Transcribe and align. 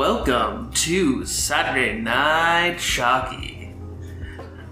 Welcome 0.00 0.72
to 0.72 1.26
Saturday 1.26 2.00
Night 2.00 2.80
Shocky. 2.80 3.74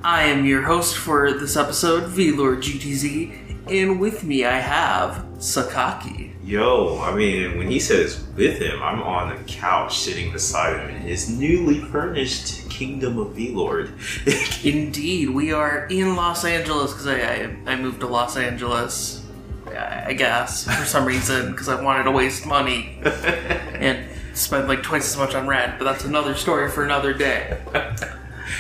I 0.03 0.23
am 0.23 0.47
your 0.47 0.63
host 0.63 0.97
for 0.97 1.31
this 1.35 1.55
episode, 1.55 2.05
VLord 2.05 2.63
GTZ, 2.63 3.71
and 3.71 4.01
with 4.01 4.25
me 4.25 4.47
I 4.47 4.59
have 4.59 5.27
Sakaki. 5.37 6.33
Yo, 6.43 6.99
I 7.03 7.15
mean, 7.15 7.59
when 7.59 7.71
he 7.71 7.79
says 7.79 8.25
with 8.37 8.59
him, 8.59 8.83
I'm 8.83 9.03
on 9.03 9.37
the 9.37 9.45
couch 9.45 9.99
sitting 9.99 10.33
beside 10.33 10.81
him 10.81 10.97
in 10.97 11.03
his 11.03 11.29
newly 11.29 11.81
furnished 11.81 12.71
Kingdom 12.71 13.19
of 13.19 13.33
V-Lord. 13.33 13.93
Indeed, 14.65 15.29
we 15.29 15.53
are 15.53 15.85
in 15.89 16.17
Los 16.17 16.47
Angeles 16.47 16.93
because 16.93 17.07
I, 17.07 17.19
I 17.21 17.73
I 17.73 17.77
moved 17.77 18.01
to 18.01 18.07
Los 18.07 18.39
Angeles. 18.39 19.27
I 19.67 20.07
I 20.07 20.13
guess 20.15 20.65
for 20.65 20.87
some 20.87 21.05
reason 21.05 21.51
because 21.51 21.69
I 21.69 21.83
wanted 21.83 22.05
to 22.05 22.13
waste 22.13 22.47
money 22.47 22.99
and 23.05 24.09
spend 24.39 24.69
like 24.69 24.83
twice 24.83 25.09
as 25.11 25.17
much 25.17 25.35
on 25.35 25.47
rent, 25.47 25.79
but 25.79 25.85
that's 25.85 26.05
another 26.05 26.35
story 26.35 26.71
for 26.71 26.85
another 26.85 27.13
day. 27.13 27.61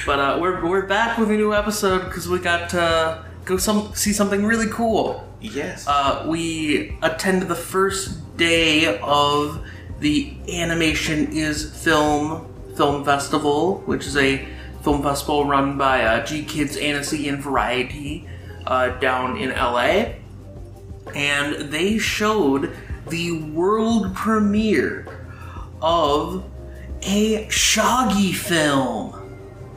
But 0.04 0.18
uh, 0.18 0.38
we're 0.40 0.66
we're 0.66 0.86
back 0.86 1.18
with 1.18 1.30
a 1.30 1.34
new 1.34 1.54
episode 1.54 2.04
because 2.04 2.28
we 2.28 2.38
got 2.38 2.70
to 2.70 3.24
go 3.44 3.56
some 3.56 3.94
see 3.94 4.12
something 4.12 4.44
really 4.44 4.70
cool. 4.70 5.26
yes. 5.40 5.86
Uh, 5.86 6.24
we 6.26 6.96
attended 7.02 7.48
the 7.48 7.54
first 7.54 8.36
day 8.36 8.98
of 8.98 9.64
the 10.00 10.34
Animation 10.48 11.32
is 11.32 11.70
Film 11.84 12.46
Film 12.76 13.04
Festival, 13.04 13.78
which 13.86 14.06
is 14.06 14.16
a 14.16 14.46
film 14.82 15.02
festival 15.02 15.44
run 15.44 15.76
by 15.76 16.02
uh, 16.02 16.24
GKIDS 16.24 16.80
Annecy 16.80 17.28
and 17.28 17.42
Variety 17.42 18.28
uh, 18.66 18.90
down 19.00 19.36
in 19.36 19.50
LA. 19.50 20.14
And 21.14 21.72
they 21.72 21.98
showed 21.98 22.72
the 23.08 23.32
world 23.32 24.14
premiere 24.14 25.17
of 25.82 26.44
a 27.02 27.48
Shaggy 27.48 28.32
film. 28.32 29.14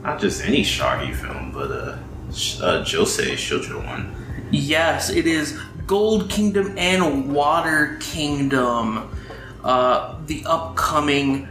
Not 0.04 0.20
just 0.20 0.44
any 0.44 0.64
Shaggy 0.64 1.14
film, 1.14 1.52
but 1.52 1.72
a, 1.72 1.94
uh 1.94 2.84
Josei 2.84 3.34
Shoujo 3.34 3.86
one. 3.86 4.16
Yes, 4.52 5.10
it 5.10 5.28
is 5.28 5.60
Gold 5.88 6.30
Kingdom 6.30 6.78
and 6.78 7.34
Water 7.34 7.98
Kingdom, 8.02 9.10
uh, 9.64 10.18
the 10.26 10.44
upcoming 10.46 11.48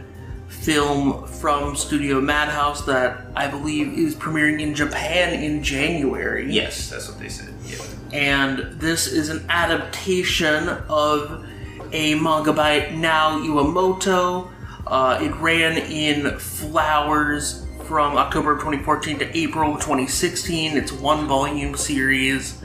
film 0.47 1.25
from 1.27 1.75
Studio 1.75 2.21
Madhouse 2.21 2.85
that 2.85 3.25
I 3.35 3.47
believe 3.47 3.97
is 3.97 4.15
premiering 4.15 4.61
in 4.61 4.75
Japan 4.75 5.33
in 5.33 5.63
January. 5.63 6.51
Yes, 6.51 6.89
that's 6.89 7.07
what 7.07 7.19
they 7.19 7.29
said. 7.29 7.53
Yeah. 7.65 7.77
And 8.13 8.79
this 8.79 9.07
is 9.07 9.29
an 9.29 9.45
adaptation 9.49 10.69
of 10.89 11.45
a 11.91 12.15
manga 12.15 12.53
by 12.53 12.89
Nao 12.91 13.39
Iwamoto. 13.39 14.49
Uh, 14.87 15.19
it 15.21 15.35
ran 15.35 15.77
in 15.77 16.37
Flowers 16.39 17.65
from 17.85 18.17
October 18.17 18.55
2014 18.55 19.19
to 19.19 19.37
April 19.37 19.73
2016. 19.73 20.77
It's 20.77 20.91
one 20.91 21.27
volume 21.27 21.75
series. 21.75 22.61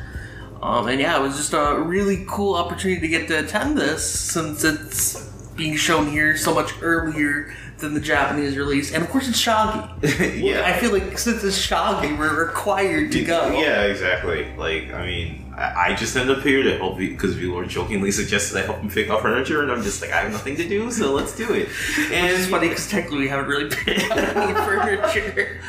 Um, 0.62 0.88
and 0.88 1.00
yeah, 1.00 1.18
it 1.18 1.22
was 1.22 1.36
just 1.36 1.52
a 1.52 1.80
really 1.80 2.24
cool 2.28 2.54
opportunity 2.54 3.00
to 3.00 3.08
get 3.08 3.28
to 3.28 3.38
attend 3.44 3.76
this 3.76 4.08
since 4.08 4.64
it's 4.64 5.26
being 5.56 5.76
shown 5.76 6.08
here 6.08 6.36
so 6.36 6.54
much 6.54 6.72
earlier 6.82 7.54
than 7.78 7.94
the 7.94 8.00
Japanese 8.00 8.56
release. 8.56 8.92
And 8.92 9.02
of 9.02 9.10
course, 9.10 9.28
it's 9.28 9.38
Shaggy. 9.38 10.42
Yeah. 10.46 10.62
I 10.64 10.78
feel 10.78 10.92
like 10.92 11.18
since 11.18 11.44
it's 11.44 11.56
Shaggy, 11.58 12.14
we're 12.14 12.46
required 12.46 13.12
to 13.12 13.24
go. 13.24 13.50
Yeah, 13.58 13.82
exactly. 13.82 14.46
Like, 14.56 14.92
I 14.92 15.06
mean, 15.06 15.45
I, 15.56 15.94
just 15.94 16.14
end 16.16 16.28
up 16.30 16.42
here 16.42 16.62
to 16.62 16.76
help 16.76 16.98
because 16.98 17.34
V-Lord 17.34 17.68
jokingly 17.68 18.10
suggested 18.10 18.58
I 18.58 18.66
help 18.66 18.78
him 18.78 18.90
pick 18.90 19.08
up 19.08 19.22
furniture, 19.22 19.62
and 19.62 19.72
I'm 19.72 19.82
just 19.82 20.02
like, 20.02 20.12
I 20.12 20.20
have 20.20 20.32
nothing 20.32 20.56
to 20.56 20.68
do, 20.68 20.90
so 20.90 21.14
let's 21.14 21.34
do 21.34 21.50
it. 21.54 21.68
And 22.12 22.36
It's 22.36 22.46
funny 22.46 22.68
because 22.68 22.90
technically 22.90 23.20
we 23.20 23.28
haven't 23.28 23.48
really 23.48 23.70
picked 23.70 24.10
up 24.10 24.36
any 24.36 24.54
furniture. 24.66 25.60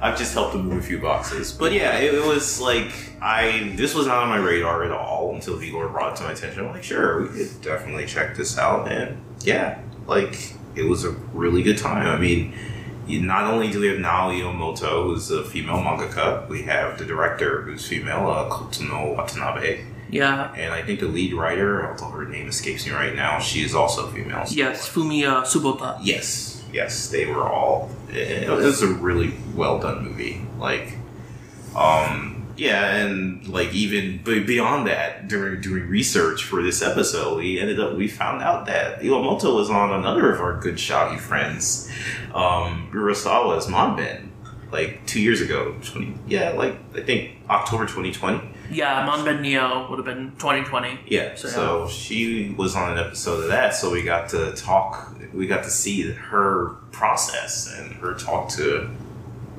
I've 0.00 0.18
just 0.18 0.32
helped 0.32 0.54
him 0.54 0.66
move 0.68 0.82
a 0.82 0.82
few 0.82 0.98
boxes. 0.98 1.52
But 1.52 1.72
yeah, 1.72 1.98
it, 1.98 2.14
it 2.14 2.24
was 2.24 2.60
like 2.60 2.92
I 3.20 3.72
this 3.76 3.94
was 3.94 4.06
not 4.06 4.18
on 4.18 4.28
my 4.28 4.38
radar 4.38 4.82
at 4.82 4.90
all 4.90 5.32
until 5.34 5.56
V-Lord 5.56 5.92
brought 5.92 6.14
it 6.14 6.16
to 6.16 6.22
my 6.24 6.32
attention. 6.32 6.64
I'm 6.64 6.72
like, 6.72 6.82
sure, 6.82 7.22
we 7.22 7.28
could 7.28 7.60
definitely 7.62 8.06
check 8.06 8.36
this 8.36 8.58
out. 8.58 8.90
And 8.90 9.16
yeah, 9.42 9.80
like 10.06 10.54
it 10.74 10.84
was 10.84 11.04
a 11.04 11.10
really 11.32 11.62
good 11.62 11.78
time. 11.78 12.06
I 12.06 12.18
mean, 12.18 12.52
not 13.20 13.44
only 13.52 13.70
do 13.70 13.80
we 13.80 13.88
have 13.88 13.98
Nao 13.98 14.30
Iwamoto, 14.30 15.04
who's 15.04 15.30
a 15.30 15.44
female 15.44 15.76
mangaka, 15.76 16.48
we 16.48 16.62
have 16.62 16.98
the 16.98 17.04
director, 17.04 17.62
who's 17.62 17.86
female, 17.86 18.28
uh, 18.30 18.48
Kotono 18.48 19.16
Watanabe. 19.16 19.84
Yeah. 20.10 20.52
And 20.54 20.72
I 20.74 20.82
think 20.82 21.00
the 21.00 21.06
lead 21.08 21.32
writer, 21.34 21.88
although 21.88 22.10
her 22.10 22.24
name 22.26 22.48
escapes 22.48 22.86
me 22.86 22.92
right 22.92 23.14
now, 23.14 23.38
she 23.38 23.62
is 23.64 23.74
also 23.74 24.08
female. 24.08 24.44
So- 24.46 24.54
Yes, 24.54 24.88
Fumiya 24.88 25.42
Tsubota. 25.44 25.98
Yes, 26.02 26.62
yes, 26.72 27.08
they 27.08 27.26
were 27.26 27.48
all. 27.48 27.90
It 28.10 28.48
was 28.50 28.82
a 28.82 28.88
really 28.88 29.32
well 29.54 29.78
done 29.78 30.04
movie. 30.04 30.42
Like, 30.58 30.98
um, 31.74 32.31
yeah, 32.56 32.96
and 32.96 33.46
like 33.48 33.72
even 33.74 34.22
beyond 34.22 34.86
that, 34.86 35.28
during 35.28 35.60
doing 35.60 35.88
research 35.88 36.44
for 36.44 36.62
this 36.62 36.82
episode, 36.82 37.38
we 37.38 37.58
ended 37.58 37.80
up 37.80 37.96
we 37.96 38.08
found 38.08 38.42
out 38.42 38.66
that 38.66 39.00
Iwamoto 39.00 39.54
was 39.54 39.70
on 39.70 39.92
another 39.92 40.32
of 40.32 40.40
our 40.40 40.60
good 40.60 40.78
Shaggy 40.78 41.18
friends, 41.18 41.90
um, 42.34 42.90
Urasawa's 42.92 43.66
Manben, 43.66 44.28
like 44.70 45.04
two 45.06 45.20
years 45.20 45.40
ago. 45.40 45.76
Twenty, 45.82 46.14
yeah, 46.26 46.50
like 46.50 46.76
I 46.94 47.02
think 47.02 47.38
October 47.48 47.86
twenty 47.86 48.12
twenty. 48.12 48.40
Yeah, 48.70 49.06
Manben 49.06 49.42
Neo 49.42 49.88
would 49.90 49.98
have 49.98 50.06
been 50.06 50.30
2020. 50.36 51.00
Yeah, 51.06 51.34
So, 51.34 51.48
so, 51.48 51.88
she 51.88 52.54
was 52.56 52.74
on 52.74 52.92
an 52.92 52.98
episode 52.98 53.42
of 53.42 53.48
that, 53.48 53.74
so 53.74 53.90
we 53.90 54.02
got 54.02 54.30
to 54.30 54.52
talk. 54.52 55.14
We 55.34 55.46
got 55.46 55.64
to 55.64 55.70
see 55.70 56.10
her 56.10 56.76
process 56.90 57.70
and 57.78 57.92
her 57.96 58.14
talk 58.14 58.48
to, 58.50 58.88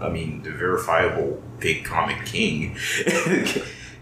I 0.03 0.09
mean, 0.09 0.41
the 0.44 0.52
verifiable 0.52 1.41
big 1.59 1.84
comic 1.86 2.25
king. 2.25 2.75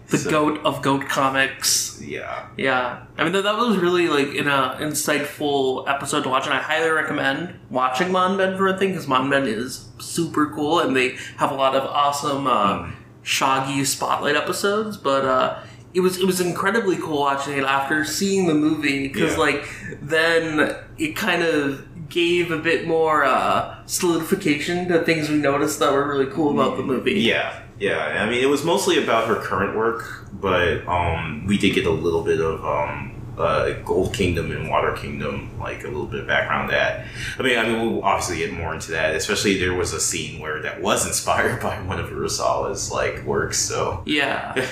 The 0.08 0.18
So, 0.18 0.30
goat 0.30 0.60
of 0.66 0.82
goat 0.82 1.08
comics. 1.08 1.98
Yeah, 2.04 2.48
Yeah, 2.58 3.04
I 3.16 3.24
mean 3.24 3.32
that, 3.32 3.44
that 3.44 3.56
was 3.56 3.78
really 3.78 4.08
like 4.08 4.34
in 4.34 4.46
a 4.46 4.76
insightful 4.80 5.88
episode 5.88 6.24
to 6.24 6.28
watch, 6.28 6.44
and 6.44 6.52
I 6.52 6.58
highly 6.58 6.90
recommend 6.90 7.54
watching 7.70 8.08
Manben 8.08 8.58
for 8.58 8.66
a 8.66 8.76
thing 8.76 8.90
because 8.90 9.06
Manben 9.06 9.46
is 9.46 9.88
super 10.00 10.50
cool, 10.50 10.80
and 10.80 10.94
they 10.94 11.16
have 11.38 11.50
a 11.50 11.54
lot 11.54 11.74
of 11.74 11.84
awesome 11.84 12.46
uh, 12.46 12.90
Shaggy 13.22 13.84
spotlight 13.84 14.36
episodes. 14.36 14.98
But 14.98 15.24
uh, 15.24 15.60
it 15.94 16.00
was 16.00 16.18
it 16.18 16.26
was 16.26 16.42
incredibly 16.42 16.96
cool 16.98 17.20
watching 17.20 17.56
it 17.56 17.64
after 17.64 18.04
seeing 18.04 18.48
the 18.48 18.54
movie 18.54 19.08
because 19.08 19.32
Yeah. 19.34 19.38
like 19.38 19.68
then 20.02 20.76
it 20.98 21.16
kind 21.16 21.42
of 21.42 21.86
gave 22.12 22.50
a 22.50 22.58
bit 22.58 22.86
more 22.86 23.24
uh, 23.24 23.74
solidification 23.86 24.86
to 24.88 25.02
things 25.02 25.28
we 25.30 25.36
noticed 25.36 25.78
that 25.78 25.92
were 25.92 26.06
really 26.06 26.30
cool 26.30 26.52
about 26.52 26.76
the 26.76 26.82
movie. 26.82 27.14
yeah, 27.14 27.62
yeah. 27.78 28.22
I 28.22 28.28
mean, 28.28 28.42
it 28.42 28.48
was 28.48 28.64
mostly 28.64 29.02
about 29.02 29.26
her 29.28 29.36
current 29.36 29.76
work, 29.76 30.28
but 30.32 30.86
um, 30.86 31.46
we 31.46 31.56
did 31.56 31.74
get 31.74 31.86
a 31.86 31.90
little 31.90 32.22
bit 32.22 32.40
of 32.40 32.64
um, 32.64 33.12
uh, 33.38 33.72
Gold 33.84 34.12
Kingdom 34.12 34.52
and 34.52 34.68
Water 34.68 34.92
Kingdom, 34.92 35.58
like 35.58 35.84
a 35.84 35.88
little 35.88 36.06
bit 36.06 36.20
of 36.20 36.26
background 36.26 36.70
that. 36.70 37.06
I 37.38 37.42
mean, 37.42 37.58
I 37.58 37.62
mean, 37.66 37.80
we'll 37.80 38.04
obviously 38.04 38.36
get 38.38 38.52
more 38.52 38.74
into 38.74 38.92
that. 38.92 39.14
Especially 39.14 39.58
there 39.58 39.74
was 39.74 39.94
a 39.94 40.00
scene 40.00 40.40
where 40.40 40.60
that 40.62 40.82
was 40.82 41.06
inspired 41.08 41.62
by 41.62 41.80
one 41.82 41.98
of 41.98 42.10
Urasawa's 42.10 42.92
like 42.92 43.24
works. 43.24 43.58
So 43.58 44.02
Yeah. 44.04 44.66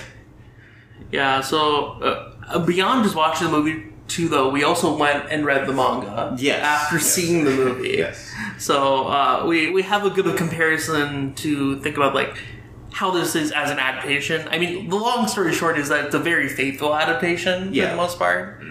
yeah, 1.10 1.40
so 1.40 2.34
uh, 2.46 2.58
beyond 2.58 3.04
just 3.04 3.16
watching 3.16 3.46
the 3.46 3.52
movie 3.52 3.90
too, 4.10 4.28
though, 4.28 4.50
we 4.50 4.64
also 4.64 4.96
went 4.96 5.30
and 5.30 5.46
read 5.46 5.66
the 5.66 5.72
manga. 5.72 6.36
Yes, 6.38 6.62
After 6.62 6.96
yes. 6.96 7.06
seeing 7.06 7.44
the 7.44 7.50
movie. 7.52 7.94
yes, 7.98 8.30
So 8.58 9.06
uh, 9.06 9.44
we, 9.46 9.70
we 9.70 9.82
have 9.82 10.04
a 10.04 10.10
good 10.10 10.36
comparison 10.36 11.34
to 11.36 11.80
think 11.80 11.96
about, 11.96 12.14
like, 12.14 12.36
how 12.92 13.10
this 13.12 13.34
is 13.36 13.52
as 13.52 13.70
an 13.70 13.78
adaptation. 13.78 14.46
I 14.50 14.58
mean, 14.58 14.88
the 14.90 14.96
long 14.96 15.28
story 15.28 15.52
short 15.54 15.78
is 15.78 15.88
that 15.88 16.06
it's 16.06 16.14
a 16.14 16.18
very 16.18 16.48
faithful 16.48 16.94
adaptation 16.94 17.68
for 17.72 17.80
the 17.90 17.96
most 17.96 18.18
part. 18.18 18.62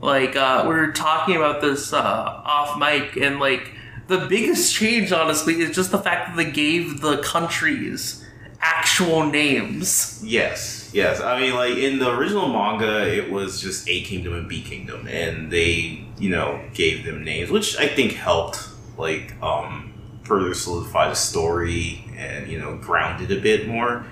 like 0.00 0.36
uh, 0.36 0.62
we 0.68 0.74
were 0.74 0.92
talking 0.92 1.36
about 1.36 1.60
this 1.60 1.92
uh, 1.92 1.98
off 1.98 2.78
mic, 2.78 3.16
and 3.16 3.40
like 3.40 3.72
the 4.06 4.18
biggest 4.28 4.72
change, 4.72 5.10
honestly, 5.10 5.60
is 5.60 5.74
just 5.74 5.90
the 5.90 5.98
fact 5.98 6.28
that 6.28 6.36
they 6.36 6.50
gave 6.50 7.00
the 7.00 7.18
countries 7.22 8.24
actual 8.60 9.24
names. 9.26 10.20
Yes, 10.24 10.85
yes. 10.96 11.20
I 11.20 11.40
mean, 11.40 11.54
like 11.54 11.76
in 11.76 11.98
the 11.98 12.10
original 12.10 12.48
manga, 12.48 13.06
it 13.06 13.30
was 13.30 13.60
just 13.60 13.88
A 13.88 14.02
Kingdom 14.02 14.34
and 14.34 14.48
B 14.48 14.62
Kingdom, 14.62 15.06
and 15.06 15.50
they, 15.50 16.04
you 16.18 16.30
know, 16.30 16.60
gave 16.74 17.04
them 17.04 17.24
names, 17.24 17.50
which 17.50 17.76
I 17.78 17.86
think 17.86 18.12
helped, 18.12 18.68
like, 18.96 19.40
um, 19.42 19.92
further 20.26 20.54
solidify 20.54 21.08
the 21.08 21.14
story 21.14 22.04
and 22.16 22.48
you 22.48 22.58
know 22.58 22.76
ground 22.76 23.22
it 23.22 23.36
a 23.36 23.40
bit 23.40 23.68
more. 23.68 24.04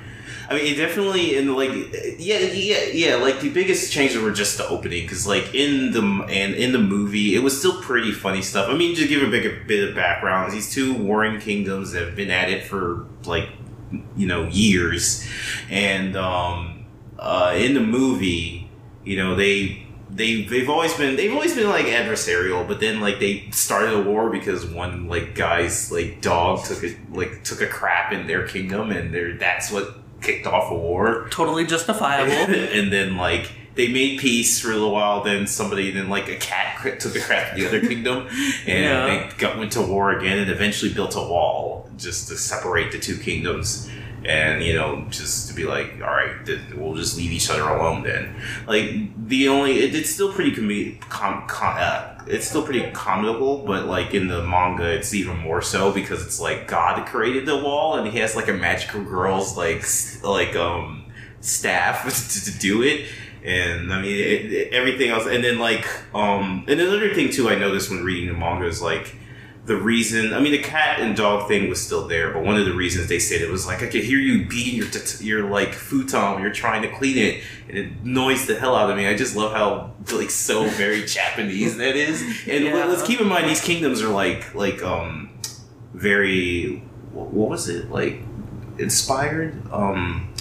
I 0.49 0.55
mean, 0.55 0.67
it 0.67 0.77
definitely 0.77 1.37
in 1.37 1.55
like 1.55 1.71
yeah 2.19 2.39
yeah 2.39 2.85
yeah 2.93 3.15
like 3.17 3.41
the 3.41 3.51
biggest 3.51 3.93
changes 3.93 4.21
were 4.21 4.31
just 4.31 4.59
the 4.59 4.67
opening 4.69 5.03
because 5.03 5.27
like 5.27 5.55
in 5.55 5.93
the 5.93 6.03
and 6.29 6.55
in 6.55 6.73
the 6.73 6.79
movie 6.79 7.35
it 7.35 7.41
was 7.41 7.59
still 7.59 7.81
pretty 7.83 8.13
funny 8.13 8.43
stuff. 8.43 8.69
I 8.69 8.77
mean, 8.77 8.95
just 8.95 9.09
give 9.09 9.23
a 9.23 9.31
big 9.31 9.47
a 9.47 9.65
bit 9.67 9.89
of 9.89 9.95
background. 9.95 10.53
These 10.53 10.73
two 10.73 10.95
warring 10.95 11.41
kingdoms 11.41 11.95
have 11.95 12.15
been 12.15 12.31
at 12.31 12.49
it 12.51 12.65
for 12.65 13.07
like 13.25 13.49
you 14.17 14.27
know 14.27 14.45
years, 14.49 15.27
and 15.71 16.17
um, 16.17 16.74
uh, 17.19 17.55
in 17.57 17.75
the 17.75 17.81
movie, 17.81 18.69
you 19.05 19.17
know 19.17 19.35
they 19.35 19.87
they 20.11 20.43
they've 20.45 20.69
always 20.71 20.95
been 20.95 21.17
they've 21.17 21.33
always 21.33 21.55
been 21.55 21.69
like 21.69 21.87
adversarial, 21.87 22.67
but 22.67 22.81
then 22.81 23.01
like 23.01 23.19
they 23.21 23.49
started 23.51 23.93
a 23.95 24.03
war 24.03 24.31
because 24.31 24.65
one 24.67 25.09
like 25.09 25.35
guy's 25.35 25.91
like 25.91 26.21
dog 26.21 26.65
took 26.65 26.83
a 26.85 26.97
like 27.13 27.43
took 27.45 27.61
a 27.61 27.67
crap 27.67 28.13
in 28.13 28.27
their 28.27 28.47
kingdom, 28.47 28.91
and 28.91 29.13
they 29.15 29.33
that's 29.33 29.71
what 29.71 29.97
kicked 30.21 30.47
off 30.47 30.71
a 30.71 30.75
war. 30.75 31.27
Totally 31.31 31.67
justifiable. 31.67 32.33
and 32.55 32.93
then 32.93 33.17
like 33.17 33.51
they 33.75 33.89
made 33.89 34.21
peace 34.21 34.61
for 34.61 34.69
a 34.71 34.75
little 34.75 34.93
while. 34.93 35.23
Then 35.25 35.47
somebody, 35.49 35.91
then 35.91 36.09
like 36.09 36.29
a 36.29 36.37
cat 36.37 37.01
took 37.01 37.17
a 37.17 37.21
crap 37.21 37.55
in 37.55 37.61
the 37.61 37.67
other 37.67 37.81
kingdom, 37.81 38.27
and 38.67 38.85
Yeah. 38.85 39.07
they 39.29 39.37
got 39.39 39.59
went 39.59 39.73
to 39.73 39.83
war 39.83 40.13
again, 40.17 40.39
and 40.39 40.51
eventually 40.51 40.93
built 40.95 41.17
a 41.17 41.19
wall 41.21 41.91
just 41.97 42.29
to 42.29 42.37
separate 42.37 42.93
the 42.93 42.99
two 42.99 43.17
kingdoms. 43.19 43.89
And 44.27 44.65
you 44.65 44.73
know, 44.75 45.05
just 45.11 45.49
to 45.49 45.55
be 45.55 45.65
like, 45.65 45.95
all 46.03 46.09
right, 46.11 46.45
th- 46.47 46.61
we'll 46.75 46.95
just 46.95 47.17
leave 47.17 47.31
each 47.31 47.51
other 47.51 47.63
alone. 47.69 48.03
Then, 48.05 48.35
like 48.67 48.91
the 49.29 49.49
only, 49.49 49.81
it, 49.81 49.95
it's 49.95 50.11
still 50.11 50.33
pretty 50.33 50.53
com- 50.53 50.99
com- 51.11 51.47
com- 51.47 51.77
uh, 51.79 52.23
it's 52.27 52.49
still 52.49 52.63
pretty 52.63 52.91
comical, 52.93 53.59
but 53.67 53.85
like 53.87 54.15
in 54.15 54.29
the 54.29 54.43
manga, 54.43 54.85
it's 54.91 55.13
even 55.13 55.37
more 55.39 55.61
so 55.61 55.93
because 55.93 56.25
it's 56.25 56.41
like 56.41 56.67
God 56.69 57.05
created 57.07 57.45
the 57.45 57.57
wall, 57.59 57.97
and 57.97 58.09
he 58.11 58.19
has 58.21 58.35
like 58.35 58.49
a 58.49 58.55
magical 58.55 59.03
girl's 59.05 59.57
like 59.59 59.79
s- 59.81 60.23
like 60.23 60.57
um 60.57 61.05
staff 61.41 62.05
to, 62.45 62.51
to 62.51 62.59
do 62.59 62.83
it. 62.83 63.07
And 63.45 63.93
I 63.93 64.01
mean, 64.01 64.15
it, 64.17 64.53
it- 64.53 64.73
everything 64.73 65.11
else. 65.11 65.27
And 65.27 65.45
then, 65.45 65.59
like, 65.59 65.87
um, 66.15 66.65
and 66.67 66.81
another 66.81 67.13
thing, 67.13 67.29
too, 67.31 67.51
I 67.51 67.57
noticed 67.57 67.91
when 67.91 68.03
reading 68.03 68.29
the 68.33 68.39
manga 68.39 68.67
is 68.67 68.81
like, 68.81 69.15
the 69.67 69.77
reason, 69.77 70.35
I 70.35 70.41
mean, 70.41 70.53
the 70.53 70.59
cat 70.63 71.01
and 71.01 71.17
dog 71.17 71.49
thing 71.49 71.71
was 71.71 71.81
still 71.81 72.07
there, 72.07 72.31
but 72.33 72.43
one 72.45 72.57
of 72.57 72.67
the 72.67 72.75
reasons 72.75 73.09
they 73.09 73.19
said 73.19 73.41
it 73.41 73.51
was 73.51 73.67
like, 73.67 73.83
I 73.83 73.87
could 73.87 74.05
hear 74.05 74.19
you 74.19 74.45
beating 74.47 74.75
your, 74.77 74.89
t- 74.89 75.25
your 75.25 75.49
like, 75.49 75.73
futon 75.73 76.35
when 76.35 76.43
you're 76.43 76.53
trying 76.53 76.83
to 76.83 76.89
clean 76.95 77.17
it, 77.17 77.43
and 77.69 77.79
it 77.79 77.93
annoys 78.05 78.47
the 78.47 78.59
hell 78.59 78.77
out 78.77 78.91
of 78.91 78.97
me. 78.99 79.07
I 79.07 79.17
just 79.17 79.35
love 79.35 79.53
how, 79.55 79.93
like, 80.15 80.29
so 80.31 80.65
very 80.69 81.05
Japanese 81.07 81.79
that 81.79 81.97
is. 81.97 82.21
And 82.47 82.65
Yeah. 82.65 82.85
let's 82.85 83.03
keep 83.07 83.21
in 83.23 83.27
mind, 83.27 83.49
these 83.49 83.63
kingdoms 83.63 84.03
are 84.03 84.09
like, 84.11 84.55
like, 84.55 84.83
um, 84.83 85.31
very, 85.95 86.83
what 87.13 87.49
was 87.49 87.69
it? 87.71 87.91
Like, 87.91 88.21
inspired? 88.79 89.63
Um, 89.73 90.34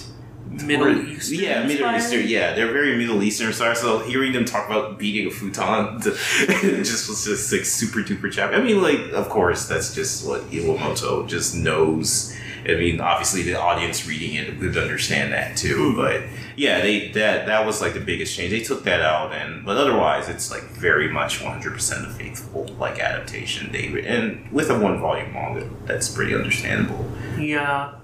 Middle 0.62 1.08
Eastern. 1.08 1.40
Yeah, 1.40 1.66
Middle? 1.66 1.96
Eastern. 1.96 2.28
Yeah, 2.28 2.54
they're 2.54 2.72
very 2.72 2.98
Middle 2.98 3.22
Eastern 3.24 3.54
style. 3.54 3.76
So 3.76 4.00
hearing 4.00 4.34
them 4.34 4.46
talk 4.46 4.68
about 4.68 5.00
beating 5.00 5.28
a 5.28 5.32
futon 5.32 6.02
just 6.02 7.10
was 7.10 7.26
just 7.26 7.52
like 7.52 7.66
super 7.66 8.00
duper 8.00 8.32
chap. 8.32 8.54
I 8.54 8.62
mean, 8.62 8.82
like 8.82 9.12
of 9.14 9.30
course 9.30 9.68
that's 9.68 9.94
just 9.94 10.28
what 10.28 10.42
Iwamoto 10.52 11.28
just 11.28 11.56
knows. 11.56 12.36
I 12.66 12.76
mean, 12.76 13.02
obviously 13.02 13.44
the 13.44 13.60
audience 13.60 14.08
reading 14.08 14.36
it 14.36 14.58
would 14.60 14.78
understand 14.78 15.34
that 15.34 15.58
too. 15.58 15.92
Hmm. 15.92 15.98
But 15.98 16.24
yeah, 16.56 16.82
they 16.82 17.10
that 17.12 17.48
that 17.48 17.66
was 17.66 17.82
like 17.82 17.94
the 17.94 18.00
biggest 18.00 18.36
change. 18.36 18.52
They 18.52 18.62
took 18.62 18.84
that 18.84 19.02
out, 19.02 19.34
and 19.34 19.66
but 19.66 19.78
otherwise 19.78 20.30
it's 20.30 20.52
like 20.52 20.64
very 20.64 21.10
much 21.12 21.42
one 21.42 21.52
hundred 21.52 21.74
percent 21.74 22.06
a 22.06 22.10
faithful 22.10 22.66
like 22.80 23.00
adaptation. 23.00 23.72
David, 23.72 24.06
and 24.06 24.50
with 24.52 24.70
a 24.70 24.78
one 24.80 25.00
volume 25.00 25.34
manga, 25.34 25.70
that's 25.86 26.10
pretty 26.10 26.36
understandable. 26.36 27.06
Yeah. 27.40 27.96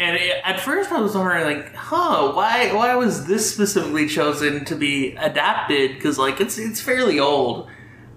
And 0.00 0.16
it, 0.16 0.40
at 0.44 0.58
first, 0.58 0.90
I 0.90 0.98
was 0.98 1.14
wondering, 1.14 1.44
like, 1.44 1.74
huh, 1.74 2.32
why 2.32 2.72
why 2.72 2.94
was 2.94 3.26
this 3.26 3.52
specifically 3.52 4.08
chosen 4.08 4.64
to 4.64 4.74
be 4.74 5.14
adapted? 5.16 5.94
Because 5.94 6.18
like 6.18 6.40
it's 6.40 6.56
it's 6.56 6.80
fairly 6.80 7.20
old, 7.20 7.68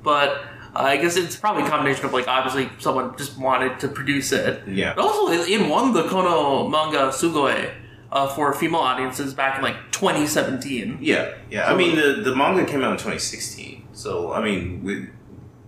but 0.02 0.30
uh, 0.74 0.80
I 0.80 0.96
guess 0.96 1.18
it's 1.18 1.36
probably 1.36 1.64
a 1.64 1.70
combination 1.70 2.06
of 2.06 2.14
like 2.14 2.30
obviously 2.30 2.70
someone 2.80 3.18
just 3.18 3.38
wanted 3.38 3.82
to 3.82 3.90
produce 3.90 4.32
it. 4.32 4.66
Yeah. 4.66 4.94
But 4.96 5.04
also, 5.04 5.34
it, 5.34 5.70
won 5.70 5.92
the 5.92 6.04
Kono 6.04 6.72
manga 6.72 7.10
Sugoi 7.10 7.74
uh, 8.14 8.28
for 8.30 8.54
female 8.54 8.80
audiences 8.80 9.34
back 9.34 9.58
in 9.58 9.64
like 9.64 9.92
2017. 9.92 11.00
Yeah, 11.02 11.34
yeah. 11.52 11.70
I 11.70 11.76
mean, 11.76 11.98
the 11.98 12.22
the 12.24 12.34
manga 12.34 12.64
came 12.66 12.82
out 12.82 12.94
in 12.94 12.98
2016, 12.98 13.90
so 13.92 14.32
I 14.32 14.42
mean, 14.42 14.84
we, 14.86 15.10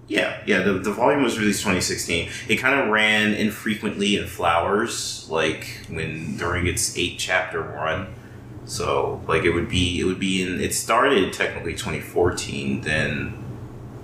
yeah, 0.08 0.42
yeah. 0.46 0.62
The, 0.62 0.74
the 0.74 0.92
volume 0.92 1.24
was 1.24 1.40
released 1.40 1.62
2016. 1.62 2.30
It 2.48 2.58
kind 2.58 2.80
of 2.80 2.90
ran 2.90 3.34
infrequently 3.34 4.18
in 4.18 4.28
Flowers, 4.28 5.28
like 5.30 5.66
when 5.90 6.38
during 6.38 6.68
its 6.68 6.96
eight 6.98 7.18
chapter 7.18 7.62
run. 7.62 8.14
So 8.66 9.22
like 9.28 9.44
it 9.44 9.52
would 9.52 9.70
be 9.70 10.00
it 10.00 10.04
would 10.04 10.20
be 10.20 10.42
in 10.42 10.60
it 10.60 10.74
started 10.74 11.34
technically 11.34 11.74
2014, 11.74 12.82
then 12.82 13.46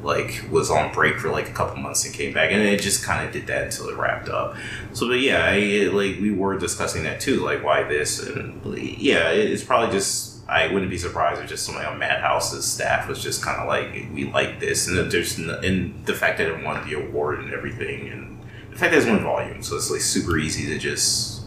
like 0.04 0.44
was 0.50 0.72
on 0.72 0.92
break 0.92 1.20
for 1.20 1.30
like 1.30 1.50
a 1.50 1.54
couple 1.54 1.78
months 1.78 2.06
and 2.06 2.14
came 2.14 2.34
back, 2.34 2.52
and 2.52 2.62
it 2.62 2.82
just 2.82 3.04
kind 3.04 3.26
of 3.26 3.32
did 3.32 3.48
that 3.48 3.66
until 3.66 3.90
it 3.90 3.96
wrapped 3.96 4.30
up. 4.30 4.56
So, 4.94 5.08
but 5.08 5.20
yeah, 5.20 5.46
I, 5.46 5.56
it, 5.56 5.94
like 5.94 6.20
we 6.20 6.32
were 6.32 6.58
discussing 6.58 7.04
that 7.04 7.20
too, 7.20 7.44
like 7.44 7.64
why 7.64 7.84
this, 7.84 8.20
and 8.20 8.60
yeah, 8.98 9.30
it, 9.30 9.52
it's 9.52 9.64
probably 9.64 9.92
just 9.92 10.31
I 10.52 10.68
wouldn't 10.68 10.92
be 10.92 10.98
surprised 10.98 11.42
if 11.42 11.48
just 11.48 11.66
somebody 11.66 11.88
on 11.88 11.98
Madhouse's 11.98 12.66
staff 12.66 13.08
was 13.08 13.24
just 13.24 13.42
kind 13.42 13.58
of 13.62 13.70
like 13.70 14.10
we 14.14 14.26
like 14.26 14.60
this, 14.60 14.86
and 14.86 15.10
there's 15.10 15.38
and 15.38 16.06
the 16.06 16.14
fact 16.14 16.38
that 16.40 16.48
it 16.48 16.62
won 16.62 16.86
the 16.86 16.96
award 16.96 17.40
and 17.40 17.54
everything, 17.54 18.10
and 18.10 18.42
the 18.70 18.78
fact 18.78 18.92
that 18.92 18.98
it's 18.98 19.08
one 19.08 19.24
volume, 19.24 19.64
so 19.64 19.78
it's 19.78 19.90
like 19.90 20.02
super 20.02 20.38
easy 20.38 20.66
to 20.68 20.78
just 20.78 21.44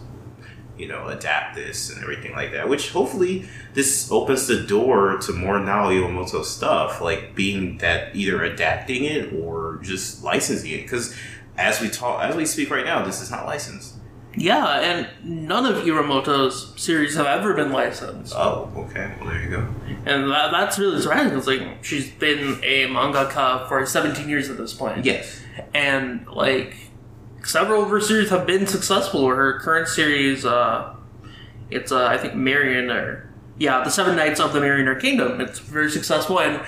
you 0.75 0.87
know 0.87 1.07
adapt 1.07 1.55
this 1.55 1.91
and 1.91 2.01
everything 2.01 2.33
like 2.33 2.51
that. 2.53 2.67
Which 2.67 2.89
hopefully 2.89 3.45
this 3.75 4.11
opens 4.11 4.47
the 4.47 4.63
door 4.63 5.17
to 5.19 5.33
more 5.33 5.59
Nao 5.59 5.91
Iwamoto 5.91 6.43
stuff, 6.43 6.99
like 6.99 7.35
being 7.35 7.77
that 7.77 8.15
either 8.15 8.43
adapting 8.43 9.03
it 9.03 9.31
or 9.33 9.79
just 9.83 10.23
licensing 10.23 10.71
it, 10.71 10.81
because. 10.81 11.15
As 11.57 11.79
we 11.79 11.87
talk, 11.87 12.21
as 12.21 12.35
we 12.35 12.45
speak 12.45 12.69
right 12.69 12.83
now, 12.83 13.05
this 13.05 13.21
is 13.21 13.31
not 13.31 13.45
licensed. 13.45 13.93
Yeah, 14.37 14.79
and 14.81 15.47
none 15.47 15.65
of 15.65 15.83
Iwamoto's 15.83 16.73
series 16.81 17.15
have 17.15 17.25
ever 17.25 17.53
been 17.53 17.71
licensed. 17.71 18.33
Oh, 18.35 18.71
okay. 18.75 19.13
Well, 19.19 19.29
there 19.29 19.41
you 19.43 19.49
go. 19.49 19.67
And 20.05 20.29
that, 20.31 20.51
that's 20.51 20.77
really 20.77 21.01
surprising 21.01 21.29
because 21.29 21.47
like 21.47 21.83
she's 21.83 22.09
been 22.11 22.59
a 22.63 22.87
mangaka 22.87 23.67
for 23.67 23.85
17 23.85 24.27
years 24.29 24.49
at 24.49 24.57
this 24.57 24.73
point. 24.73 25.05
Yes. 25.05 25.41
and 25.73 26.27
like 26.27 26.75
several 27.43 27.83
of 27.83 27.89
her 27.89 28.01
series 28.01 28.29
have 28.29 28.45
been 28.45 28.67
successful. 28.67 29.27
Her 29.27 29.59
current 29.59 29.87
series, 29.87 30.45
uh, 30.45 30.95
it's 31.69 31.91
uh, 31.91 32.05
I 32.05 32.17
think 32.17 32.35
Marion 32.35 32.89
or 32.91 33.29
yeah, 33.57 33.83
the 33.83 33.89
Seven 33.89 34.15
Knights 34.15 34.39
of 34.39 34.51
the 34.53 34.59
Marronnier 34.59 34.95
Kingdom. 34.95 35.39
It's 35.39 35.59
very 35.59 35.89
successful, 35.89 36.39
and 36.39 36.61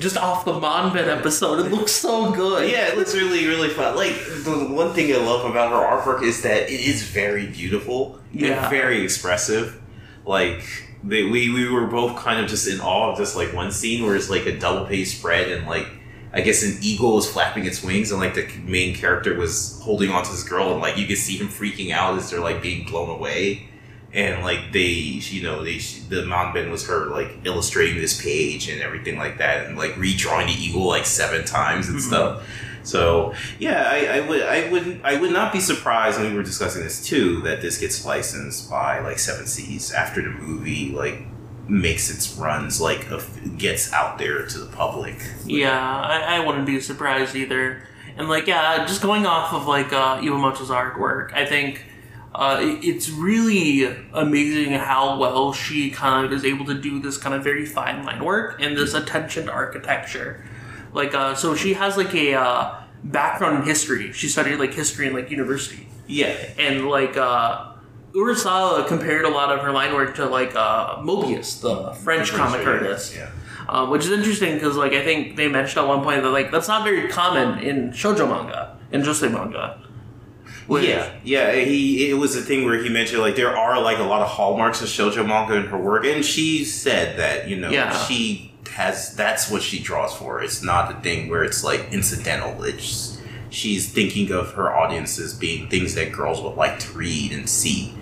just 0.00 0.16
off 0.16 0.44
the 0.44 0.52
Manben 0.52 1.06
episode, 1.08 1.64
it 1.64 1.70
looks 1.70 1.92
so 1.92 2.32
good. 2.32 2.68
Yeah, 2.70 2.88
it 2.88 2.96
looks 2.98 3.14
really, 3.14 3.46
really 3.46 3.68
fun. 3.68 3.94
Like 3.96 4.14
the 4.44 4.66
one 4.70 4.92
thing 4.92 5.12
I 5.14 5.18
love 5.18 5.48
about 5.48 5.70
her 5.70 5.76
artwork 6.12 6.22
is 6.22 6.42
that 6.42 6.62
it 6.70 6.80
is 6.80 7.02
very 7.04 7.46
beautiful 7.46 8.18
Yeah. 8.32 8.62
and 8.62 8.70
very 8.70 9.02
expressive. 9.04 9.80
Like 10.24 10.62
they, 11.04 11.24
we 11.24 11.52
we 11.52 11.68
were 11.68 11.86
both 11.86 12.16
kind 12.16 12.40
of 12.40 12.48
just 12.48 12.66
in 12.68 12.80
awe 12.80 13.10
of 13.12 13.18
this 13.18 13.34
like 13.36 13.52
one 13.52 13.70
scene 13.72 14.04
where 14.04 14.14
it's 14.16 14.30
like 14.30 14.46
a 14.46 14.56
double 14.58 14.86
page 14.86 15.16
spread 15.16 15.48
and 15.50 15.66
like 15.66 15.86
I 16.32 16.40
guess 16.40 16.62
an 16.62 16.78
eagle 16.80 17.16
was 17.16 17.30
flapping 17.30 17.66
its 17.66 17.82
wings 17.82 18.10
and 18.12 18.20
like 18.20 18.34
the 18.34 18.48
main 18.64 18.94
character 18.94 19.34
was 19.36 19.80
holding 19.82 20.10
onto 20.10 20.30
this 20.30 20.44
girl 20.44 20.72
and 20.72 20.80
like 20.80 20.96
you 20.96 21.06
could 21.06 21.18
see 21.18 21.36
him 21.36 21.48
freaking 21.48 21.90
out 21.92 22.16
as 22.18 22.30
they're 22.30 22.40
like 22.40 22.62
being 22.62 22.86
blown 22.86 23.10
away. 23.10 23.68
And 24.14 24.42
like 24.44 24.72
they, 24.72 24.82
you 24.90 25.42
know, 25.42 25.64
they 25.64 25.78
the 25.78 26.22
Manben 26.26 26.70
was 26.70 26.86
her 26.86 27.06
like 27.06 27.30
illustrating 27.44 27.96
this 28.00 28.20
page 28.22 28.68
and 28.68 28.82
everything 28.82 29.16
like 29.16 29.38
that, 29.38 29.66
and 29.66 29.78
like 29.78 29.92
redrawing 29.94 30.46
the 30.54 30.62
eagle 30.62 30.86
like 30.86 31.06
seven 31.06 31.44
times 31.46 31.88
and 31.88 31.98
Mhm. 31.98 32.02
stuff. 32.08 32.48
So 32.84 33.32
yeah, 33.58 33.88
I, 33.88 34.18
I 34.18 34.20
would 34.28 34.42
I 34.42 34.68
would 34.70 35.00
I 35.04 35.18
would 35.20 35.30
not 35.32 35.52
be 35.52 35.60
surprised 35.60 36.20
when 36.20 36.30
we 36.30 36.36
were 36.36 36.42
discussing 36.42 36.82
this 36.82 37.02
too 37.02 37.40
that 37.42 37.62
this 37.62 37.78
gets 37.78 38.04
licensed 38.04 38.68
by 38.68 38.98
like 39.00 39.18
Seven 39.18 39.46
Seas 39.46 39.92
after 39.92 40.20
the 40.20 40.28
movie 40.30 40.90
like 40.90 41.22
makes 41.68 42.10
its 42.10 42.36
runs 42.36 42.80
like 42.82 43.08
of- 43.10 43.56
gets 43.56 43.92
out 43.94 44.18
there 44.18 44.44
to 44.46 44.58
the 44.58 44.66
public. 44.76 45.16
Yeah, 45.46 45.80
I, 45.80 46.36
I 46.36 46.40
wouldn't 46.44 46.66
be 46.66 46.80
surprised 46.80 47.34
either. 47.36 47.82
And 48.18 48.28
like, 48.28 48.46
yeah, 48.46 48.84
just 48.84 49.00
going 49.00 49.24
off 49.24 49.54
of 49.54 49.66
like 49.66 49.90
uh, 49.92 50.18
Iwamoto's 50.20 50.68
artwork, 50.68 51.32
I 51.32 51.46
think 51.46 51.82
Uh, 52.34 52.58
it's 52.82 53.10
really 53.10 53.94
amazing 54.14 54.72
how 54.72 55.18
well 55.18 55.52
she 55.52 55.90
kind 55.90 56.24
of 56.24 56.32
is 56.32 56.44
able 56.44 56.64
to 56.64 56.74
do 56.74 56.98
this 56.98 57.18
kind 57.18 57.34
of 57.34 57.44
very 57.44 57.66
fine 57.66 58.04
line 58.04 58.24
work 58.24 58.60
and 58.60 58.76
this 58.76 58.94
attention 58.94 59.46
to 59.46 59.52
architecture. 59.52 60.42
Like, 60.94 61.14
uh, 61.14 61.34
so 61.34 61.54
she 61.54 61.74
has 61.74 61.96
like 61.98 62.14
a 62.14 62.34
uh, 62.34 62.74
background 63.04 63.58
in 63.58 63.62
history. 63.64 64.12
She 64.12 64.28
studied 64.28 64.56
like 64.56 64.72
history 64.72 65.06
in 65.08 65.12
like 65.12 65.30
university 65.30 65.88
Yeah. 66.06 66.34
and 66.58 66.88
like 66.88 67.16
uh 67.16 67.68
Urasawa 68.14 68.86
compared 68.88 69.24
a 69.24 69.28
lot 69.30 69.50
of 69.50 69.60
her 69.60 69.72
line 69.72 69.94
work 69.94 70.14
to 70.16 70.26
like 70.26 70.54
uh 70.54 70.96
Moebius, 70.98 71.60
the 71.60 71.92
French 71.94 72.30
comic 72.32 72.66
artist. 72.66 73.14
Yeah. 73.16 73.30
Um, 73.68 73.90
which 73.90 74.04
is 74.04 74.10
interesting 74.10 74.54
because 74.54 74.76
like 74.76 74.92
I 74.92 75.02
think 75.04 75.36
they 75.36 75.48
mentioned 75.48 75.78
at 75.84 75.88
one 75.88 76.02
point 76.02 76.22
that 76.22 76.30
like 76.30 76.50
that's 76.50 76.68
not 76.68 76.84
very 76.84 77.08
common 77.08 77.58
in 77.60 77.90
shoujo 77.90 78.28
manga 78.28 78.78
and 78.92 79.02
josei 79.02 79.30
manga. 79.32 79.80
Which- 80.66 80.84
Yeah, 80.88 81.10
yeah. 81.24 81.52
He 81.54 82.08
it 82.10 82.14
was 82.14 82.36
a 82.36 82.40
thing 82.40 82.64
where 82.64 82.82
he 82.82 82.88
mentioned 82.88 83.20
like 83.20 83.36
there 83.36 83.56
are 83.56 83.80
like 83.80 83.98
a 83.98 84.04
lot 84.04 84.22
of 84.22 84.28
hallmarks 84.28 84.80
of 84.82 84.88
shoujo 84.88 85.26
manga 85.26 85.54
in 85.56 85.66
her 85.66 85.78
work, 85.78 86.04
and 86.04 86.24
she 86.24 86.64
said 86.64 87.18
that 87.18 87.48
you 87.48 87.56
know 87.56 87.70
Yeah. 87.70 87.92
she 88.06 88.52
has 88.72 89.14
that's 89.16 89.50
what 89.50 89.62
she 89.62 89.78
draws 89.80 90.14
for. 90.14 90.42
It's 90.42 90.62
not 90.62 90.90
a 90.92 91.00
thing 91.00 91.28
where 91.28 91.42
it's 91.44 91.62
like 91.64 91.88
incidental. 91.92 92.62
It's 92.62 93.18
she's 93.50 93.90
thinking 93.92 94.32
of 94.32 94.52
her 94.54 94.74
audience 94.74 95.18
as 95.18 95.34
being 95.34 95.68
things 95.68 95.94
that 95.94 96.10
girls 96.12 96.40
would 96.40 96.54
like 96.56 96.78
to 96.78 96.92
read 96.92 97.32
and 97.32 97.48
see. 97.48 97.94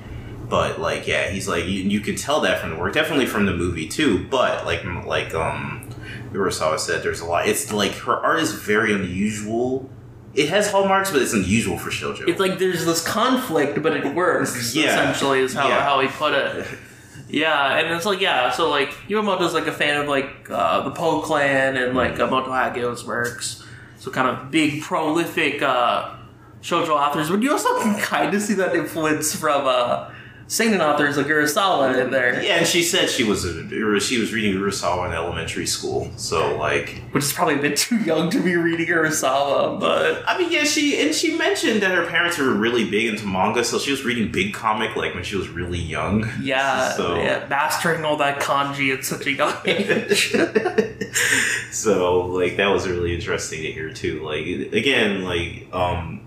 But 0.49 0.81
like, 0.81 1.07
yeah, 1.09 1.31
he's 1.31 1.49
like 1.49 1.65
you, 1.65 1.81
you 1.83 2.01
can 2.01 2.15
tell 2.17 2.41
that 2.43 2.61
from 2.61 2.71
the 2.71 2.77
work, 2.77 2.93
definitely 2.93 3.27
from 3.27 3.47
the 3.47 3.55
movie 3.57 3.89
too. 3.89 4.27
But 4.29 4.65
like, 4.67 4.85
like 5.07 5.35
um, 5.35 5.89
Urasawa 6.33 6.79
said, 6.79 7.03
there's 7.03 7.21
a 7.21 7.25
lot. 7.25 7.49
It's 7.49 7.73
like 7.73 7.93
her 7.99 8.15
art 8.17 8.41
is 8.41 8.53
very 8.53 8.93
unusual. 8.93 9.89
It 10.35 10.49
has 10.49 10.71
hallmarks, 10.71 11.11
but 11.11 11.21
it's 11.23 11.33
unusual 11.33 11.77
for 11.79 11.91
shoujo. 11.91 12.29
It's 12.29 12.39
like 12.39 12.59
there's 12.59 12.85
this 12.85 13.07
conflict, 13.07 13.83
but 13.83 13.97
it 13.97 14.15
works. 14.15 14.75
Yeah. 14.77 14.85
essentially 14.87 15.41
is 15.41 15.55
how, 15.55 15.69
Yeah. 15.69 15.83
how 15.83 16.01
he 16.01 16.09
put 16.09 16.35
it. 16.35 16.67
Yeah, 17.33 17.79
and 17.79 17.95
it's 17.95 18.07
like 18.07 18.21
yeah, 18.21 18.51
so 18.51 18.69
like 18.71 18.91
Iwamoto's 19.09 19.55
like 19.55 19.69
a 19.69 19.73
fan 19.73 20.01
of 20.01 20.09
like 20.09 20.51
uh, 20.51 20.81
the 20.83 20.91
Poe 20.91 21.21
clan 21.21 21.77
and 21.77 21.95
like 21.97 22.19
uh, 22.19 22.27
Moto 22.27 22.51
Hagio's 22.51 23.05
works, 23.07 23.65
so 24.01 24.11
kind 24.11 24.27
of 24.29 24.51
big 24.51 24.83
prolific 24.83 25.63
uh, 25.63 26.17
shoujo 26.61 26.89
authors. 26.89 27.31
But 27.31 27.41
you 27.43 27.53
also 27.53 27.81
can 27.83 27.97
kind 28.01 28.35
of 28.35 28.43
see 28.43 28.55
that 28.55 28.75
influence 28.75 29.33
from 29.33 29.63
uh, 29.65 30.11
seinen 30.51 30.81
authors 30.81 31.17
like 31.17 31.27
Urasawa 31.27 31.97
in 32.05 32.11
there, 32.11 32.43
Yeah, 32.43 32.57
and 32.57 32.67
she 32.67 32.83
said 32.83 33.09
she 33.09 33.23
was 33.23 33.45
a, 33.45 34.01
she 34.01 34.19
was 34.19 34.33
reading 34.33 34.61
Urasawa 34.61 35.07
in 35.07 35.13
elementary 35.15 35.65
school. 35.67 36.11
So 36.17 36.57
like, 36.57 37.01
which 37.13 37.23
is 37.23 37.33
probably 37.33 37.55
a 37.55 37.63
bit 37.63 37.77
too 37.77 37.99
young 37.99 38.31
to 38.31 38.41
be 38.43 38.57
reading 38.57 38.89
Urasawa, 38.89 39.79
but 39.79 40.25
I 40.27 40.37
mean, 40.37 40.51
yeah, 40.51 40.65
she 40.65 41.01
and 41.01 41.15
she 41.15 41.37
mentioned 41.39 41.83
that 41.83 41.93
her 41.93 42.05
parents 42.07 42.37
were 42.37 42.53
really 42.53 42.91
big 42.91 43.07
into 43.07 43.27
manga, 43.27 43.63
so 43.63 43.79
she 43.79 43.93
was 43.93 44.05
reading 44.05 44.33
big 44.33 44.53
comic 44.53 44.97
like 44.97 45.15
when 45.15 45.23
she 45.23 45.37
was 45.37 45.49
really 45.49 45.79
young. 45.79 46.29
yeah, 46.43 46.91
So- 46.95 47.15
yeah, 47.17 47.47
mastering 47.49 48.05
all 48.05 48.17
that 48.17 48.41
kanji 48.41 48.93
at 48.93 49.05
such 49.05 49.27
a 49.27 49.33
young 49.33 49.55
age. 49.65 50.35
so 51.71 52.23
like 52.27 52.57
that 52.57 52.67
was 52.69 52.89
really 52.89 53.15
interesting 53.15 53.63
to 53.63 53.71
hear 53.73 53.93
too. 53.93 54.23
Like 54.25 54.47
again, 54.73 55.23
like 55.23 55.67
um, 55.73 56.20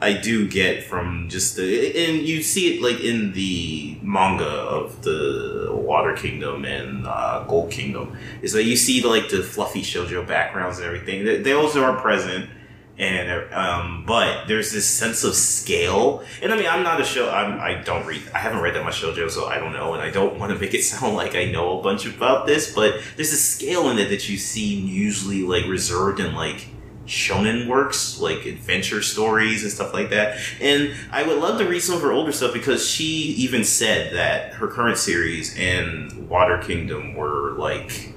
I 0.00 0.12
do 0.12 0.48
get 0.48 0.84
from 0.84 1.28
just 1.28 1.56
the 1.56 2.08
and 2.08 2.22
you 2.22 2.40
see 2.42 2.74
it 2.74 2.82
like 2.82 3.00
in 3.00 3.32
the 3.32 3.98
manga 4.00 4.44
of 4.44 5.02
the 5.02 5.70
Water 5.72 6.14
Kingdom 6.14 6.64
and 6.64 7.04
uh, 7.06 7.44
Gold 7.48 7.72
Kingdom 7.72 8.16
is 8.40 8.52
that 8.52 8.62
you 8.62 8.76
see 8.76 9.02
like 9.02 9.28
the 9.28 9.42
fluffy 9.42 9.82
shojo 9.82 10.26
backgrounds 10.26 10.78
and 10.78 10.86
everything. 10.86 11.42
they 11.42 11.52
also 11.52 11.82
are 11.82 12.00
present. 12.00 12.50
And 12.96 13.52
um, 13.52 14.02
but 14.08 14.48
there's 14.48 14.72
this 14.72 14.84
sense 14.84 15.22
of 15.22 15.36
scale, 15.36 16.24
and 16.42 16.52
I 16.52 16.56
mean, 16.56 16.66
I'm 16.66 16.82
not 16.82 17.00
a 17.00 17.04
show. 17.04 17.30
I'm, 17.30 17.60
I 17.60 17.74
don't 17.74 18.04
read. 18.04 18.22
I 18.34 18.38
haven't 18.38 18.60
read 18.60 18.74
that 18.74 18.82
much 18.82 19.00
shojo, 19.00 19.30
so 19.30 19.46
I 19.46 19.60
don't 19.60 19.72
know, 19.72 19.94
and 19.94 20.02
I 20.02 20.10
don't 20.10 20.36
want 20.36 20.52
to 20.52 20.58
make 20.58 20.74
it 20.74 20.82
sound 20.82 21.14
like 21.14 21.36
I 21.36 21.44
know 21.44 21.78
a 21.78 21.82
bunch 21.82 22.06
about 22.06 22.48
this. 22.48 22.74
But 22.74 23.00
there's 23.14 23.32
a 23.32 23.36
scale 23.36 23.88
in 23.90 24.00
it 24.00 24.08
that 24.08 24.28
you 24.28 24.36
see 24.36 24.74
usually 24.74 25.42
like 25.42 25.66
reserved 25.66 26.18
in 26.18 26.34
like 26.34 26.66
shonen 27.08 27.66
works, 27.66 28.20
like 28.20 28.44
adventure 28.46 29.02
stories 29.02 29.62
and 29.64 29.72
stuff 29.72 29.92
like 29.92 30.10
that. 30.10 30.38
And 30.60 30.94
I 31.10 31.22
would 31.24 31.38
love 31.38 31.58
to 31.58 31.66
read 31.66 31.80
some 31.80 31.96
of 31.96 32.02
her 32.02 32.12
older 32.12 32.30
stuff 32.32 32.52
because 32.52 32.88
she 32.88 33.04
even 33.38 33.64
said 33.64 34.14
that 34.14 34.52
her 34.54 34.68
current 34.68 34.98
series 34.98 35.56
and 35.58 36.28
Water 36.28 36.58
Kingdom 36.58 37.14
were 37.14 37.52
like 37.52 38.14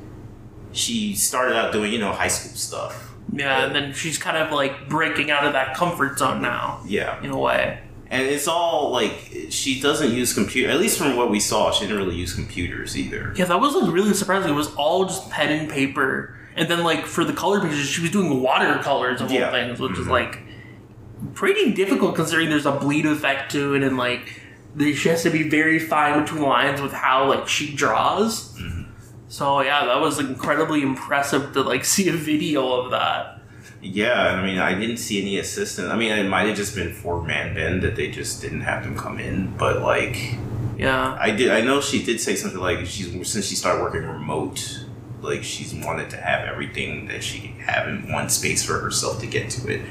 she 0.74 1.15
started 1.15 1.55
out 1.55 1.71
doing 1.74 1.91
you 1.91 2.00
know 2.00 2.12
high 2.12 2.27
school 2.27 2.55
stuff. 2.55 3.13
Yeah, 3.33 3.65
and 3.65 3.74
then 3.74 3.93
she's 3.93 4.17
kind 4.17 4.36
of 4.38 4.51
like 4.51 4.89
breaking 4.89 5.31
out 5.31 5.45
of 5.45 5.53
that 5.53 5.75
comfort 5.75 6.19
zone 6.19 6.41
now, 6.41 6.81
Yeah. 6.86 7.21
in 7.24 7.29
a 7.31 7.38
way. 7.39 7.79
And 8.10 8.27
it's 8.27 8.45
all 8.48 8.89
like 8.91 9.31
she 9.51 9.79
doesn't 9.79 10.12
use 10.12 10.33
computer. 10.33 10.69
At 10.69 10.79
least 10.81 10.98
from 10.98 11.15
what 11.15 11.29
we 11.31 11.39
saw, 11.39 11.71
she 11.71 11.86
didn't 11.86 11.98
really 11.98 12.17
use 12.17 12.33
computers 12.33 12.98
either. 12.98 13.31
Yeah, 13.38 13.45
that 13.45 13.60
was 13.62 13.74
like 13.74 13.89
really 13.93 14.13
surprising. 14.13 14.51
It 14.51 14.55
was 14.55 14.74
all 14.75 15.05
just 15.05 15.29
pen 15.29 15.50
and 15.57 15.69
paper, 15.69 16.36
and 16.55 16.70
then 16.70 16.84
like 16.84 17.05
for 17.05 17.24
the 17.24 17.34
color 17.34 17.60
pages, 17.62 17.88
she 17.88 18.01
was 18.01 18.12
doing 18.12 18.41
watercolors 18.41 19.22
of 19.22 19.31
Yeah. 19.31 19.46
all 19.46 19.51
things, 19.51 19.79
which 19.79 19.93
is 19.93 20.00
mm-hmm. 20.00 20.12
like 20.12 20.39
pretty 21.34 21.72
difficult 21.74 22.15
considering 22.15 22.50
there's 22.50 22.65
a 22.65 22.72
bleed 22.72 23.05
effect 23.05 23.51
to 23.51 23.74
it, 23.75 23.84
and 23.84 23.98
like 23.98 24.41
there- 24.75 24.93
she 24.96 25.10
has 25.10 25.24
to 25.24 25.29
be 25.29 25.48
very 25.50 25.79
fine 25.79 26.22
between 26.22 26.41
the 26.41 26.48
lines 26.48 26.81
with 26.81 26.93
how 26.93 27.27
like 27.27 27.48
she 27.48 27.74
draws. 27.74 28.53
Mm-hmm. 28.58 28.81
So 29.27 29.62
yeah, 29.62 29.86
that 29.86 30.01
was 30.01 30.20
incredibly 30.20 30.81
impressive 30.81 31.53
to 31.53 31.62
like 31.62 31.86
see 31.93 32.10
a 32.10 32.13
video 32.13 32.74
of 32.74 32.91
that. 32.91 33.38
Yeah, 33.84 34.13
I 34.22 34.46
mean, 34.46 34.60
I 34.60 34.75
didn't 34.75 34.98
see 34.98 35.20
any 35.20 35.39
assistant. 35.39 35.91
I 35.91 35.96
mean, 35.96 36.12
it 36.12 36.27
might 36.29 36.46
have 36.48 36.55
just 36.55 36.75
been 36.75 36.93
four 36.93 37.24
man 37.24 37.55
bend 37.55 37.81
that 37.81 37.96
they 37.96 38.12
just 38.12 38.39
didn't 38.41 38.62
have 38.62 38.84
them 38.84 38.96
come 38.96 39.20
in. 39.20 39.55
But 39.58 39.81
like, 39.81 40.36
Yeah, 40.77 41.17
I 41.20 41.31
did. 41.31 41.50
I 41.51 41.62
know 41.62 41.81
she 41.81 42.03
did 42.03 42.20
say 42.20 42.36
something 42.36 42.60
like 42.60 42.86
she's 42.86 43.12
since 43.31 43.46
she 43.46 43.55
started 43.55 43.81
working 43.81 44.03
remote, 44.03 44.80
like 45.21 45.43
she's 45.43 45.73
wanted 45.73 46.09
to 46.09 46.17
have 46.17 46.47
everything 46.47 47.07
that 47.07 47.23
she 47.23 47.39
can 47.39 47.59
have 47.59 47.87
in 47.87 48.11
one 48.11 48.29
space 48.29 48.63
for 48.63 48.79
herself 48.79 49.19
to 49.21 49.27
get 49.27 49.49
to 49.51 49.67
it. 49.67 49.81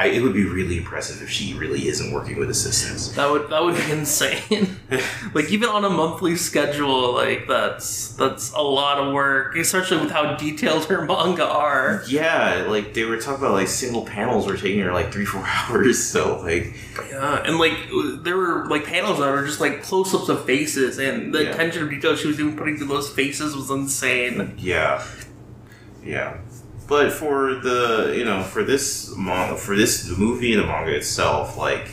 I, 0.00 0.06
it 0.06 0.22
would 0.22 0.32
be 0.32 0.44
really 0.46 0.78
impressive 0.78 1.20
if 1.22 1.28
she 1.28 1.52
really 1.52 1.86
isn't 1.86 2.10
working 2.10 2.38
with 2.38 2.48
assistants. 2.48 3.08
that 3.16 3.30
would 3.30 3.50
that 3.50 3.62
would 3.62 3.76
be 3.76 3.90
insane. 3.92 4.76
like 5.34 5.50
even 5.50 5.68
on 5.68 5.84
a 5.84 5.90
monthly 5.90 6.36
schedule, 6.36 7.12
like 7.12 7.46
that's 7.46 8.14
that's 8.14 8.50
a 8.52 8.62
lot 8.62 8.96
of 8.98 9.12
work, 9.12 9.56
especially 9.56 9.98
with 10.00 10.10
how 10.10 10.36
detailed 10.36 10.86
her 10.86 11.04
manga 11.04 11.44
are. 11.46 12.02
Yeah, 12.08 12.64
like 12.66 12.94
they 12.94 13.04
were 13.04 13.18
talking 13.18 13.44
about 13.44 13.52
like 13.52 13.68
single 13.68 14.06
panels 14.06 14.46
were 14.46 14.56
taking 14.56 14.80
her 14.80 14.92
like 14.92 15.12
three 15.12 15.26
four 15.26 15.44
hours. 15.46 16.02
So 16.02 16.40
like, 16.40 16.74
Yeah, 17.10 17.42
and 17.44 17.58
like 17.58 17.76
there 18.24 18.38
were 18.38 18.66
like 18.68 18.84
panels 18.86 19.18
that 19.18 19.30
were 19.30 19.44
just 19.44 19.60
like 19.60 19.82
close-ups 19.82 20.30
of 20.30 20.46
faces, 20.46 20.98
and 20.98 21.34
the 21.34 21.44
Yeah. 21.44 21.50
attention 21.50 21.84
to 21.84 21.90
detail 21.94 22.16
she 22.16 22.28
was 22.28 22.40
even 22.40 22.56
putting 22.56 22.78
to 22.78 22.86
those 22.86 23.10
faces 23.10 23.54
was 23.54 23.68
insane. 23.70 24.54
yeah, 24.56 25.04
yeah. 26.02 26.38
But 26.90 27.12
for 27.12 27.54
the 27.54 28.12
you 28.18 28.24
know 28.24 28.42
for 28.42 28.64
this 28.64 29.14
manga 29.16 29.56
for 29.56 29.76
this 29.76 30.02
the 30.02 30.16
movie 30.16 30.52
and 30.52 30.60
the 30.60 30.66
manga 30.66 30.92
itself, 30.92 31.56
like, 31.56 31.88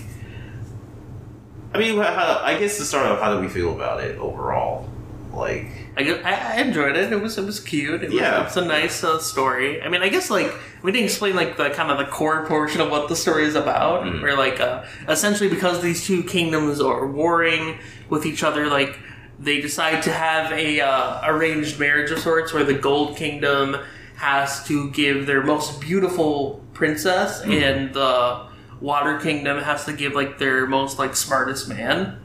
I 1.72 1.78
mean, 1.78 2.00
how, 2.00 2.42
I 2.44 2.58
guess 2.58 2.78
to 2.78 2.84
start 2.84 3.06
off, 3.06 3.22
how 3.22 3.36
do 3.36 3.40
we 3.40 3.48
feel 3.48 3.76
about 3.76 4.04
it 4.04 4.18
overall? 4.18 4.90
Like, 5.32 5.68
I, 5.96 6.20
I, 6.26 6.62
enjoyed 6.62 6.98
it. 6.98 7.14
It 7.14 7.22
was 7.22 7.38
it 7.38 7.46
was 7.46 7.60
cute. 7.60 8.02
It 8.02 8.10
was, 8.10 8.20
Yeah. 8.20 8.42
it 8.42 8.46
was 8.46 8.58
a 8.58 8.66
nice 8.66 9.04
uh, 9.04 9.20
story. 9.20 9.84
I 9.84 9.88
mean, 9.88 10.02
I 10.02 10.10
guess 10.10 10.32
like 10.32 10.52
we 10.82 10.92
didn't 10.92 11.06
explain 11.06 11.36
like 11.36 11.58
the 11.58 11.70
kind 11.70 11.92
of 11.92 12.00
the 12.00 12.06
core 12.06 12.48
portion 12.48 12.82
of 12.82 12.90
what 12.90 13.08
the 13.08 13.16
story 13.16 13.46
is 13.46 13.54
about. 13.54 14.04
Mhm. 14.04 14.24
Where 14.24 14.36
like 14.36 14.60
uh, 14.60 14.84
essentially 15.08 15.48
because 15.48 15.80
these 15.84 16.08
two 16.08 16.24
kingdoms 16.24 16.82
are 16.82 17.06
warring 17.06 17.78
with 18.10 18.26
each 18.26 18.42
other, 18.42 18.66
like 18.66 18.98
they 19.40 19.62
decide 19.62 20.02
to 20.02 20.12
have 20.12 20.52
a 20.52 20.82
uh, 20.82 21.22
arranged 21.32 21.80
marriage 21.80 22.10
of 22.10 22.18
sorts, 22.18 22.52
where 22.52 22.64
the 22.64 22.74
Gold 22.74 23.16
Kingdom 23.16 23.78
has 24.18 24.66
to 24.68 24.90
give 24.92 25.26
their 25.26 25.44
most 25.44 25.80
beautiful 25.80 26.64
princess, 26.74 27.42
and 27.42 27.94
the 27.94 28.48
Water 28.82 29.20
Kingdom 29.20 29.60
has 29.62 29.86
to 29.86 29.94
give 29.94 30.14
like 30.14 30.38
their 30.38 30.66
most 30.68 31.00
like 31.00 31.16
smartest 31.16 31.68
man. 31.70 32.20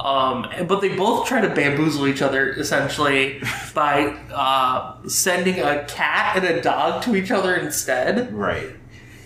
Um, 0.00 0.46
but 0.66 0.80
they 0.80 0.96
both 0.96 1.26
try 1.28 1.42
to 1.42 1.48
bamboozle 1.54 2.06
each 2.06 2.22
other 2.22 2.52
essentially 2.52 3.42
by 3.74 4.06
uh, 4.32 4.96
sending 5.06 5.60
a 5.60 5.84
cat 5.84 6.36
and 6.36 6.46
a 6.46 6.62
dog 6.62 7.02
to 7.02 7.14
each 7.14 7.30
other 7.30 7.54
instead. 7.54 8.32
right. 8.32 8.70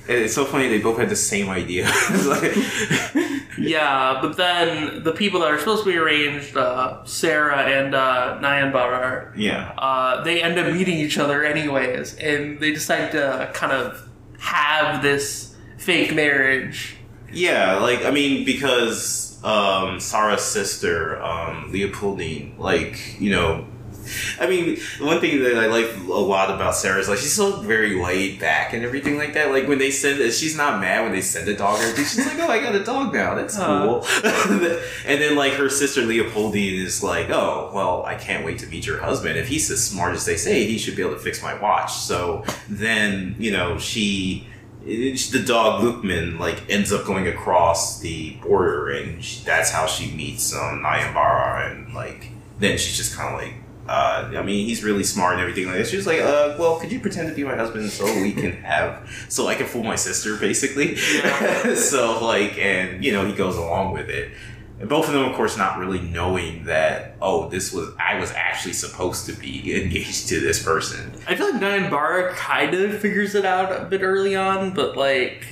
It's 0.06 0.34
so 0.34 0.44
funny 0.44 0.68
they 0.68 0.80
both 0.80 0.99
had 0.99 1.08
the 1.08 1.16
same 1.16 1.49
idea. 1.49 1.90
Like- 2.26 2.54
Yeah, 3.56 4.18
but 4.20 4.37
then 4.37 5.04
the 5.04 5.12
people 5.12 5.40
that 5.40 5.50
are 5.50 5.58
supposed 5.58 5.84
to 5.84 5.90
be 5.90 5.96
arranged, 5.96 6.56
uh, 6.56 7.04
Sarah 7.04 7.62
and 7.62 7.94
uh, 7.94 8.38
Nyanbar, 8.42 9.32
yeah. 9.37 9.70
uh, 9.78 10.23
they 10.25 10.42
end 10.42 10.58
up 10.58 10.73
meeting 10.73 10.99
each 10.99 11.18
other 11.18 11.44
anyways, 11.44 12.16
and 12.16 12.58
they 12.58 12.73
decide 12.73 13.12
to 13.12 13.50
kind 13.54 13.73
of 13.73 14.08
have 14.40 15.02
this 15.02 15.54
fake 15.78 16.14
marriage. 16.14 16.96
Yeah, 17.32 17.76
like 17.76 18.04
I 18.04 18.11
mean, 18.11 18.44
because 18.44 19.40
um, 19.44 20.00
Sarah's 20.00 20.42
sister, 20.42 21.23
um, 21.23 21.73
Leopoldine, 21.73 22.58
like 22.58 23.20
you 23.20 23.30
know, 23.30 23.66
I 24.40 24.46
mean, 24.46 24.78
one 25.00 25.20
thing 25.20 25.42
that 25.42 25.56
I 25.56 25.66
like 25.66 25.87
a 25.96 26.12
lot 26.12 26.50
about 26.50 26.75
Sarah 26.75 27.00
is 27.00 27.08
like 27.08 27.18
she's 27.18 27.32
so 27.32 27.61
very 27.61 28.00
laid 28.00 28.40
back 28.40 28.73
and 28.73 28.84
everything 28.84 29.16
like 29.16 29.34
that. 29.34 29.50
Like 29.50 29.68
when 29.68 29.78
they 29.78 29.90
send 29.90 30.20
it, 30.20 30.32
she's 30.32 30.56
not 30.56 30.80
mad 30.80 31.02
when 31.02 31.12
they 31.12 31.20
send 31.20 31.49
a 31.49 31.56
dog 31.56 31.80
or 31.80 31.84
anything. 31.84 32.04
She's 32.04 32.26
like, 32.26 32.38
"Oh, 32.38 32.49
I 32.49 32.61
got 32.61 32.75
a 32.75 32.84
dog 32.84 33.14
now. 33.14 33.34
That's 33.34 33.56
cool." 33.56 34.06
and 34.25 35.20
then 35.20 35.37
like 35.37 35.54
her 35.54 35.68
sister 35.68 36.02
Leopoldine 36.02 36.78
is 36.78 37.02
like, 37.02 37.30
"Oh, 37.30 37.70
well, 37.75 38.04
I 38.04 38.14
can't 38.14 38.44
wait 38.44 38.58
to 38.61 38.66
meet 38.66 38.87
your 38.87 39.00
husband. 39.00 39.38
If 39.38 39.49
he's 39.49 39.70
as 39.70 39.84
smart 39.84 40.14
as 40.14 40.25
they 40.25 40.37
say, 40.37 40.64
he 40.64 40.78
should 40.78 40.96
be 40.96 41.02
able 41.02 41.14
to 41.14 41.20
fix 41.20 41.42
my 41.42 41.58
watch." 41.61 41.92
So 41.92 42.44
then 42.68 43.37
you 43.38 43.50
know 43.50 43.78
she. 43.78 44.49
The 44.87 45.42
dog 45.46 45.82
Lukman 45.82 46.38
like 46.38 46.68
ends 46.68 46.92
up 46.92 47.06
going 47.06 47.26
across 47.26 48.00
the 48.00 48.34
border, 48.42 48.90
and 48.90 49.25
she, 49.25 49.42
that's 49.42 49.70
how 49.70 49.87
she 49.87 50.14
meets 50.14 50.54
um, 50.54 50.82
Nayambara, 50.82 51.70
and 51.70 51.94
like 51.94 52.28
then 52.58 52.78
she's 52.78 52.96
just 52.96 53.16
kind 53.16 53.34
of 53.34 53.40
like, 53.40 53.54
uh, 53.87 54.33
I 54.37 54.43
mean, 54.43 54.67
he's 54.67 54.83
really 54.83 55.05
smart 55.05 55.35
and 55.35 55.43
everything 55.43 55.67
like 55.67 55.76
that. 55.76 55.87
She 55.87 55.97
was 55.97 56.07
like, 56.07 56.21
uh, 56.21 56.57
well, 56.59 56.81
could 56.81 56.91
you 56.91 57.00
pretend 57.00 57.29
to 57.29 57.35
be 57.35 57.45
my 57.45 57.55
husband 57.55 57.91
so 57.91 58.05
we 58.05 58.33
can 58.33 58.53
have, 58.62 59.09
so 59.29 59.47
I 59.47 59.55
can 59.55 59.67
fool 59.67 59.85
my 59.85 59.97
sister, 59.97 60.37
basically. 60.37 60.97
Yeah. 61.14 61.75
so 61.76 62.25
like, 62.25 62.59
and 62.59 63.05
you 63.05 63.12
know, 63.12 63.26
he 63.26 63.35
goes 63.35 63.57
along 63.57 63.93
with 63.93 64.09
it. 64.09 64.33
And 64.81 64.88
both 64.88 65.07
of 65.07 65.12
them, 65.12 65.25
of 65.25 65.37
course, 65.37 65.57
not 65.57 65.79
really 65.79 66.00
knowing 66.00 66.64
that, 66.64 67.17
oh, 67.23 67.49
this 67.49 67.73
was, 67.73 67.95
I 67.99 68.19
was 68.19 68.33
actually 68.33 68.73
supposed 68.73 69.26
to 69.26 69.33
be 69.33 69.75
engaged 69.83 70.29
to 70.29 70.41
this 70.41 70.62
person. 70.62 71.12
I 71.29 71.37
feel 71.37 71.53
like 71.53 71.61
Nyan 71.61 71.91
Barra 71.91 72.35
kind 72.35 72.75
of 72.75 72.99
figures 73.00 73.35
it 73.35 73.45
out 73.45 73.71
a 73.71 73.85
bit 73.85 74.03
early 74.03 74.35
on, 74.35 74.73
but 74.73 74.97
like. 74.97 75.47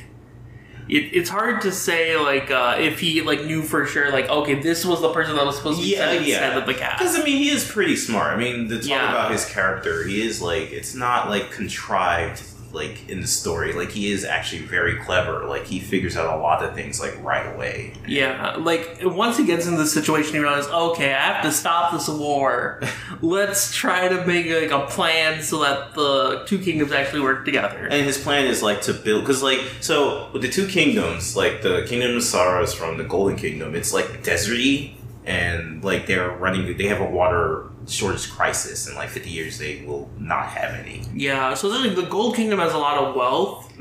It, 0.89 1.11
it's 1.15 1.31
hard 1.31 1.61
to 1.63 1.73
say 1.73 2.17
like 2.17 2.51
uh, 2.51 2.77
if 2.79 2.99
he 3.01 3.23
like 3.23 3.45
knew 3.45 3.63
for 3.63 3.87
sure 3.87 4.11
like 4.11 4.29
okay 4.29 4.55
this 4.61 4.85
was 4.85 5.01
the 5.01 5.13
person 5.13 5.37
that 5.37 5.47
was 5.47 5.57
supposed 5.57 5.79
to 5.79 5.85
be 5.85 5.93
Yeah, 5.93 5.99
sent 6.11 6.27
yeah. 6.27 6.35
instead 6.35 6.59
of 6.59 6.67
the 6.67 6.73
Because 6.73 7.19
I 7.19 7.23
mean, 7.23 7.39
he 7.39 7.49
is 7.51 7.65
pretty 7.71 7.97
smart. 7.97 8.35
I 8.35 8.37
mean, 8.37 8.69
to 8.69 8.77
talk 8.79 8.89
Yeah. 8.89 9.09
about 9.11 9.31
his 9.31 9.45
character, 9.45 10.05
he 10.07 10.21
is 10.23 10.43
like 10.43 10.73
it's 10.73 10.95
not 10.95 11.29
like 11.31 11.51
contrived 11.51 12.43
like 12.73 13.09
in 13.09 13.21
the 13.21 13.27
story. 13.27 13.73
Like 13.73 13.91
he 13.91 14.11
is 14.11 14.25
actually 14.25 14.63
very 14.63 14.97
clever. 14.97 15.47
Like 15.47 15.67
he 15.67 15.81
figures 15.81 16.17
out 16.17 16.37
a 16.37 16.41
lot 16.41 16.65
of 16.65 16.75
things 16.75 17.01
like 17.01 17.23
right 17.23 17.55
away. 17.55 17.95
Yeah, 18.07 18.57
like 18.59 18.99
once 19.03 19.37
he 19.37 19.45
gets 19.45 19.67
into 19.67 19.79
the 19.79 19.87
situation, 19.87 20.35
he 20.35 20.39
realizes, 20.41 20.71
okay, 20.71 21.13
I 21.13 21.21
have 21.21 21.43
to 21.45 21.53
stop 21.53 21.93
this 21.93 22.09
war. 22.09 22.81
Let's 23.21 23.75
try 23.75 24.09
to 24.09 24.27
make 24.27 24.47
like 24.47 24.71
a 24.71 24.87
plan 24.87 25.43
so 25.43 25.61
that 25.61 25.95
the 25.95 26.45
two 26.47 26.59
kingdoms 26.59 26.93
actually 26.93 27.21
work 27.21 27.45
together. 27.45 27.87
And 27.91 28.05
his 28.05 28.19
plan 28.19 28.47
is 28.47 28.63
like 28.63 28.83
to 28.83 28.95
build 28.95 29.23
because 29.23 29.43
like 29.43 29.61
so 29.81 30.31
with 30.33 30.43
the 30.43 30.49
two 30.49 30.67
kingdoms, 30.67 31.37
like 31.37 31.63
the 31.63 31.85
kingdom 31.89 32.17
of 32.17 32.23
Sara 32.23 32.63
is 32.63 32.73
from 32.73 32.99
the 32.99 33.05
Golden 33.05 33.37
Kingdom. 33.37 33.75
It's 33.75 33.93
like 33.93 34.23
deserty 34.23 34.95
and 35.25 35.85
like 35.85 36.07
they're 36.07 36.31
running. 36.31 36.77
They 36.77 36.87
have 36.87 37.01
a 37.01 37.09
water 37.09 37.71
shortage 37.87 38.31
crisis. 38.31 38.89
In 38.89 38.95
like 38.95 39.09
fifty 39.09 39.31
years, 39.31 39.59
they 39.59 39.85
will 39.87 40.11
not 40.19 40.47
have 40.49 40.75
any. 40.75 41.05
Yeah, 41.15 41.55
so 41.55 41.69
like, 41.69 41.95
the 41.95 42.03
Gold 42.03 42.37
Kingdom 42.37 42.59
has 42.59 42.73
a 42.73 42.79
lot 42.79 42.99
of 42.99 43.15
wealth, 43.15 43.73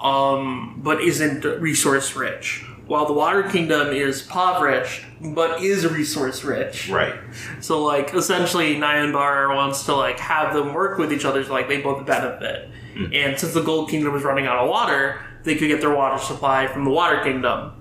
um, 0.00 0.80
but 0.82 1.00
isn't 1.02 1.44
resource 1.60 2.14
rich. 2.16 2.64
While 2.86 3.06
the 3.06 3.14
Water 3.14 3.44
Kingdom 3.44 3.88
is 3.88 4.22
impoverished, 4.22 5.06
but 5.20 5.62
is 5.62 5.86
resource 5.86 6.44
rich. 6.44 6.90
Right. 6.90 7.14
So 7.60 7.82
like 7.82 8.12
essentially 8.12 8.74
Nyanbar 8.76 9.54
wants 9.54 9.86
to 9.86 9.94
like 9.94 10.18
have 10.18 10.52
them 10.52 10.74
work 10.74 10.98
with 10.98 11.10
each 11.10 11.24
other 11.24 11.42
so 11.42 11.52
like 11.52 11.68
they 11.68 11.80
both 11.80 12.04
benefit. 12.04 12.68
And 12.94 13.38
since 13.38 13.54
the 13.54 13.62
Gold 13.62 13.88
Kingdom 13.88 14.14
is 14.14 14.22
running 14.22 14.46
out 14.46 14.58
of 14.58 14.68
water, 14.68 15.20
they 15.44 15.56
could 15.56 15.68
get 15.68 15.80
their 15.80 15.94
water 15.94 16.22
supply 16.22 16.66
from 16.66 16.84
the 16.84 16.90
Water 16.90 17.22
Kingdom. 17.24 17.72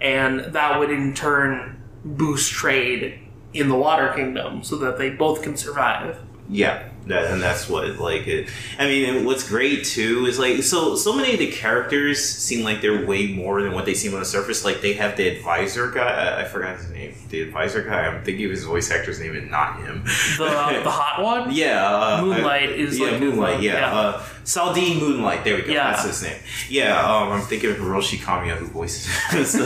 And 0.00 0.40
that 0.54 0.78
would 0.78 0.90
in 0.90 1.12
turn 1.12 1.75
boost 2.06 2.52
trade 2.52 3.18
in 3.52 3.68
the 3.68 3.76
Water 3.76 4.12
Kingdom 4.14 4.62
so 4.62 4.76
that 4.76 4.96
they 4.98 5.10
both 5.10 5.42
can 5.42 5.56
survive. 5.56 6.18
Yeah, 6.48 6.88
that, 7.08 7.32
and 7.32 7.42
that's 7.42 7.68
what 7.68 7.98
like 7.98 8.28
it. 8.28 8.48
I 8.78 8.86
mean, 8.86 9.12
and 9.16 9.26
what's 9.26 9.48
great 9.48 9.84
too 9.84 10.26
is 10.26 10.38
like 10.38 10.62
so 10.62 10.94
so 10.94 11.12
many 11.12 11.32
of 11.32 11.40
the 11.40 11.50
characters 11.50 12.22
seem 12.24 12.62
like 12.64 12.80
they're 12.80 13.04
way 13.04 13.26
more 13.32 13.62
than 13.62 13.72
what 13.72 13.84
they 13.84 13.94
seem 13.94 14.14
on 14.14 14.20
the 14.20 14.26
surface. 14.26 14.64
Like 14.64 14.80
they 14.80 14.92
have 14.92 15.16
the 15.16 15.26
advisor 15.26 15.90
guy. 15.90 16.06
I, 16.36 16.42
I 16.42 16.44
forgot 16.44 16.76
his 16.76 16.88
name. 16.90 17.14
The 17.30 17.40
advisor 17.42 17.82
guy. 17.82 18.06
I'm 18.06 18.22
thinking 18.22 18.44
of 18.44 18.52
his 18.52 18.62
voice 18.62 18.92
actor's 18.92 19.18
name 19.18 19.34
and 19.34 19.50
not 19.50 19.80
him. 19.80 20.04
The 20.04 20.80
the 20.84 20.90
hot 20.90 21.20
one? 21.20 21.50
Yeah, 21.52 21.84
uh, 21.84 22.22
Moonlight 22.22 22.68
I- 22.70 22.72
is 22.74 22.96
yeah 22.96 23.06
like- 23.10 23.20
Moonlight. 23.20 23.62
Yeah, 23.62 23.72
yeah. 23.72 23.92
Uh, 23.92 24.24
Saldine 24.46 25.00
Moonlight. 25.00 25.42
There 25.42 25.56
we 25.56 25.62
go. 25.62 25.72
Yeah. 25.72 25.90
That's 25.90 26.04
his 26.04 26.22
name. 26.22 26.40
Yeah, 26.70 27.00
um, 27.00 27.32
I'm 27.32 27.40
thinking 27.42 27.68
of 27.70 27.78
Hiroshi 27.78 28.16
Kamiya 28.18 28.56
who 28.56 28.66
voices 28.66 29.06
him. 29.30 29.44
so, 29.44 29.64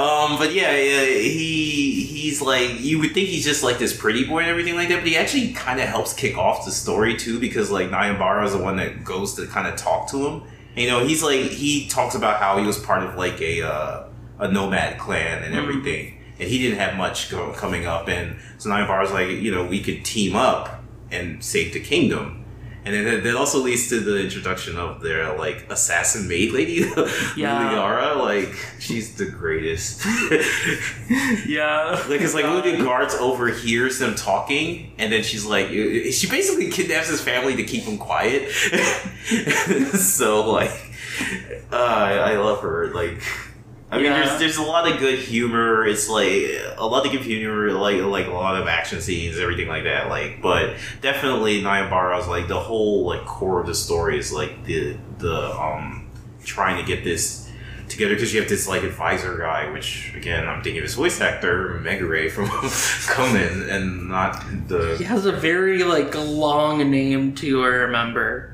um, 0.00 0.38
but 0.38 0.54
yeah, 0.54 0.72
yeah, 0.72 1.04
he 1.04 2.04
he's 2.04 2.40
like 2.40 2.80
you 2.80 2.98
would 3.00 3.12
think 3.12 3.28
he's 3.28 3.44
just 3.44 3.62
like 3.62 3.78
this 3.78 3.94
pretty 3.94 4.24
boy 4.24 4.40
and 4.40 4.48
everything 4.48 4.76
like 4.76 4.88
that, 4.88 5.00
but 5.00 5.08
he 5.08 5.16
actually 5.16 5.52
kind 5.52 5.78
of 5.78 5.86
helps 5.86 6.14
kick 6.14 6.38
off 6.38 6.64
the 6.64 6.72
story 6.72 7.16
too 7.16 7.38
because 7.38 7.70
like 7.70 7.90
Nayambara 7.90 8.46
is 8.46 8.52
the 8.52 8.58
one 8.58 8.76
that 8.78 9.04
goes 9.04 9.34
to 9.34 9.46
kind 9.46 9.68
of 9.68 9.76
talk 9.76 10.08
to 10.10 10.26
him. 10.26 10.42
And, 10.74 10.84
you 10.84 10.88
know, 10.88 11.04
he's 11.04 11.22
like 11.22 11.42
he 11.50 11.86
talks 11.88 12.14
about 12.14 12.40
how 12.40 12.56
he 12.56 12.66
was 12.66 12.78
part 12.78 13.02
of 13.02 13.16
like 13.16 13.40
a 13.42 13.60
uh, 13.62 14.08
a 14.38 14.50
nomad 14.50 14.98
clan 14.98 15.42
and 15.42 15.54
everything, 15.54 16.18
and 16.40 16.48
he 16.48 16.56
didn't 16.58 16.78
have 16.78 16.96
much 16.96 17.30
go, 17.30 17.52
coming 17.52 17.84
up, 17.84 18.08
and 18.08 18.36
so 18.56 18.70
Nayambara's 18.70 19.12
like 19.12 19.28
you 19.28 19.54
know 19.54 19.66
we 19.66 19.82
could 19.82 20.02
team 20.02 20.34
up 20.34 20.82
and 21.10 21.44
save 21.44 21.74
the 21.74 21.80
kingdom. 21.80 22.43
And 22.86 22.94
then 22.94 23.22
that- 23.22 23.34
also 23.36 23.60
leads 23.60 23.88
to 23.88 24.00
the 24.00 24.20
introduction 24.22 24.76
of 24.76 25.00
their 25.00 25.36
like 25.38 25.66
assassin 25.70 26.28
maid 26.28 26.52
lady, 26.52 26.72
Yeah. 27.36 27.72
Luliara. 27.72 28.16
Like 28.18 28.54
she's 28.78 29.14
the 29.16 29.26
greatest. 29.26 30.02
Yeah. 31.46 32.02
like 32.08 32.20
it's 32.20 32.34
like 32.34 32.44
one 32.44 32.56
of 32.58 32.64
the 32.64 32.76
guards 32.82 33.14
overhears 33.14 33.98
them 33.98 34.14
talking, 34.14 34.92
and 34.98 35.12
then 35.12 35.22
she's 35.22 35.44
like, 35.44 35.68
she 35.68 36.26
basically 36.30 36.70
kidnaps 36.70 37.08
his 37.08 37.20
family 37.20 37.56
to 37.56 37.64
keep 37.64 37.84
him 37.84 37.98
quiet. 37.98 38.50
so 39.98 40.50
like, 40.50 40.70
uh, 41.72 41.76
I 41.76 42.12
I 42.32 42.36
love 42.38 42.60
her. 42.60 42.92
Like. 42.94 43.20
I 43.94 43.96
mean, 43.98 44.06
Yeah. 44.06 44.24
there's 44.26 44.38
there's 44.40 44.56
a 44.56 44.62
lot 44.62 44.90
of 44.90 44.98
good 44.98 45.18
humor. 45.18 45.86
It's 45.86 46.08
like 46.08 46.42
a 46.76 46.86
lot 46.86 47.06
of 47.06 47.12
good 47.12 47.20
humor, 47.22 47.70
like 47.72 48.00
like 48.02 48.26
a 48.26 48.30
lot 48.32 48.60
of 48.60 48.66
action 48.66 49.00
scenes, 49.00 49.38
everything 49.38 49.68
like 49.68 49.84
that. 49.84 50.08
Like, 50.08 50.42
but 50.42 50.74
definitely 51.00 51.62
Nayambara's 51.62 52.26
like 52.28 52.48
the 52.48 52.58
whole 52.60 53.04
like 53.06 53.24
core 53.24 53.60
of 53.60 53.66
the 53.66 53.74
story 53.74 54.18
is 54.18 54.32
like 54.32 54.64
the 54.64 54.96
the 55.18 55.52
um 55.58 56.08
trying 56.44 56.76
to 56.76 56.86
get 56.86 57.04
this 57.04 57.42
together 57.88 58.14
because 58.14 58.32
you 58.34 58.40
have 58.40 58.48
this 58.48 58.66
like 58.66 58.82
advisor 58.82 59.36
guy, 59.38 59.70
which 59.70 60.12
again 60.16 60.48
I'm 60.48 60.62
thinking 60.62 60.78
of 60.78 60.84
his 60.84 60.94
voice 60.94 61.20
actor 61.20 61.80
Megure 61.84 62.30
from 62.34 62.48
Conan, 63.14 63.68
and 63.70 64.08
not 64.08 64.42
the. 64.68 64.96
He 64.98 65.04
has 65.04 65.26
a 65.26 65.32
very 65.32 65.84
like 65.84 66.14
long 66.14 66.90
name 66.90 67.34
to 67.36 67.62
remember. 67.62 68.53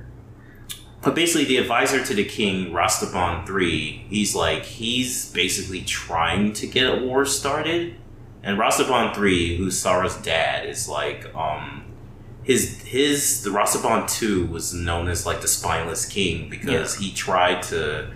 But 1.02 1.14
basically, 1.14 1.46
the 1.46 1.56
advisor 1.56 2.04
to 2.04 2.14
the 2.14 2.24
king, 2.24 2.72
Rastaban 2.72 3.46
three, 3.46 4.04
he's 4.08 4.34
like 4.34 4.64
he's 4.64 5.32
basically 5.32 5.80
trying 5.82 6.52
to 6.54 6.66
get 6.66 6.86
a 6.86 7.02
war 7.02 7.24
started, 7.24 7.96
and 8.42 8.58
Rastaban 8.58 9.14
three, 9.14 9.56
who's 9.56 9.78
Sarah's 9.78 10.16
dad, 10.16 10.66
is 10.66 10.88
like 10.88 11.34
um 11.34 11.84
his 12.42 12.82
his 12.82 13.42
the 13.42 13.50
Rastaban 13.50 14.10
two 14.10 14.46
was 14.46 14.74
known 14.74 15.08
as 15.08 15.24
like 15.24 15.40
the 15.40 15.48
spineless 15.48 16.04
king 16.06 16.50
because 16.50 16.96
he 16.96 17.12
tried 17.12 17.62
to 17.64 18.10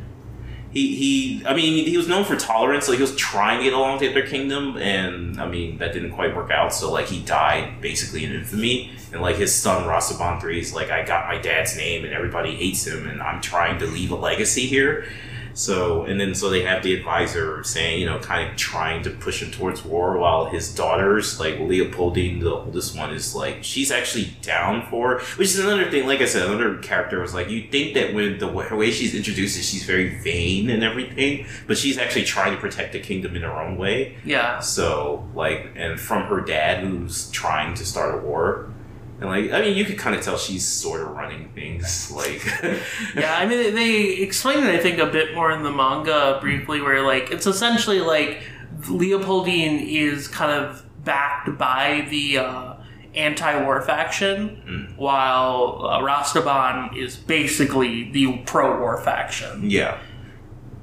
he 0.74 0.96
he 0.96 1.46
I 1.46 1.54
mean 1.54 1.86
he 1.86 1.96
was 1.96 2.08
known 2.08 2.24
for 2.24 2.34
tolerance 2.36 2.88
like 2.88 2.96
he 2.96 3.02
was 3.02 3.14
trying 3.14 3.58
to 3.58 3.64
get 3.64 3.72
along 3.72 4.00
with 4.00 4.12
their 4.12 4.26
kingdom 4.26 4.76
and 4.76 5.40
I 5.40 5.48
mean 5.48 5.78
that 5.78 5.92
didn't 5.92 6.10
quite 6.10 6.34
work 6.34 6.50
out 6.50 6.74
so 6.74 6.90
like 6.90 7.06
he 7.06 7.20
died 7.22 7.80
basically 7.80 8.24
in 8.24 8.32
infamy. 8.32 8.90
And 9.12 9.22
like 9.22 9.36
his 9.36 9.54
son 9.54 9.84
Rastaban 9.84 10.40
3 10.40 10.58
is 10.58 10.74
like 10.74 10.90
I 10.90 11.04
got 11.04 11.28
my 11.28 11.38
dad's 11.38 11.76
name 11.76 12.04
and 12.04 12.12
everybody 12.12 12.56
hates 12.56 12.84
him 12.84 13.08
and 13.08 13.22
I'm 13.22 13.40
trying 13.40 13.78
to 13.78 13.86
leave 13.86 14.10
a 14.10 14.16
legacy 14.16 14.66
here 14.66 15.06
so 15.54 16.02
and 16.04 16.20
then 16.20 16.34
so 16.34 16.50
they 16.50 16.62
have 16.62 16.82
the 16.82 16.92
advisor 16.94 17.62
saying 17.64 18.00
you 18.00 18.06
know 18.06 18.18
kind 18.18 18.50
of 18.50 18.56
trying 18.56 19.02
to 19.02 19.10
push 19.10 19.40
him 19.42 19.50
towards 19.50 19.84
war 19.84 20.18
while 20.18 20.46
his 20.46 20.74
daughters 20.74 21.38
like 21.40 21.54
Leopoldine 21.54 22.40
the 22.40 22.50
oldest 22.52 22.96
one 22.98 23.12
is 23.14 23.34
like 23.34 23.62
she's 23.62 23.90
actually 23.92 24.36
down 24.42 24.84
for 24.90 25.20
which 25.36 25.48
is 25.48 25.58
another 25.60 25.90
thing 25.90 26.06
like 26.06 26.20
I 26.20 26.24
said 26.26 26.48
another 26.48 26.78
character 26.78 27.20
was 27.20 27.32
like 27.34 27.48
you 27.50 27.68
think 27.70 27.94
that 27.94 28.12
when 28.12 28.38
the 28.38 28.48
way, 28.48 28.68
way 28.72 28.90
she's 28.90 29.14
introduced 29.14 29.56
is 29.56 29.68
she's 29.68 29.84
very 29.84 30.18
vain 30.18 30.68
and 30.70 30.82
everything 30.82 31.46
but 31.66 31.78
she's 31.78 31.98
actually 31.98 32.24
trying 32.24 32.52
to 32.54 32.60
protect 32.60 32.92
the 32.92 33.00
kingdom 33.00 33.36
in 33.36 33.42
her 33.42 33.52
own 33.52 33.76
way 33.76 34.16
Yeah. 34.24 34.58
so 34.58 35.28
like 35.34 35.70
and 35.76 36.00
from 36.00 36.24
her 36.24 36.40
dad 36.40 36.82
who's 36.84 37.30
trying 37.30 37.74
to 37.74 37.84
start 37.86 38.16
a 38.16 38.18
war 38.18 38.70
and 39.20 39.28
like 39.28 39.52
I 39.52 39.60
mean 39.60 39.76
you 39.76 39.84
could 39.84 39.98
kind 39.98 40.16
of 40.16 40.22
tell 40.22 40.36
she's 40.36 40.66
sort 40.66 41.00
of 41.00 41.08
running 41.10 41.48
things 41.50 42.10
like 42.14 42.44
Yeah, 43.16 43.36
I 43.36 43.46
mean 43.46 43.74
they 43.74 44.14
explain 44.18 44.58
it 44.64 44.74
I 44.74 44.78
think 44.78 44.98
a 44.98 45.06
bit 45.06 45.34
more 45.34 45.50
in 45.52 45.62
the 45.62 45.70
manga 45.70 46.38
briefly 46.40 46.80
where 46.80 47.02
like 47.02 47.30
it's 47.30 47.46
essentially 47.46 48.00
like 48.00 48.42
Leopoldine 48.82 49.86
is 49.86 50.28
kind 50.28 50.50
of 50.52 50.84
backed 51.04 51.56
by 51.58 52.06
the 52.10 52.38
uh, 52.38 52.74
anti-war 53.14 53.80
faction 53.82 54.94
while 54.96 55.86
uh, 55.86 56.00
Rastaban 56.00 56.96
is 56.96 57.16
basically 57.16 58.10
the 58.10 58.38
pro-war 58.46 59.00
faction. 59.00 59.70
yeah 59.70 59.98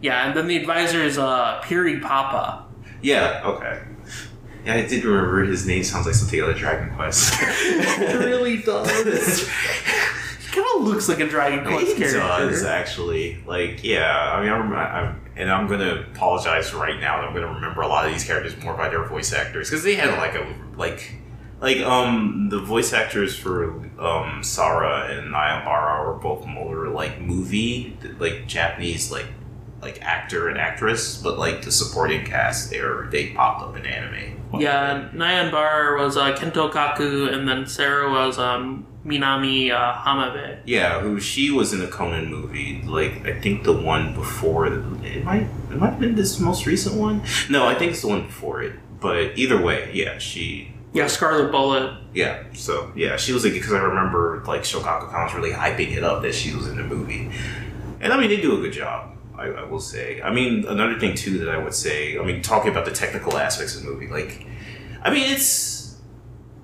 Yeah, 0.01 0.27
and 0.27 0.35
then 0.35 0.47
the 0.47 0.57
advisor 0.57 1.01
is 1.03 1.17
uh, 1.17 1.59
Piri 1.63 1.99
Papa. 1.99 2.65
Yeah, 3.01 3.41
okay. 3.45 3.81
Yeah, 4.65 4.75
I 4.75 4.85
did 4.85 5.03
remember 5.03 5.43
his 5.43 5.65
name 5.65 5.83
sounds 5.83 6.05
like 6.05 6.15
something 6.15 6.39
out 6.41 6.49
of 6.49 6.57
Dragon 6.57 6.93
Quest. 6.95 7.33
it 7.41 8.15
really 8.19 8.57
does. 8.61 9.47
he 10.39 10.51
kind 10.53 10.67
of 10.75 10.83
looks 10.83 11.09
like 11.09 11.19
a 11.19 11.27
Dragon 11.27 11.65
Quest 11.65 11.87
It 11.91 11.97
character. 11.97 12.19
does 12.49 12.63
actually. 12.63 13.41
Like, 13.47 13.83
yeah. 13.83 14.33
I 14.35 14.41
mean, 14.43 14.51
I'm, 14.51 14.73
I'm, 14.73 15.21
and 15.35 15.49
I'm 15.49 15.67
gonna 15.67 16.05
apologize 16.13 16.73
right 16.73 16.99
now. 16.99 17.19
that 17.21 17.27
I'm 17.27 17.33
gonna 17.33 17.53
remember 17.53 17.81
a 17.81 17.87
lot 17.87 18.05
of 18.05 18.11
these 18.11 18.23
characters 18.23 18.55
more 18.63 18.75
by 18.75 18.89
their 18.89 19.03
voice 19.05 19.33
actors 19.33 19.69
because 19.69 19.83
they 19.83 19.95
had 19.95 20.15
like 20.19 20.35
a 20.35 20.45
like, 20.77 21.11
like 21.59 21.77
um 21.77 22.49
the 22.49 22.59
voice 22.59 22.91
actors 22.93 23.35
for 23.37 23.71
um 23.99 24.43
Sara 24.43 25.07
and 25.09 25.33
Nayambara 25.33 26.05
were 26.05 26.19
both 26.21 26.45
more 26.45 26.87
like 26.89 27.19
movie 27.21 27.97
like 28.19 28.45
Japanese 28.45 29.09
like 29.11 29.27
like 29.81 29.99
actor 30.03 30.49
and 30.49 30.57
actress, 30.59 31.17
but 31.21 31.39
like 31.39 31.63
the 31.63 31.71
supporting 31.71 32.25
cast 32.25 32.69
they 32.69 32.81
were 32.81 33.07
they 33.11 33.31
popped 33.33 33.63
up 33.63 33.75
in 33.77 33.85
anime. 33.85 34.37
Yeah, 34.59 35.09
Nyan 35.13 35.51
Bar 35.51 35.95
was 35.97 36.17
uh, 36.17 36.35
Kento 36.35 36.71
Kaku, 36.71 37.31
and 37.33 37.47
then 37.47 37.65
Sarah 37.65 38.09
was 38.11 38.37
um, 38.37 38.85
Minami 39.05 39.71
uh, 39.71 39.93
Hamabe. 39.93 40.59
Yeah, 40.65 40.99
who 40.99 41.19
she 41.19 41.51
was 41.51 41.73
in 41.73 41.81
a 41.81 41.87
Conan 41.87 42.29
movie. 42.29 42.81
Like 42.85 43.25
I 43.25 43.39
think 43.39 43.63
the 43.63 43.73
one 43.73 44.13
before 44.13 44.67
it 44.67 45.23
might 45.23 45.47
it 45.71 45.77
might 45.77 45.91
have 45.91 45.99
been 45.99 46.15
this 46.15 46.39
most 46.39 46.65
recent 46.65 46.95
one. 46.95 47.23
No, 47.49 47.65
I 47.65 47.75
think 47.75 47.91
it's 47.93 48.01
the 48.01 48.07
one 48.09 48.25
before 48.27 48.61
it. 48.63 48.73
But 48.99 49.37
either 49.37 49.59
way, 49.61 49.89
yeah, 49.93 50.17
she 50.19 50.73
Yeah, 50.93 51.07
Scarlet 51.07 51.51
Bullet. 51.51 51.97
yeah. 52.13 52.43
So 52.53 52.91
yeah, 52.95 53.15
she 53.17 53.31
was 53.33 53.43
like 53.43 53.53
because 53.53 53.73
I 53.73 53.79
remember 53.81 54.43
like 54.45 54.61
Shokaku 54.63 55.11
was 55.11 55.33
really 55.33 55.51
hyping 55.51 55.95
it 55.95 56.03
up 56.03 56.21
that 56.23 56.35
she 56.35 56.53
was 56.53 56.67
in 56.67 56.75
the 56.77 56.83
movie, 56.83 57.31
and 57.99 58.11
I 58.13 58.19
mean 58.19 58.29
they 58.29 58.41
do 58.41 58.57
a 58.57 58.61
good 58.61 58.73
job. 58.73 59.10
I, 59.41 59.61
I 59.61 59.63
will 59.63 59.79
say. 59.79 60.21
I 60.21 60.31
mean 60.31 60.65
another 60.67 60.99
thing 60.99 61.15
too 61.15 61.39
that 61.39 61.49
I 61.49 61.57
would 61.57 61.73
say. 61.73 62.17
I 62.17 62.23
mean 62.23 62.41
talking 62.41 62.71
about 62.71 62.85
the 62.85 62.91
technical 62.91 63.37
aspects 63.37 63.75
of 63.75 63.83
the 63.83 63.89
movie, 63.89 64.07
like 64.07 64.45
I 65.01 65.09
mean 65.09 65.31
it's 65.31 65.81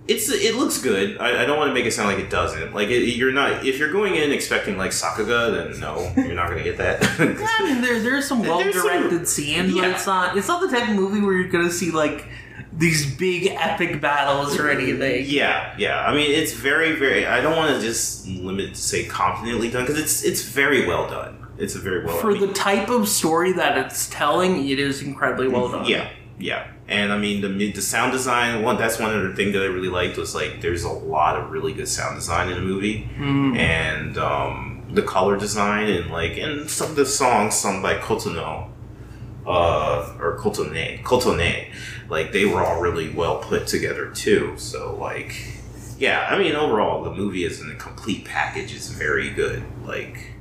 it's 0.08 0.30
it 0.30 0.56
looks 0.56 0.82
good. 0.82 1.18
I, 1.20 1.44
I 1.44 1.46
don't 1.46 1.58
want 1.58 1.70
to 1.70 1.74
make 1.74 1.86
it 1.86 1.92
sound 1.92 2.08
like 2.08 2.24
it 2.24 2.30
doesn't. 2.30 2.74
Like 2.74 2.90
it, 2.90 3.16
you're 3.16 3.34
not 3.34 3.66
if 3.66 3.78
you're 3.78 3.92
going 3.92 4.16
in 4.16 4.32
expecting 4.32 4.78
like 4.78 4.92
Sakuga, 4.92 5.72
then 5.72 5.80
no, 5.80 6.12
you're 6.16 6.36
not 6.36 6.50
gonna 6.50 6.64
get 6.64 6.78
that. 6.78 7.04
I 7.20 7.64
mean, 7.64 7.82
there 7.82 8.02
there's 8.02 8.28
some 8.28 8.42
well 8.42 8.64
directed 8.64 9.28
scenes, 9.28 9.74
but 9.74 9.84
it's 9.84 10.06
not 10.08 10.38
it's 10.38 10.48
not 10.48 10.62
the 10.62 10.70
type 10.70 10.90
of 10.90 10.96
movie 10.96 11.20
where 11.20 11.34
you're 11.34 11.50
gonna 11.50 11.72
see 11.72 11.92
like 11.92 12.28
these 12.78 13.16
big 13.16 13.48
epic 13.48 14.00
battles 14.00 14.58
or 14.58 14.70
anything. 14.70 15.26
Yeah, 15.28 15.74
yeah. 15.78 16.06
I 16.06 16.14
mean, 16.14 16.32
it's 16.32 16.54
very, 16.54 16.96
very. 16.96 17.26
I 17.26 17.42
don't 17.42 17.58
want 17.58 17.76
to 17.76 17.82
just 17.82 18.28
limit 18.28 18.76
to 18.76 18.82
say 18.82 19.06
confidently 19.06 19.70
done 19.70 19.86
because 19.86 20.00
it's 20.00 20.24
it's 20.24 20.44
very 20.44 20.88
well 20.88 21.10
done. 21.10 21.37
It's 21.58 21.76
a 21.76 21.80
very 21.80 22.06
well 22.06 22.18
For 22.18 22.30
I 22.32 22.34
mean, 22.34 22.48
the 22.48 22.54
type 22.54 22.90
of 22.90 23.08
story 23.08 23.54
that 23.54 23.78
it's 23.78 24.08
telling, 24.10 24.68
it 24.70 24.80
is 24.80 25.02
incredibly 25.02 25.48
well 25.48 25.70
done. 25.70 25.86
Yeah, 25.86 26.10
yeah. 26.38 26.68
And 26.88 27.12
I 27.12 27.18
mean, 27.18 27.42
the 27.42 27.72
the 27.72 27.82
sound 27.82 28.12
design. 28.12 28.64
One 28.64 28.78
that's 28.78 29.00
one 29.00 29.10
other 29.14 29.34
thing 29.34 29.52
that 29.54 29.62
I 29.62 29.66
really 29.66 29.90
liked 29.90 30.18
was 30.18 30.34
like 30.36 30.62
there's 30.62 30.84
a 30.84 30.90
lot 30.92 31.36
of 31.38 31.52
really 31.52 31.74
good 31.74 31.88
sound 31.88 32.16
design 32.16 32.50
in 32.50 32.56
the 32.56 32.62
movie, 32.62 33.10
Mm. 33.18 33.58
and 33.58 34.18
um, 34.18 34.84
the 34.92 35.02
color 35.02 35.38
design 35.38 35.90
and 35.90 36.12
like 36.12 36.38
and 36.38 36.70
some 36.70 36.92
of 36.92 36.96
the 36.96 37.06
songs 37.06 37.56
sung 37.56 37.82
by 37.82 37.96
Kotono. 37.96 38.70
Uh, 39.46 40.14
or 40.20 40.38
Kotone, 40.38 41.02
Kotone, 41.04 41.72
like 42.10 42.34
they 42.34 42.44
were 42.44 42.62
all 42.62 42.82
really 42.82 43.08
well 43.10 43.38
put 43.40 43.66
together 43.66 44.10
too. 44.12 44.54
So 44.58 44.94
like, 44.96 45.34
yeah, 45.98 46.28
I 46.30 46.38
mean 46.38 46.54
overall 46.54 47.02
the 47.04 47.14
movie 47.14 47.46
is 47.46 47.62
in 47.62 47.72
a 47.72 47.76
complete 47.76 48.26
package. 48.26 48.76
It's 48.76 48.90
very 48.90 49.30
good. 49.30 49.64
Like, 49.86 50.34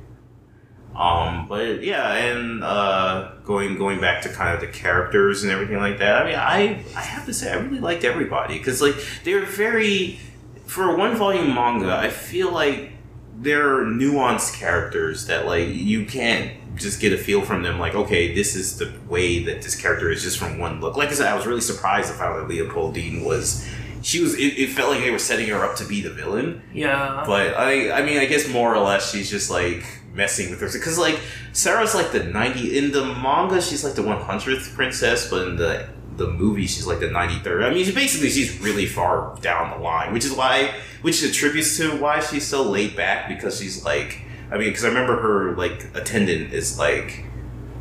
um, 0.97 1.47
but 1.47 1.83
yeah, 1.83 2.13
and 2.15 2.63
uh, 2.63 3.31
going 3.45 3.77
going 3.77 4.01
back 4.01 4.23
to 4.23 4.29
kind 4.29 4.55
of 4.55 4.61
the 4.61 4.67
characters 4.67 5.43
and 5.43 5.51
everything 5.51 5.77
like 5.77 5.99
that. 5.99 6.23
I 6.23 6.25
mean, 6.25 6.35
I 6.35 6.83
I 6.97 7.01
have 7.01 7.25
to 7.27 7.33
say 7.33 7.51
I 7.51 7.55
really 7.57 7.79
liked 7.79 8.03
everybody 8.03 8.57
because 8.57 8.81
like 8.81 8.95
they're 9.23 9.45
very 9.45 10.19
for 10.65 10.89
a 10.89 10.97
one 10.97 11.15
volume 11.15 11.53
manga. 11.53 11.95
I 11.95 12.09
feel 12.09 12.51
like 12.51 12.91
they're 13.39 13.85
nuanced 13.85 14.55
characters 14.55 15.27
that 15.27 15.45
like 15.45 15.69
you 15.69 16.05
can't 16.05 16.51
just 16.75 16.99
get 16.99 17.13
a 17.13 17.17
feel 17.17 17.43
from 17.43 17.61
them. 17.61 17.79
Like, 17.79 17.93
okay, 17.93 18.33
this 18.33 18.55
is 18.55 18.79
the 18.79 18.91
way 19.07 19.43
that 19.43 19.61
this 19.61 19.79
character 19.79 20.09
is 20.09 20.23
just 20.23 20.39
from 20.39 20.57
one 20.57 20.81
look. 20.81 20.97
Like 20.97 21.09
I 21.09 21.13
said, 21.13 21.27
I 21.27 21.35
was 21.35 21.45
really 21.45 21.61
surprised 21.61 22.09
to 22.09 22.15
find 22.15 22.39
that 22.39 22.51
Leopoldine 22.51 23.23
was. 23.23 23.67
She 24.01 24.21
was. 24.21 24.33
It, 24.33 24.57
it 24.57 24.69
felt 24.71 24.89
like 24.89 25.01
they 25.01 25.11
were 25.11 25.19
setting 25.19 25.47
her 25.49 25.63
up 25.63 25.75
to 25.77 25.85
be 25.85 26.01
the 26.01 26.11
villain. 26.11 26.63
Yeah. 26.73 27.23
But 27.25 27.55
I, 27.55 27.91
I 27.91 28.01
mean, 28.03 28.17
I 28.17 28.25
guess 28.25 28.47
more 28.49 28.73
or 28.73 28.79
less 28.79 29.11
she's 29.11 29.29
just 29.29 29.51
like 29.51 29.83
messing 30.17 30.49
with 30.49 30.59
her 30.59 30.67
because 30.73 30.97
like 30.97 31.19
Sarah's 31.53 31.95
like 31.95 32.11
the 32.11 32.23
ninety 32.23 32.77
in 32.77 32.91
the 32.91 33.05
manga 33.05 33.61
she's 33.61 33.83
like 33.83 33.93
the 33.93 34.03
one 34.03 34.19
hundredth 34.19 34.73
princess, 34.73 35.29
but 35.29 35.47
in 35.47 35.55
the 35.55 35.87
the 36.17 36.27
movie 36.27 36.65
she's 36.65 36.87
like 36.87 36.99
the 36.99 37.09
ninety 37.09 37.39
third. 37.39 37.63
I 37.63 37.69
mean, 37.73 37.85
she, 37.85 37.93
basically 37.93 38.29
she's 38.29 38.59
really 38.59 38.87
far 38.87 39.37
down 39.41 39.77
the 39.77 39.83
line, 39.83 40.11
which 40.11 40.25
is 40.25 40.33
why, 40.33 40.73
which 41.03 41.23
attributes 41.23 41.77
to 41.77 41.95
why 41.97 42.19
she's 42.19 42.45
so 42.45 42.63
laid 42.63 42.95
back 42.97 43.29
because 43.29 43.59
she's 43.59 43.85
like, 43.85 44.21
I 44.51 44.57
mean, 44.57 44.69
because 44.69 44.83
I 44.83 44.89
remember 44.89 45.21
her 45.21 45.55
like 45.55 45.85
attendant 45.93 46.53
is 46.53 46.77
like. 46.77 47.23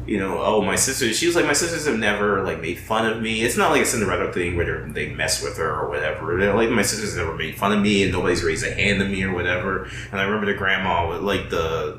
You 0.07 0.19
know, 0.19 0.39
oh 0.41 0.63
my 0.63 0.77
sister. 0.77 1.13
She 1.13 1.27
was 1.27 1.35
like, 1.35 1.47
my 1.47 1.53
sisters 1.53 1.87
have 1.87 1.99
never 1.99 2.45
like 2.45 2.61
made 2.61 2.79
fun 2.79 3.11
of 3.11 3.21
me. 3.21 3.43
It's 3.43 3.57
not 3.57 3.73
like 3.73 3.83
a 3.83 3.87
Cinderella 3.87 4.33
thing 4.33 4.57
where 4.57 4.65
they're- 4.65 4.89
they 4.89 5.09
mess 5.11 5.43
with 5.43 5.57
her 5.59 5.69
or 5.81 5.89
whatever. 5.89 6.39
They're 6.39 6.55
like, 6.55 6.71
my 6.71 6.83
sisters 6.83 7.17
never 7.17 7.35
made 7.35 7.57
fun 7.57 7.73
of 7.73 7.81
me, 7.81 8.05
and 8.05 8.13
nobody's 8.13 8.45
raised 8.45 8.65
a 8.65 8.73
hand 8.73 9.01
to 9.01 9.09
me 9.09 9.25
or 9.25 9.35
whatever. 9.35 9.89
And 10.13 10.21
I 10.21 10.25
remember 10.25 10.47
the 10.47 10.55
grandma, 10.57 11.09
with, 11.09 11.23
like 11.23 11.51
the 11.51 11.99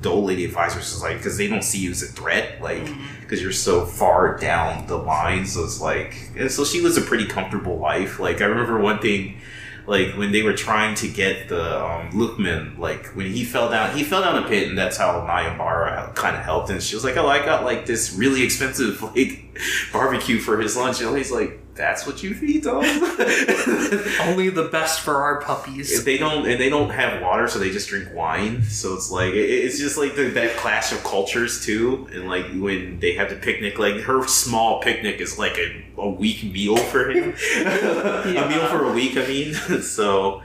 the 0.00 0.10
old 0.10 0.24
lady 0.24 0.44
advisor, 0.44 0.78
was 0.78 1.02
like, 1.02 1.18
because 1.18 1.36
they 1.36 1.46
don't 1.46 1.62
see 1.62 1.78
you 1.78 1.90
as 1.90 2.02
a 2.02 2.06
threat, 2.06 2.60
like 2.60 2.82
mm-hmm. 2.84 3.20
because 3.20 3.40
you're 3.40 3.52
so 3.52 3.84
far 3.84 4.36
down 4.38 4.86
the 4.86 4.96
line. 4.96 5.46
So 5.46 5.62
it's 5.64 5.80
like, 5.80 6.16
and 6.36 6.50
so 6.50 6.64
she 6.64 6.80
lives 6.80 6.96
a 6.96 7.02
pretty 7.02 7.26
comfortable 7.26 7.78
life. 7.78 8.18
Like 8.18 8.40
I 8.40 8.46
remember 8.46 8.80
one 8.80 8.98
thing, 8.98 9.38
like 9.86 10.16
when 10.16 10.32
they 10.32 10.42
were 10.42 10.52
trying 10.52 10.94
to 10.96 11.08
get 11.08 11.48
the 11.48 11.84
um, 11.84 12.10
Lukman, 12.12 12.78
like 12.78 13.06
when 13.16 13.26
he 13.26 13.44
fell 13.44 13.70
down, 13.70 13.96
he 13.96 14.04
fell 14.04 14.22
down 14.22 14.42
a 14.42 14.48
pit, 14.48 14.68
and 14.68 14.78
that's 14.78 14.96
how 14.96 15.26
Nayambara 15.26 16.14
kind 16.14 16.36
of 16.36 16.42
helped. 16.42 16.70
And 16.70 16.82
she 16.82 16.94
was 16.94 17.04
like, 17.04 17.16
"Oh, 17.16 17.26
I 17.26 17.44
got 17.44 17.64
like 17.64 17.86
this 17.86 18.14
really 18.14 18.42
expensive 18.42 19.02
like 19.16 19.58
barbecue 19.92 20.38
for 20.38 20.60
his 20.60 20.76
lunch," 20.76 21.00
and 21.00 21.16
he's 21.16 21.32
like, 21.32 21.61
"That's 21.74 22.06
what 22.06 22.22
you 22.22 22.34
feed 22.34 22.64
them." 22.64 22.76
Only 24.20 24.48
the 24.50 24.68
best 24.70 25.00
for 25.00 25.16
our 25.22 25.40
puppies. 25.40 26.04
they 26.04 26.18
don't 26.18 26.46
and 26.46 26.60
they 26.60 26.68
don't 26.68 26.90
have 26.90 27.22
water 27.22 27.48
so 27.48 27.58
they 27.58 27.70
just 27.70 27.88
drink 27.88 28.08
wine 28.14 28.62
so 28.62 28.94
it's 28.94 29.10
like 29.10 29.32
it, 29.32 29.48
it's 29.50 29.78
just 29.78 29.96
like 29.96 30.14
the, 30.16 30.24
that 30.30 30.56
clash 30.56 30.92
of 30.92 31.02
cultures 31.04 31.64
too 31.64 32.08
and 32.12 32.28
like 32.28 32.46
when 32.54 32.98
they 33.00 33.12
have 33.12 33.28
the 33.30 33.36
picnic 33.36 33.78
like 33.78 33.96
her 34.02 34.26
small 34.26 34.80
picnic 34.80 35.20
is 35.20 35.38
like 35.38 35.56
a, 35.58 35.84
a 35.98 36.08
week 36.08 36.42
meal 36.44 36.76
for 36.76 37.10
him 37.10 37.34
a 37.56 38.48
meal 38.48 38.66
for 38.68 38.84
a 38.84 38.92
week 38.92 39.16
i 39.16 39.26
mean 39.26 39.54
so 39.82 40.42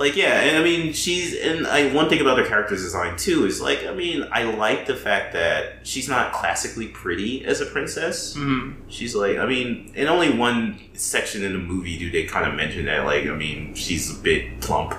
like 0.00 0.16
yeah 0.16 0.40
and 0.40 0.56
i 0.56 0.62
mean 0.62 0.92
she's 0.92 1.38
and 1.38 1.66
i 1.66 1.92
one 1.94 2.08
thing 2.08 2.20
about 2.20 2.38
her 2.38 2.44
character's 2.44 2.82
design 2.82 3.16
too 3.16 3.46
is 3.46 3.60
like 3.60 3.86
i 3.86 3.94
mean 3.94 4.26
i 4.32 4.42
like 4.42 4.86
the 4.86 4.96
fact 4.96 5.32
that 5.32 5.86
she's 5.86 6.08
not 6.08 6.32
classically 6.32 6.88
pretty 6.88 7.44
as 7.44 7.60
a 7.60 7.66
princess 7.66 8.34
Mm. 8.40 8.74
She's 8.88 9.14
like, 9.14 9.36
I 9.38 9.46
mean, 9.46 9.92
in 9.94 10.08
only 10.08 10.36
one 10.36 10.78
section 10.94 11.44
in 11.44 11.52
the 11.52 11.58
movie 11.58 11.98
do 11.98 12.10
they 12.10 12.24
kind 12.24 12.46
of 12.46 12.54
mention 12.54 12.86
that, 12.86 13.04
like, 13.04 13.26
I 13.26 13.34
mean, 13.34 13.74
she's 13.74 14.10
a 14.10 14.14
bit 14.20 14.60
plump, 14.60 14.94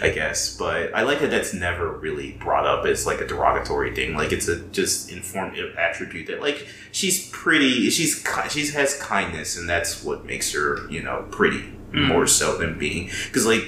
I 0.00 0.10
guess. 0.10 0.56
But 0.56 0.94
I 0.94 1.02
like 1.02 1.20
that 1.20 1.30
that's 1.30 1.52
never 1.52 1.90
really 1.90 2.32
brought 2.32 2.66
up 2.66 2.86
as 2.86 3.06
like 3.06 3.20
a 3.20 3.26
derogatory 3.26 3.94
thing. 3.94 4.14
Like, 4.14 4.32
it's 4.32 4.48
a 4.48 4.60
just 4.68 5.10
informative 5.10 5.76
attribute 5.76 6.26
that, 6.28 6.40
like, 6.40 6.66
she's 6.92 7.28
pretty, 7.30 7.90
she's 7.90 8.24
she 8.50 8.66
has 8.68 9.00
kindness, 9.00 9.56
and 9.56 9.68
that's 9.68 10.02
what 10.04 10.24
makes 10.24 10.52
her, 10.52 10.88
you 10.90 11.02
know, 11.02 11.26
pretty 11.30 11.64
more 11.92 12.26
so 12.26 12.56
than 12.56 12.78
being 12.78 13.10
because, 13.26 13.46
like. 13.46 13.64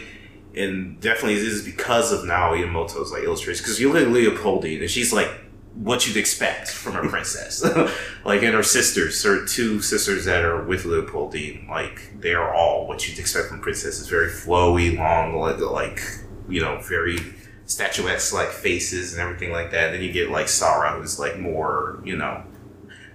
And 0.56 0.98
definitely, 1.00 1.34
this 1.34 1.52
is 1.52 1.64
because 1.64 2.12
of 2.12 2.24
Nao 2.24 2.54
Iwamoto's 2.54 3.12
like 3.12 3.24
illustration. 3.24 3.62
Because 3.62 3.80
you 3.80 3.92
look 3.92 4.02
at 4.02 4.08
Leopoldine, 4.08 4.80
and 4.80 4.90
she's 4.90 5.12
like 5.12 5.28
what 5.74 6.06
you'd 6.06 6.16
expect 6.16 6.70
from 6.70 6.96
a 6.96 7.08
princess. 7.10 7.62
like, 8.24 8.42
and 8.42 8.54
her 8.54 8.62
sisters, 8.62 9.22
her 9.22 9.44
two 9.44 9.82
sisters 9.82 10.24
that 10.24 10.44
are 10.44 10.64
with 10.64 10.84
Leopoldine, 10.84 11.68
like 11.68 12.20
they 12.20 12.32
are 12.32 12.54
all 12.54 12.86
what 12.86 13.06
you'd 13.06 13.18
expect 13.18 13.48
from 13.48 13.60
princesses. 13.60 14.08
Very 14.08 14.28
flowy, 14.28 14.96
long, 14.96 15.36
like, 15.36 15.58
like 15.58 16.00
you 16.48 16.60
know, 16.60 16.80
very 16.80 17.18
statuettes 17.66 18.32
like 18.32 18.48
faces 18.48 19.12
and 19.12 19.20
everything 19.20 19.52
like 19.52 19.70
that. 19.72 19.90
Then 19.90 20.02
you 20.02 20.12
get 20.12 20.30
like 20.30 20.48
Sarah, 20.48 20.98
who's 20.98 21.18
like 21.18 21.38
more, 21.38 22.00
you 22.04 22.16
know, 22.16 22.44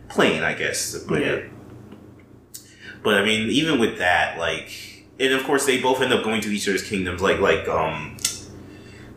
plain, 0.09 0.43
I 0.43 0.53
guess 0.53 0.91
to 0.91 0.99
put 0.99 1.21
it. 1.21 1.49
But 3.03 3.15
I 3.15 3.25
mean, 3.25 3.49
even 3.49 3.79
with 3.79 3.97
that, 3.97 4.37
like, 4.37 4.90
and 5.21 5.33
of 5.33 5.43
course 5.45 5.65
they 5.65 5.79
both 5.79 6.01
end 6.01 6.11
up 6.11 6.23
going 6.23 6.41
to 6.41 6.49
each 6.49 6.67
other's 6.67 6.83
kingdoms. 6.83 7.21
Like, 7.21 7.39
like, 7.39 7.67
um, 7.67 8.17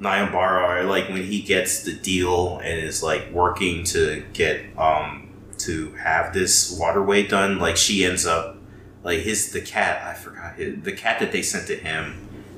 Nayambara, 0.00 0.86
like 0.88 1.08
when 1.08 1.22
he 1.22 1.40
gets 1.40 1.82
the 1.82 1.94
deal 1.94 2.58
and 2.58 2.78
is 2.78 3.02
like 3.02 3.30
working 3.32 3.84
to 3.84 4.24
get 4.32 4.60
um 4.76 5.28
to 5.58 5.92
have 5.94 6.34
this 6.34 6.76
waterway 6.78 7.26
done, 7.26 7.58
like 7.58 7.76
she 7.76 8.04
ends 8.04 8.26
up 8.26 8.58
like 9.02 9.20
his 9.20 9.52
the 9.52 9.60
cat 9.60 10.02
I 10.04 10.14
forgot 10.14 10.56
his, 10.56 10.82
the 10.82 10.92
cat 10.92 11.20
that 11.20 11.32
they 11.32 11.42
sent 11.42 11.66
to 11.68 11.76
him, 11.76 12.12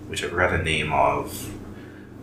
which 0.08 0.24
I 0.24 0.28
forgot 0.28 0.50
the 0.50 0.58
name 0.58 0.92
of. 0.92 1.52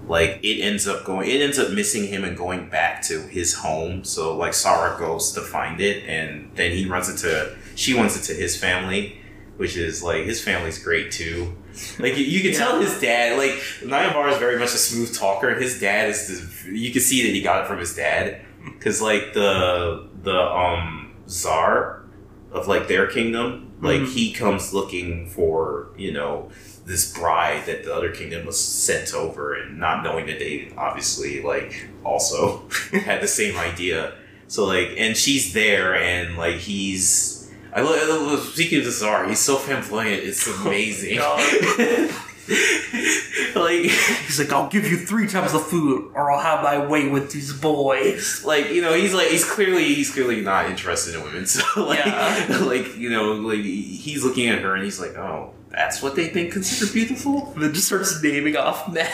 Like 0.05 0.39
it 0.43 0.61
ends 0.61 0.85
up 0.85 1.05
going, 1.05 1.29
it 1.29 1.41
ends 1.41 1.57
up 1.57 1.71
missing 1.71 2.07
him 2.07 2.25
and 2.25 2.35
going 2.35 2.67
back 2.67 3.01
to 3.03 3.21
his 3.21 3.53
home. 3.53 4.03
So 4.03 4.35
like 4.35 4.53
Sarah 4.53 4.99
goes 4.99 5.31
to 5.33 5.41
find 5.41 5.79
it, 5.79 6.03
and 6.05 6.51
then 6.55 6.71
he 6.71 6.85
runs 6.85 7.07
into 7.07 7.55
she 7.75 7.93
runs 7.93 8.17
into 8.17 8.33
his 8.33 8.57
family 8.57 9.22
which 9.57 9.77
is 9.77 10.01
like 10.03 10.25
his 10.25 10.41
family's 10.43 10.81
great 10.83 11.11
too. 11.11 11.53
Like 11.99 12.17
you, 12.17 12.23
you 12.25 12.41
can 12.41 12.53
tell 12.53 12.79
his 12.79 12.99
dad, 13.01 13.37
like 13.37 13.51
Nayambara 13.81 14.31
is 14.33 14.37
very 14.37 14.59
much 14.59 14.69
a 14.73 14.77
smooth 14.77 15.15
talker, 15.15 15.49
and 15.49 15.61
his 15.61 15.79
dad 15.79 16.09
is. 16.09 16.63
The, 16.65 16.77
you 16.77 16.91
can 16.91 17.01
see 17.01 17.23
that 17.25 17.33
he 17.33 17.41
got 17.41 17.63
it 17.63 17.67
from 17.67 17.79
his 17.79 17.95
dad, 17.95 18.41
because 18.63 19.01
like 19.01 19.33
the 19.33 20.07
the 20.21 20.39
um 20.39 21.13
czar 21.27 22.03
of 22.51 22.67
like 22.67 22.87
their 22.87 23.07
kingdom, 23.07 23.71
like 23.81 24.01
Mhm. 24.01 24.13
he 24.13 24.33
comes 24.33 24.73
looking 24.73 25.27
for 25.29 25.87
you 25.97 26.11
know 26.11 26.49
this 26.85 27.17
bride 27.17 27.65
that 27.65 27.85
the 27.85 27.95
other 27.95 28.11
kingdom 28.11 28.45
was 28.45 28.59
sent 28.63 29.13
over, 29.13 29.53
and 29.55 29.79
not 29.79 30.03
knowing 30.03 30.27
that 30.27 30.37
they 30.37 30.71
obviously 30.77 31.41
like 31.41 31.87
also 32.03 32.67
had 32.91 33.21
the 33.21 33.27
same 33.27 33.57
idea. 33.57 34.13
So 34.47 34.65
like, 34.65 34.89
and 34.97 35.17
she's 35.17 35.53
there, 35.53 35.95
and 35.95 36.37
like 36.37 36.57
he's. 36.57 37.42
I 37.75 37.81
love 37.81 38.39
speaking 38.43 38.79
of 38.79 38.85
the 38.85 38.91
czar. 38.91 39.27
He's 39.27 39.39
so 39.39 39.57
flamboyant. 39.57 40.23
It's 40.23 40.47
oh 40.51 40.67
amazing. 40.67 41.19
like, 43.55 43.81
He's 44.25 44.39
like, 44.39 44.51
I'll 44.51 44.69
give 44.69 44.87
you 44.87 44.97
three 44.97 45.27
times 45.27 45.53
the 45.53 45.59
food, 45.59 46.11
or 46.13 46.31
I'll 46.31 46.39
have 46.41 46.63
my 46.63 46.85
way 46.85 47.07
with 47.07 47.31
these 47.31 47.53
boys. 47.53 48.43
like 48.45 48.71
you 48.71 48.81
know, 48.81 48.93
he's 48.93 49.13
like 49.13 49.27
he's 49.29 49.49
clearly 49.49 49.85
he's 49.93 50.11
clearly 50.11 50.41
not 50.41 50.69
interested 50.69 51.15
in 51.15 51.23
women. 51.23 51.45
So 51.53 51.63
like, 51.85 52.05
Yeah. 52.05 52.59
like 52.63 52.95
you 52.97 53.09
know, 53.09 53.33
like 53.33 53.59
he's 53.61 54.23
looking 54.23 54.49
at 54.49 54.59
her 54.59 54.75
and 54.75 54.83
he's 54.83 54.99
like, 54.99 55.15
oh, 55.17 55.53
that's 55.69 56.01
what 56.01 56.15
they 56.15 56.29
think 56.29 56.53
considered 56.53 56.93
beautiful. 56.93 57.51
And 57.53 57.63
then 57.63 57.73
just 57.73 57.87
starts 57.87 58.21
naming 58.21 58.55
off 58.57 58.91
men. 58.91 59.05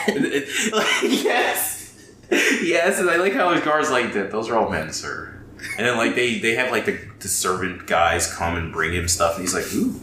like, 0.72 1.02
yes, 1.02 1.94
yes, 2.30 2.98
and 2.98 3.08
I 3.08 3.16
like 3.16 3.32
how 3.32 3.52
his 3.54 3.62
guard's 3.64 3.90
like 3.90 4.12
that. 4.14 4.30
Those 4.30 4.48
are 4.50 4.56
all 4.56 4.70
men, 4.70 4.92
sir. 4.92 5.36
And 5.78 5.86
then 5.86 5.96
like 5.96 6.14
they 6.14 6.38
they 6.38 6.54
have 6.56 6.70
like 6.70 6.86
the, 6.86 6.98
the 7.20 7.28
servant 7.28 7.86
guys 7.86 8.32
come 8.32 8.56
and 8.56 8.72
bring 8.72 8.92
him 8.92 9.08
stuff, 9.08 9.36
and 9.36 9.42
he's 9.42 9.54
like, 9.54 9.72
ooh. 9.74 10.00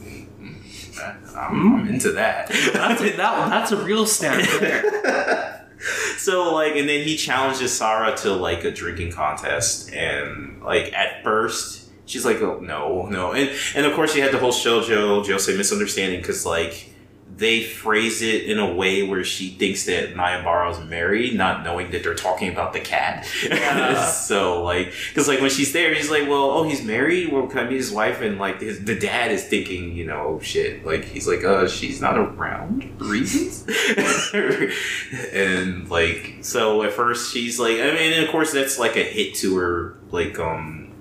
I'm, 1.36 1.82
I'm 1.82 1.88
into 1.88 2.14
that. 2.14 2.48
That's 2.74 3.02
a, 3.02 3.16
that, 3.18 3.50
that's 3.52 3.72
a 3.72 3.78
real 3.78 4.08
stand 4.08 4.44
there. 4.60 5.68
so 6.18 6.54
like 6.54 6.76
and 6.76 6.90
then 6.90 7.04
he 7.04 7.16
challenges 7.16 7.78
Sarah 7.78 8.16
to 8.18 8.34
like 8.34 8.64
a 8.64 8.72
drinking 8.72 9.12
contest 9.12 9.94
and 9.94 10.62
like 10.64 10.92
at 10.94 11.24
first 11.24 11.90
she's 12.06 12.26
like 12.26 12.38
oh, 12.42 12.60
no 12.60 13.06
no 13.06 13.34
and 13.34 13.52
and 13.76 13.86
of 13.86 13.94
course 13.94 14.16
you 14.16 14.24
had 14.24 14.32
the 14.32 14.40
whole 14.40 14.52
shoujo 14.52 15.24
josei 15.24 15.56
misunderstanding 15.56 16.20
because 16.20 16.46
like 16.46 16.90
they 17.38 17.62
phrase 17.62 18.24
it 18.24 18.46
in 18.46 18.58
a 18.58 18.74
way 18.74 19.04
where 19.04 19.24
she 19.24 19.50
thinks 19.50 19.86
that 19.86 20.16
Nayambara 20.16 20.72
is 20.72 20.90
married, 20.90 21.36
not 21.36 21.64
knowing 21.64 21.92
that 21.92 22.02
they're 22.02 22.16
talking 22.16 22.52
about 22.52 22.74
the 22.74 22.80
cat. 22.80 23.28
Yeah. 23.44 24.06
so 24.06 24.64
like, 24.64 24.92
because 25.10 25.28
like 25.28 25.40
when 25.40 25.52
she's 25.52 25.72
there, 25.72 25.94
he's 25.94 26.10
like, 26.10 26.28
"Well, 26.28 26.50
oh, 26.50 26.64
he's 26.64 26.84
married. 26.84 27.32
Well, 27.32 27.46
can 27.46 27.60
I 27.60 27.70
meet 27.70 27.78
his 27.78 27.92
wife?" 27.92 28.22
And 28.22 28.40
like, 28.40 28.62
his, 28.62 28.84
the 28.84 28.98
dad 28.98 29.32
is 29.32 29.44
thinking, 29.46 29.96
you 29.96 30.06
know, 30.06 30.38
oh 30.38 30.40
shit. 30.40 30.84
Like 30.84 31.06
he's 31.06 31.28
like, 31.28 31.44
"Uh, 31.44 31.68
she's 31.68 32.02
not 32.02 32.18
around 32.18 33.00
reasons." 33.00 33.68
and 35.32 35.88
like, 35.90 36.38
so 36.42 36.82
at 36.82 36.94
first 36.94 37.32
she's 37.32 37.60
like, 37.60 37.78
I 37.80 37.92
mean, 37.92 38.14
and 38.14 38.26
of 38.26 38.32
course 38.32 38.52
that's 38.52 38.80
like 38.80 38.96
a 38.96 39.04
hit 39.04 39.36
to 39.36 39.58
her 39.58 39.98
like 40.10 40.40
um 40.40 40.92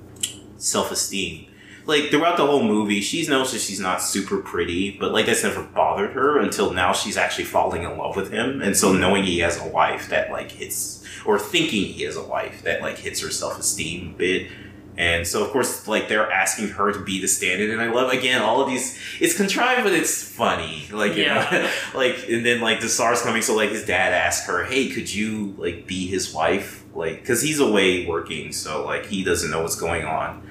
self 0.58 0.90
esteem 0.90 1.45
like 1.86 2.10
throughout 2.10 2.36
the 2.36 2.46
whole 2.46 2.62
movie, 2.62 3.00
she 3.00 3.26
knows 3.26 3.52
that 3.52 3.60
she's 3.60 3.80
not 3.80 4.02
super 4.02 4.38
pretty, 4.38 4.90
but 4.98 5.12
like 5.12 5.26
that's 5.26 5.42
never 5.44 5.62
bothered 5.62 6.12
her 6.12 6.38
until 6.38 6.72
now 6.72 6.92
she's 6.92 7.16
actually 7.16 7.44
falling 7.44 7.84
in 7.84 7.96
love 7.96 8.16
with 8.16 8.32
him. 8.32 8.60
And 8.60 8.76
so 8.76 8.92
knowing 8.92 9.24
he 9.24 9.38
has 9.40 9.60
a 9.60 9.66
wife 9.68 10.08
that 10.08 10.30
like 10.30 10.50
hits 10.52 11.04
or 11.24 11.38
thinking 11.38 11.84
he 11.92 12.02
has 12.02 12.16
a 12.16 12.22
wife 12.22 12.62
that 12.62 12.82
like 12.82 12.98
hits 12.98 13.20
her 13.20 13.30
self 13.30 13.58
esteem 13.58 14.14
a 14.14 14.18
bit. 14.18 14.48
And 14.98 15.26
so 15.26 15.44
of 15.44 15.50
course 15.50 15.86
like 15.86 16.08
they're 16.08 16.30
asking 16.32 16.68
her 16.70 16.90
to 16.90 17.04
be 17.04 17.20
the 17.20 17.28
stand-in 17.28 17.70
and 17.70 17.82
I 17.82 17.90
love 17.92 18.10
again 18.10 18.40
all 18.40 18.62
of 18.62 18.68
these 18.68 18.98
it's 19.20 19.36
contrived 19.36 19.84
but 19.84 19.92
it's 19.92 20.22
funny. 20.26 20.88
Like 20.90 21.14
you 21.16 21.24
Yeah. 21.24 21.48
know 21.52 21.70
like 21.98 22.28
and 22.30 22.44
then 22.46 22.60
like 22.62 22.80
the 22.80 22.88
SARS 22.88 23.20
coming 23.22 23.42
so 23.42 23.54
like 23.54 23.70
his 23.70 23.84
dad 23.84 24.12
asked 24.12 24.46
her, 24.46 24.64
Hey, 24.64 24.88
could 24.88 25.12
you 25.12 25.54
like 25.58 25.86
be 25.86 26.06
his 26.06 26.32
wife? 26.32 26.82
Like 26.94 27.24
cause 27.26 27.42
he's 27.42 27.60
away 27.60 28.06
working, 28.06 28.52
so 28.52 28.84
like 28.86 29.04
he 29.06 29.22
doesn't 29.22 29.50
know 29.50 29.60
what's 29.62 29.76
going 29.76 30.04
on. 30.06 30.42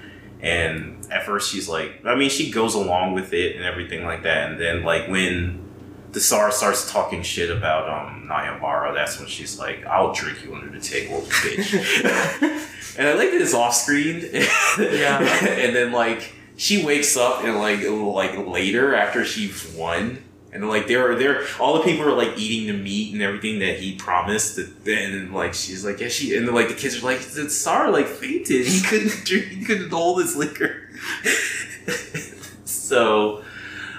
And 0.41 0.94
at 1.15 1.25
first 1.25 1.49
she's 1.49 1.69
like, 1.69 2.05
I 2.05 2.15
mean, 2.15 2.29
she 2.29 2.51
goes 2.51 2.75
along 2.75 3.13
with 3.13 3.33
it 3.33 3.55
and 3.55 3.63
everything 3.63 4.03
like 4.03 4.23
that. 4.23 4.51
And 4.51 4.59
then 4.59 4.83
like 4.83 5.07
when 5.07 5.63
the 6.11 6.19
Tsar 6.19 6.51
starts 6.51 6.91
talking 6.91 7.23
shit 7.23 7.49
about 7.49 7.87
um 7.89 8.27
Nayambara, 8.29 8.93
that's 8.93 9.17
when 9.17 9.27
she's 9.27 9.57
like, 9.57 9.85
I'll 9.85 10.13
drink 10.13 10.43
you 10.43 10.53
under 10.53 10.67
the 10.67 10.79
table, 10.79 11.21
bitch. 11.21 11.73
and 12.97 13.07
I 13.07 13.13
like 13.13 13.31
that 13.31 13.41
it's 13.41 13.53
off 13.53 13.73
screen. 13.73 14.29
Yeah. 14.77 15.19
and 15.45 15.73
then 15.73 15.93
like 15.93 16.33
she 16.57 16.85
wakes 16.85 17.15
up 17.15 17.45
and 17.45 17.59
like 17.59 17.81
like 17.87 18.45
later 18.45 18.93
after 18.93 19.23
she's 19.23 19.73
won. 19.73 20.21
And 20.51 20.67
like 20.69 20.87
there 20.87 21.11
are 21.11 21.15
they're 21.15 21.45
all 21.61 21.77
the 21.77 21.83
people 21.83 22.05
are 22.05 22.13
like 22.13 22.37
eating 22.37 22.67
the 22.67 22.81
meat 22.81 23.13
and 23.13 23.21
everything 23.21 23.59
that 23.59 23.79
he 23.79 23.95
promised. 23.95 24.57
And 24.57 24.75
then 24.83 25.31
like 25.31 25.53
she's 25.53 25.85
like 25.85 26.01
yeah 26.01 26.09
she 26.09 26.35
and 26.35 26.45
then 26.45 26.55
like 26.55 26.67
the 26.67 26.75
kids 26.75 27.01
are 27.01 27.05
like 27.05 27.21
the 27.21 27.47
Tsar 27.49 27.89
like 27.89 28.07
fainted. 28.07 28.65
He 28.65 28.81
couldn't 28.81 29.25
drink. 29.25 29.47
He 29.47 29.63
couldn't 29.63 29.89
hold 29.89 30.21
his 30.21 30.35
liquor. 30.35 30.84
So, 32.65 33.43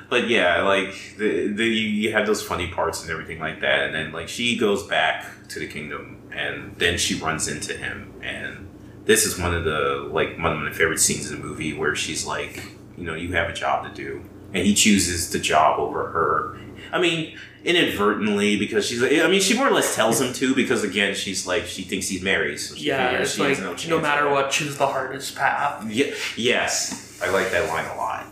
but 0.08 0.28
yeah, 0.28 0.62
like 0.62 1.16
the, 1.18 1.48
the 1.48 1.64
you, 1.64 1.88
you 1.88 2.12
have 2.12 2.26
those 2.26 2.42
funny 2.42 2.68
parts 2.68 3.02
and 3.02 3.10
everything 3.10 3.38
like 3.38 3.60
that. 3.60 3.86
And 3.86 3.94
then 3.94 4.12
like 4.12 4.28
she 4.28 4.56
goes 4.56 4.86
back 4.86 5.26
to 5.48 5.58
the 5.58 5.66
kingdom 5.66 6.16
and 6.32 6.76
then 6.76 6.98
she 6.98 7.18
runs 7.18 7.48
into 7.48 7.76
him 7.76 8.12
and 8.22 8.68
this 9.04 9.24
is 9.24 9.38
one 9.38 9.54
of 9.54 9.64
the 9.64 10.08
like 10.12 10.36
one 10.38 10.52
of 10.52 10.58
my 10.58 10.72
favorite 10.72 10.98
scenes 10.98 11.30
in 11.30 11.40
the 11.40 11.44
movie 11.44 11.72
where 11.72 11.94
she's 11.94 12.26
like 12.26 12.62
you 12.96 13.04
know 13.04 13.14
you 13.14 13.32
have 13.32 13.48
a 13.48 13.52
job 13.52 13.84
to 13.84 13.94
do 13.94 14.22
and 14.52 14.66
he 14.66 14.74
chooses 14.74 15.30
the 15.30 15.38
job 15.38 15.78
over 15.78 16.10
her 16.10 16.58
i 16.92 17.00
mean 17.00 17.36
inadvertently 17.66 18.56
because 18.56 18.86
she's 18.86 19.02
i 19.02 19.26
mean 19.28 19.40
she 19.40 19.56
more 19.56 19.66
or 19.66 19.72
less 19.72 19.96
tells 19.96 20.20
him 20.20 20.32
to 20.32 20.54
because 20.54 20.84
again 20.84 21.16
she's 21.16 21.48
like 21.48 21.66
she 21.66 21.82
thinks 21.82 22.06
he's 22.06 22.22
married 22.22 22.60
so 22.60 22.76
she 22.76 22.86
Yeah, 22.86 23.10
it's 23.18 23.36
like 23.40 23.48
has 23.50 23.60
no, 23.60 23.74
chance 23.74 24.02
matter 24.02 24.30
what, 24.30 24.52
choose 24.52 24.78
the 24.78 24.86
hardest 24.86 25.34
path. 25.34 25.84
Ye- 25.90 26.14
yes, 26.36 27.20
I 27.20 27.30
like 27.30 27.50
that 27.50 27.68
line 27.68 27.84
a 27.86 27.96
lot. 27.96 28.26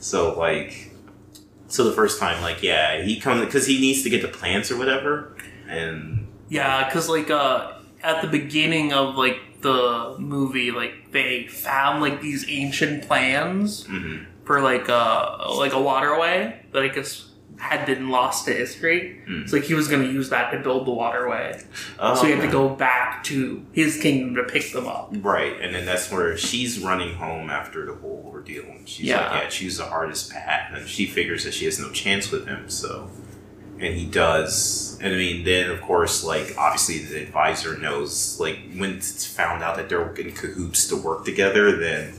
So 0.00 0.36
like, 0.36 0.90
so 1.68 1.84
the 1.84 1.92
first 1.92 2.18
time, 2.18 2.42
like, 2.42 2.62
yeah, 2.64 3.02
he 3.02 3.20
comes 3.20 3.44
because 3.44 3.64
he 3.66 3.80
needs 3.80 4.02
to 4.02 4.10
get 4.10 4.22
the 4.22 4.28
plants 4.28 4.72
or 4.72 4.76
whatever, 4.76 5.36
and 5.68 6.26
Yeah, 6.48 6.84
because 6.86 7.08
like 7.08 7.30
uh, 7.30 7.74
at 8.02 8.22
the 8.22 8.28
beginning 8.28 8.92
of 8.92 9.14
like 9.14 9.38
the 9.60 10.16
movie, 10.18 10.72
like 10.72 11.12
they 11.12 11.46
found 11.46 12.00
like 12.00 12.20
these 12.20 12.44
ancient 12.48 13.06
plans 13.06 13.84
mhm. 13.86 14.26
for 14.44 14.60
like 14.60 14.88
uh 14.88 15.54
like 15.56 15.74
a 15.74 15.80
waterway 15.80 16.64
that 16.72 16.82
I 16.82 16.88
guess 16.88 17.29
had 17.60 17.86
been 17.86 18.08
lost 18.08 18.46
to 18.46 18.52
history. 18.52 19.20
Hmm. 19.26 19.46
So 19.46 19.56
like 19.58 19.66
he 19.66 19.74
was 19.74 19.86
going 19.86 20.02
to 20.02 20.10
use 20.12 20.30
that 20.30 20.50
to 20.50 20.58
build 20.58 20.86
the 20.86 20.90
waterway. 20.90 21.62
oh, 21.98 22.14
so 22.14 22.24
he 22.24 22.32
had 22.32 22.40
to 22.40 22.50
go 22.50 22.68
back 22.68 23.22
to 23.24 23.64
his 23.72 24.00
kingdom 24.00 24.34
to 24.34 24.44
pick 24.50 24.72
them 24.72 24.86
up. 24.88 25.12
right, 25.20 25.60
and 25.60 25.74
then 25.74 25.84
that's 25.86 26.10
where 26.10 26.36
she's 26.36 26.78
running 26.80 27.14
home 27.14 27.50
after 27.50 27.86
the 27.86 27.94
whole 27.94 28.24
ordeal. 28.32 28.64
And 28.64 28.88
she's 28.88 29.06
Yeah. 29.06 29.30
like, 29.30 29.42
yeah, 29.44 29.48
choose 29.48 29.76
the 29.76 29.84
hardest 29.86 30.32
path, 30.32 30.72
and 30.74 30.88
she 30.88 31.06
figures 31.06 31.44
that 31.44 31.54
she 31.54 31.66
has 31.66 31.78
no 31.78 31.90
chance 31.90 32.30
with 32.30 32.46
him. 32.46 32.68
So, 32.70 33.10
and 33.78 33.94
he 33.94 34.06
does. 34.06 34.98
And 35.02 35.14
I 35.14 35.16
mean, 35.16 35.44
then 35.44 35.70
of 35.70 35.80
course, 35.80 36.24
like 36.24 36.54
obviously 36.58 36.98
the 37.04 37.22
advisor 37.22 37.78
knows, 37.78 38.38
like 38.40 38.58
when 38.76 38.94
it's 38.96 39.24
found 39.26 39.62
out 39.62 39.76
that 39.76 39.88
they're 39.88 40.14
in 40.16 40.32
cahoots 40.32 40.86
to 40.88 40.96
work 40.96 41.24
together, 41.24 41.76
then 41.76 42.14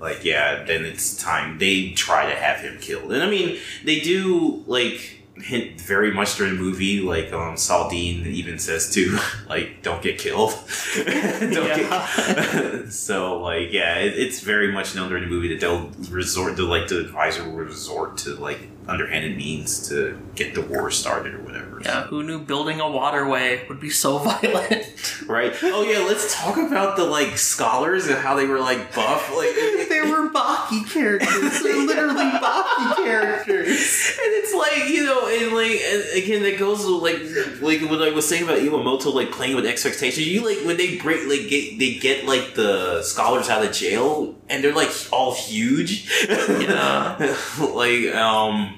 like 0.00 0.24
yeah, 0.24 0.64
then 0.64 0.84
it's 0.84 1.20
time 1.20 1.58
they 1.58 1.90
try 1.90 2.26
to 2.30 2.36
have 2.36 2.60
him 2.60 2.78
killed. 2.80 3.12
And 3.12 3.22
I 3.22 3.28
mean, 3.28 3.58
they 3.84 4.00
do 4.00 4.62
like 4.66 5.16
hint 5.36 5.80
very 5.80 6.12
much 6.12 6.36
during 6.36 6.56
the 6.56 6.60
movie, 6.60 7.00
like 7.00 7.32
um 7.32 7.54
Saldine 7.54 8.26
even 8.26 8.58
says 8.58 8.92
to 8.94 9.18
like 9.48 9.82
don't 9.82 10.02
get 10.02 10.18
killed. 10.18 10.52
don't 10.96 11.52
get 11.52 12.88
so 12.92 13.40
like 13.40 13.72
yeah, 13.72 13.98
it, 13.98 14.18
it's 14.18 14.40
very 14.40 14.72
much 14.72 14.94
known 14.94 15.08
during 15.08 15.24
the 15.24 15.30
movie 15.30 15.48
that 15.48 15.60
they'll 15.60 15.90
resort 16.10 16.56
to 16.56 16.62
like 16.62 16.88
the 16.88 17.00
advisor 17.00 17.44
will 17.44 17.52
resort 17.52 18.18
to 18.18 18.34
like 18.34 18.60
underhanded 18.88 19.36
means 19.36 19.88
to 19.88 20.18
get 20.34 20.54
the 20.54 20.62
war 20.62 20.90
started 20.90 21.34
or 21.34 21.42
whatever. 21.42 21.80
Yeah, 21.84 22.04
who 22.04 22.22
knew 22.22 22.40
building 22.40 22.80
a 22.80 22.90
waterway 22.90 23.66
would 23.68 23.80
be 23.80 23.90
so 23.90 24.18
violent? 24.18 25.22
Right. 25.26 25.54
Oh 25.62 25.82
yeah, 25.82 26.04
let's 26.04 26.34
talk 26.34 26.56
about 26.56 26.96
the 26.96 27.04
like 27.04 27.38
scholars 27.38 28.06
and 28.06 28.16
how 28.16 28.34
they 28.34 28.46
were 28.46 28.58
like 28.58 28.94
buff. 28.94 29.30
Like 29.36 29.54
they 29.54 30.00
were 30.00 30.30
Baki 30.30 30.90
characters. 30.92 31.62
They're 31.62 31.76
literally 31.86 32.24
Baki 32.24 32.96
characters. 32.96 33.68
and 33.68 34.32
it's 34.34 34.54
like 34.54 34.88
you 34.88 35.04
know, 35.04 35.28
and 35.28 35.54
like 35.54 35.80
and 35.80 36.24
again, 36.24 36.42
that 36.42 36.58
goes 36.58 36.84
with, 36.84 37.02
like 37.02 37.60
like 37.60 37.90
what 37.90 38.02
I 38.02 38.10
was 38.10 38.28
saying 38.28 38.44
about 38.44 38.58
Iwamoto, 38.58 39.12
like 39.14 39.30
playing 39.30 39.54
with 39.54 39.66
expectations. 39.66 40.26
You 40.26 40.44
like 40.44 40.64
when 40.66 40.76
they 40.76 40.98
break, 40.98 41.28
like 41.28 41.48
get, 41.48 41.78
they 41.78 41.94
get 41.94 42.26
like 42.26 42.54
the 42.54 43.02
scholars 43.02 43.48
out 43.48 43.64
of 43.64 43.72
jail, 43.72 44.34
and 44.48 44.64
they're 44.64 44.74
like 44.74 44.90
all 45.12 45.34
huge. 45.34 46.08
Yeah. 46.28 47.36
like 47.60 48.14
um, 48.14 48.77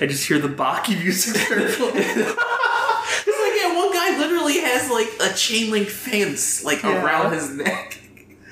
I 0.00 0.06
just 0.06 0.26
hear 0.26 0.38
the 0.38 0.48
Baki 0.48 0.98
music. 1.02 1.34
carefully. 1.48 1.90
it's 1.94 3.40
like 3.40 3.62
yeah, 3.62 3.76
one 3.76 3.92
guy 3.92 4.18
literally 4.18 4.58
has 4.60 4.90
like 4.90 5.08
a 5.20 5.34
chain 5.34 5.70
link 5.70 5.88
fence 5.88 6.64
like 6.64 6.82
Yeah. 6.82 7.02
around 7.04 7.32
his 7.32 7.50
neck. 7.50 7.98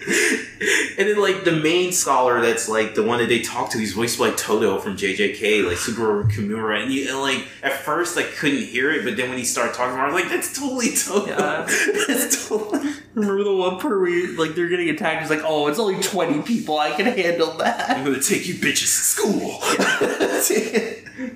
and 0.06 1.08
then 1.08 1.18
like 1.18 1.44
the 1.44 1.52
main 1.62 1.90
scholar 1.90 2.42
that's 2.42 2.68
like 2.68 2.94
the 2.94 3.02
one 3.02 3.18
that 3.20 3.28
they 3.30 3.40
talk 3.40 3.70
to, 3.70 3.78
he's 3.78 3.94
voiced 3.94 4.18
by 4.18 4.30
Todo 4.32 4.78
from 4.78 4.98
JJK, 4.98 5.64
like 5.66 5.78
Subaru 5.78 6.30
Kimura, 6.30 6.82
and, 6.82 6.92
you, 6.92 7.08
and 7.08 7.20
like 7.20 7.48
at 7.62 7.72
first 7.72 8.18
I 8.18 8.22
couldn't 8.24 8.64
hear 8.64 8.90
it, 8.92 9.02
but 9.02 9.16
then 9.16 9.30
when 9.30 9.38
he 9.38 9.44
started 9.44 9.72
talking, 9.74 9.98
I 9.98 10.04
was 10.04 10.12
like, 10.14 10.28
that's 10.28 10.52
totally 10.58 10.94
Todo. 10.94 11.26
Yeah. 11.26 11.66
that's 12.06 12.46
totally. 12.48 12.92
Remember 13.14 13.44
the 13.44 13.54
one 13.56 13.78
part 13.80 13.98
where 13.98 14.08
you, 14.10 14.36
like 14.36 14.54
they're 14.54 14.68
getting 14.68 14.90
attacked? 14.90 15.22
He's 15.22 15.30
like, 15.30 15.42
"Oh, 15.44 15.68
it's 15.68 15.78
only 15.78 16.02
twenty 16.02 16.42
people. 16.42 16.76
I 16.78 16.90
can 16.90 17.06
handle 17.06 17.56
that." 17.58 17.88
I'm 17.90 18.04
gonna 18.04 18.20
take 18.20 18.46
you 18.46 18.54
bitches 18.54 18.80
to 18.80 18.86
school. 18.86 19.60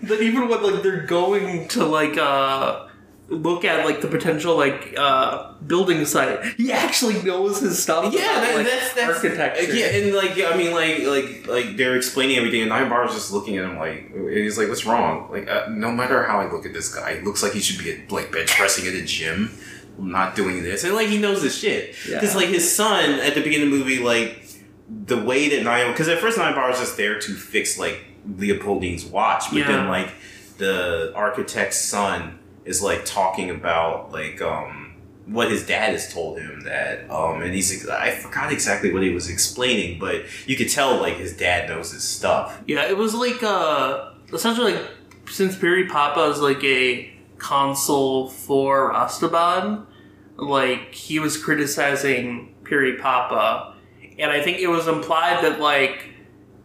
Then 0.03 0.23
even 0.23 0.49
when 0.49 0.63
like 0.63 0.83
they're 0.83 1.07
going 1.07 1.69
to 1.69 1.85
like 1.85 2.17
uh 2.17 2.85
look 3.31 3.63
at 3.63 3.85
like 3.85 4.01
the 4.01 4.09
potential 4.09 4.57
like 4.57 4.95
uh 4.97 5.53
building 5.67 6.05
site, 6.07 6.43
he 6.57 6.73
actually 6.73 7.21
knows 7.23 7.61
his 7.61 7.83
stuff. 7.83 8.13
Yeah, 8.15 8.21
about, 8.21 8.41
that, 8.41 8.57
like, 8.57 8.67
that's 8.67 8.95
that's 8.95 9.17
architecture. 9.25 9.75
Yeah, 9.75 9.87
and 9.87 10.15
like 10.15 10.33
I 10.41 10.57
mean, 10.57 10.73
like 10.73 11.03
like 11.05 11.47
like 11.47 11.77
they're 11.77 11.97
explaining 11.97 12.37
everything, 12.39 12.61
and 12.63 12.71
Nine 12.71 12.89
Bar's 12.89 13.13
just 13.13 13.33
looking 13.33 13.57
at 13.59 13.65
him 13.65 13.77
like, 13.79 14.11
he's 14.31 14.57
like, 14.59 14.69
"What's 14.69 14.87
wrong?" 14.87 15.31
Like, 15.31 15.49
uh, 15.49 15.67
no 15.71 15.91
matter 15.93 16.25
how 16.25 16.41
I 16.41 16.51
look 16.51 16.65
at 16.65 16.73
this 16.73 16.95
guy, 16.95 17.11
it 17.11 17.25
looks 17.25 17.43
like 17.43 17.53
he 17.53 17.61
should 17.61 17.83
be 17.85 17.93
at 17.93 18.11
like 18.11 18.33
bench 18.33 18.51
pressing 18.57 18.87
at 18.87 18.95
a 18.95 19.03
gym, 19.05 19.51
not 19.99 20.35
doing 20.35 20.63
this, 20.63 20.85
and 20.85 20.95
like 20.95 21.09
he 21.09 21.19
knows 21.19 21.43
his 21.43 21.57
shit 21.59 21.95
because 22.07 22.33
Yeah. 22.33 22.41
like 22.41 22.49
his 22.49 22.75
son 22.75 23.21
at 23.21 23.35
the 23.35 23.43
beginning 23.43 23.67
of 23.67 23.73
the 23.73 23.79
movie, 23.79 23.99
like 23.99 24.43
the 25.05 25.19
way 25.23 25.51
that 25.51 25.65
Nine, 25.65 25.91
because 25.93 26.09
at 26.09 26.19
first 26.19 26.39
Nine 26.39 26.55
Bar 26.55 26.71
was 26.71 26.79
just 26.79 26.97
there 26.97 27.19
to 27.21 27.35
fix 27.35 27.79
like 27.79 28.01
Leopoldine's 28.27 29.05
watch, 29.05 29.45
but 29.51 29.67
then 29.67 29.89
like 29.89 30.11
the 30.59 31.13
architect's 31.15 31.81
son 31.81 32.39
is 32.65 32.83
like 32.83 33.05
talking 33.05 33.51
about 33.51 34.13
like 34.13 34.43
um 34.43 34.95
what 35.27 35.51
his 35.51 35.67
dad 35.67 35.93
has 35.93 36.13
told 36.13 36.39
him 36.39 36.61
that 36.63 37.09
um 37.11 37.43
and 37.43 37.55
he's 37.55 37.89
I 37.89 38.11
forgot 38.11 38.53
exactly 38.53 38.93
what 38.93 39.03
he 39.03 39.11
was 39.11 39.29
explaining, 39.29 39.99
but 39.99 40.23
you 40.47 40.57
could 40.57 40.69
tell 40.69 40.99
like 40.99 41.17
his 41.17 41.37
dad 41.37 41.69
knows 41.69 41.93
his 41.93 42.03
stuff. 42.05 42.61
Yeah, 42.67 42.89
it 42.89 42.97
was 42.97 43.15
like 43.15 43.43
uh 43.43 44.13
essentially 44.33 44.75
like 44.75 44.85
since 45.29 45.57
Piri 45.57 45.87
Papa 45.87 46.23
is 46.31 46.41
like 46.41 46.63
a 46.65 47.13
consul 47.39 48.29
for 48.29 48.93
Rastaban, 48.93 49.87
like 50.37 50.95
he 50.95 51.19
was 51.19 51.43
criticizing 51.43 52.55
Piri 52.65 52.97
Papa, 52.97 53.75
and 54.19 54.31
I 54.31 54.43
think 54.43 54.59
it 54.59 54.69
was 54.69 54.89
implied 54.89 55.45
that 55.45 55.61
like 55.61 56.08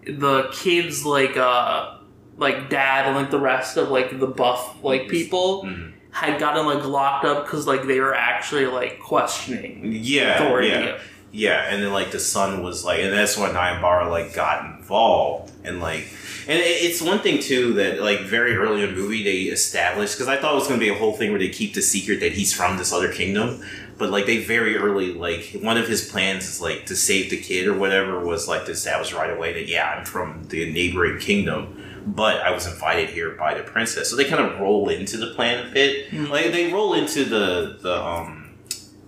the 0.06 0.50
kids 0.54 1.06
like 1.06 1.38
uh 1.38 1.98
like 2.38 2.70
dad 2.70 3.06
and 3.08 3.16
like 3.16 3.30
the 3.32 3.40
rest 3.40 3.78
of 3.78 3.90
like 3.90 4.20
the 4.20 4.28
buff 4.28 4.84
like 4.84 5.08
people 5.08 5.64
Mhm. 5.64 5.92
had 6.12 6.40
gotten 6.40 6.66
like 6.66 6.84
locked 6.86 7.26
up 7.26 7.46
because 7.46 7.68
like 7.68 7.86
they 7.88 8.00
were 8.00 8.16
actually 8.16 8.66
like 8.66 9.00
questioning 9.00 9.82
Yeah, 10.02 10.36
authority. 10.44 10.68
yeah. 10.70 10.98
Yeah, 11.36 11.66
and 11.68 11.82
then 11.82 11.92
like 11.92 12.12
the 12.12 12.20
son 12.20 12.62
was 12.62 12.86
like, 12.86 13.00
and 13.00 13.12
that's 13.12 13.36
when 13.36 13.54
Nayambara 13.56 14.08
like 14.08 14.36
got 14.36 14.66
involved, 14.66 15.52
and 15.64 15.80
like, 15.82 16.06
and 16.48 16.60
it's 16.64 17.02
one 17.02 17.20
thing 17.22 17.40
too 17.42 17.74
that 17.74 18.00
like 18.02 18.20
very 18.22 18.56
early 18.56 18.84
in 18.84 18.94
the 18.94 18.96
movie 19.02 19.24
they 19.24 19.42
established 19.52 20.14
because 20.14 20.28
I 20.28 20.38
thought 20.38 20.52
it 20.52 20.56
was 20.60 20.68
going 20.68 20.80
to 20.80 20.86
be 20.86 20.92
a 20.92 20.96
whole 20.96 21.14
thing 21.14 21.32
where 21.32 21.40
they 21.40 21.50
keep 21.50 21.74
the 21.74 21.82
secret 21.82 22.20
that 22.20 22.34
he's 22.34 22.54
from 22.54 22.78
this 22.78 22.94
other 22.94 23.12
kingdom, 23.12 23.64
but 24.04 24.12
like 24.12 24.26
they 24.26 24.40
very 24.44 24.76
early 24.76 25.14
like 25.14 25.56
one 25.62 25.78
of 25.78 25.88
his 25.88 26.10
plans 26.12 26.44
is 26.46 26.60
like 26.60 26.86
to 26.88 26.94
save 26.94 27.30
the 27.30 27.38
kid 27.38 27.66
or 27.70 27.74
whatever 27.74 28.20
was 28.20 28.50
like 28.50 28.66
to 28.66 28.72
establish 28.72 29.14
right 29.14 29.30
away 29.30 29.54
that 29.54 29.70
yeah 29.70 29.90
I'm 29.96 30.04
from 30.06 30.44
the 30.50 30.70
neighboring 30.74 31.20
kingdom. 31.20 31.62
But 32.06 32.42
I 32.42 32.52
was 32.52 32.68
invited 32.68 33.12
here 33.12 33.30
by 33.32 33.54
the 33.54 33.64
princess, 33.64 34.10
so 34.10 34.18
they 34.18 34.26
kind 34.26 34.44
of 34.46 34.60
roll 34.60 34.90
into 34.90 35.16
the 35.16 35.28
plan 35.28 35.66
a 35.66 35.72
bit. 35.72 36.12
Mhm. 36.12 36.28
Like 36.30 36.52
they 36.52 36.70
roll 36.74 36.94
into 36.96 37.24
the 37.24 37.78
the 37.82 37.96
um 38.04 38.56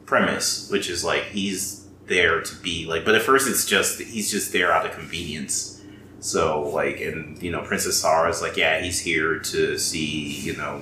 premise, 0.05 0.69
which 0.71 0.89
is 0.89 1.03
like 1.03 1.23
he's 1.25 1.85
there 2.07 2.39
to 2.39 2.55
be 2.61 2.85
like, 2.85 3.03
but 3.03 3.15
at 3.15 3.21
first 3.21 3.49
it's 3.49 3.65
just 3.65 3.99
he's 3.99 4.31
just 4.31 4.53
there 4.53 4.71
out 4.71 4.85
of 4.85 4.93
convenience. 4.93 5.81
So 6.21 6.61
like, 6.69 7.01
and 7.01 7.41
you 7.43 7.51
know, 7.51 7.63
Princess 7.63 8.01
Sarah's 8.01 8.41
like, 8.41 8.55
yeah, 8.55 8.79
he's 8.79 8.99
here 9.01 9.39
to 9.39 9.77
see, 9.77 10.39
you 10.47 10.55
know, 10.55 10.81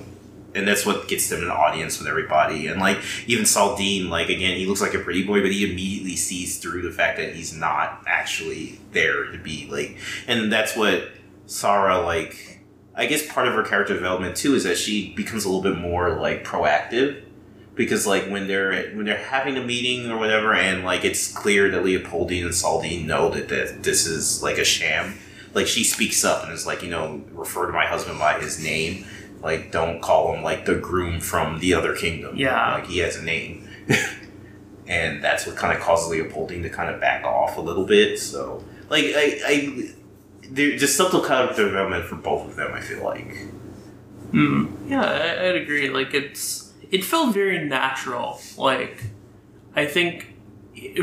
and 0.56 0.68
that's 0.68 0.86
what 0.86 1.08
gets 1.08 1.30
them 1.30 1.42
an 1.44 1.50
audience 1.50 2.00
with 2.00 2.08
everybody. 2.08 2.68
And 2.68 2.80
like, 2.80 3.00
even 3.28 3.46
Saldine, 3.46 4.10
like 4.10 4.30
again, 4.30 4.58
he 4.58 4.66
looks 4.66 4.82
like 4.82 4.94
a 4.94 5.00
pretty 5.00 5.24
boy, 5.26 5.42
but 5.42 5.52
he 5.52 5.70
immediately 5.70 6.16
sees 6.16 6.58
through 6.58 6.82
the 6.84 6.92
fact 6.92 7.18
that 7.18 7.36
he's 7.36 7.56
not 7.56 8.04
actually 8.08 8.80
there 8.92 9.32
to 9.32 9.38
be 9.38 9.68
like, 9.70 9.98
and 10.28 10.52
that's 10.52 10.76
what 10.76 11.10
Sarah 11.46 12.02
like. 12.02 12.62
I 12.96 13.08
guess 13.08 13.26
part 13.26 13.48
of 13.48 13.56
her 13.56 13.64
character 13.64 13.96
development 13.96 14.38
too 14.38 14.54
is 14.54 14.66
that 14.66 14.78
she 14.78 15.16
becomes 15.16 15.46
a 15.46 15.50
little 15.50 15.64
bit 15.64 15.80
more 15.82 16.16
like 16.20 16.44
proactive 16.44 17.24
because 17.76 18.06
like 18.06 18.28
when 18.28 18.48
they're 18.48 18.92
when 18.92 19.06
they're 19.06 19.18
having 19.18 19.58
a 19.58 19.64
meeting 19.64 20.10
or 20.12 20.18
whatever 20.18 20.54
and 20.54 20.84
like 20.84 21.04
it's 21.04 21.32
clear 21.32 21.72
that 21.72 21.84
Leopoldine 21.84 22.44
and 22.44 22.52
Saldine 22.52 23.06
know 23.06 23.30
that, 23.30 23.84
this 23.84 24.06
is 24.06 24.44
like 24.44 24.58
a 24.58 24.64
sham 24.64 25.18
like 25.54 25.68
she 25.68 25.84
speaks 25.84 26.24
up 26.24 26.44
and 26.44 26.54
is 26.54 26.68
like 26.68 26.84
you 26.84 26.90
know 26.90 27.24
refer 27.32 27.66
to 27.66 27.74
my 27.74 27.86
husband 27.86 28.20
by 28.20 28.40
his 28.40 28.64
name 28.64 29.06
like 29.44 29.72
don't 29.72 30.02
call 30.02 30.34
him 30.34 30.44
like 30.44 30.66
the 30.66 30.76
groom 30.76 31.20
from 31.20 31.60
the 31.60 31.74
other 31.74 31.96
kingdom 31.96 32.36
Yeah. 32.36 32.76
like 32.76 32.88
he 32.88 33.00
has 33.00 33.18
a 33.18 33.24
name 33.24 33.68
and 34.88 35.24
that's 35.24 35.46
what 35.46 35.56
kind 35.56 35.76
of 35.78 35.84
causes 35.84 36.12
Leopoldine 36.12 36.62
to 36.64 36.70
kind 36.70 36.94
of 36.94 37.00
back 37.02 37.24
off 37.26 37.58
a 37.58 37.62
little 37.62 37.86
bit 37.86 38.20
so 38.20 38.64
like 38.90 39.06
I, 39.16 39.40
I 39.46 39.90
there 40.50 40.78
just 40.78 40.96
subtle 40.98 41.22
character 41.22 41.66
development 41.66 42.06
for 42.06 42.16
both 42.16 42.48
of 42.50 42.56
them 42.56 42.72
I 42.74 42.82
feel 42.82 43.04
like 43.04 43.38
Mm, 44.32 44.90
yeah, 44.90 45.04
I, 45.04 45.50
I'd 45.50 45.56
agree. 45.58 45.90
Like 45.92 46.16
it's 46.16 46.74
it 46.90 47.04
felt 47.04 47.36
very 47.36 47.64
natural. 47.66 48.42
Like 48.58 49.04
I 49.76 49.86
think 49.86 50.34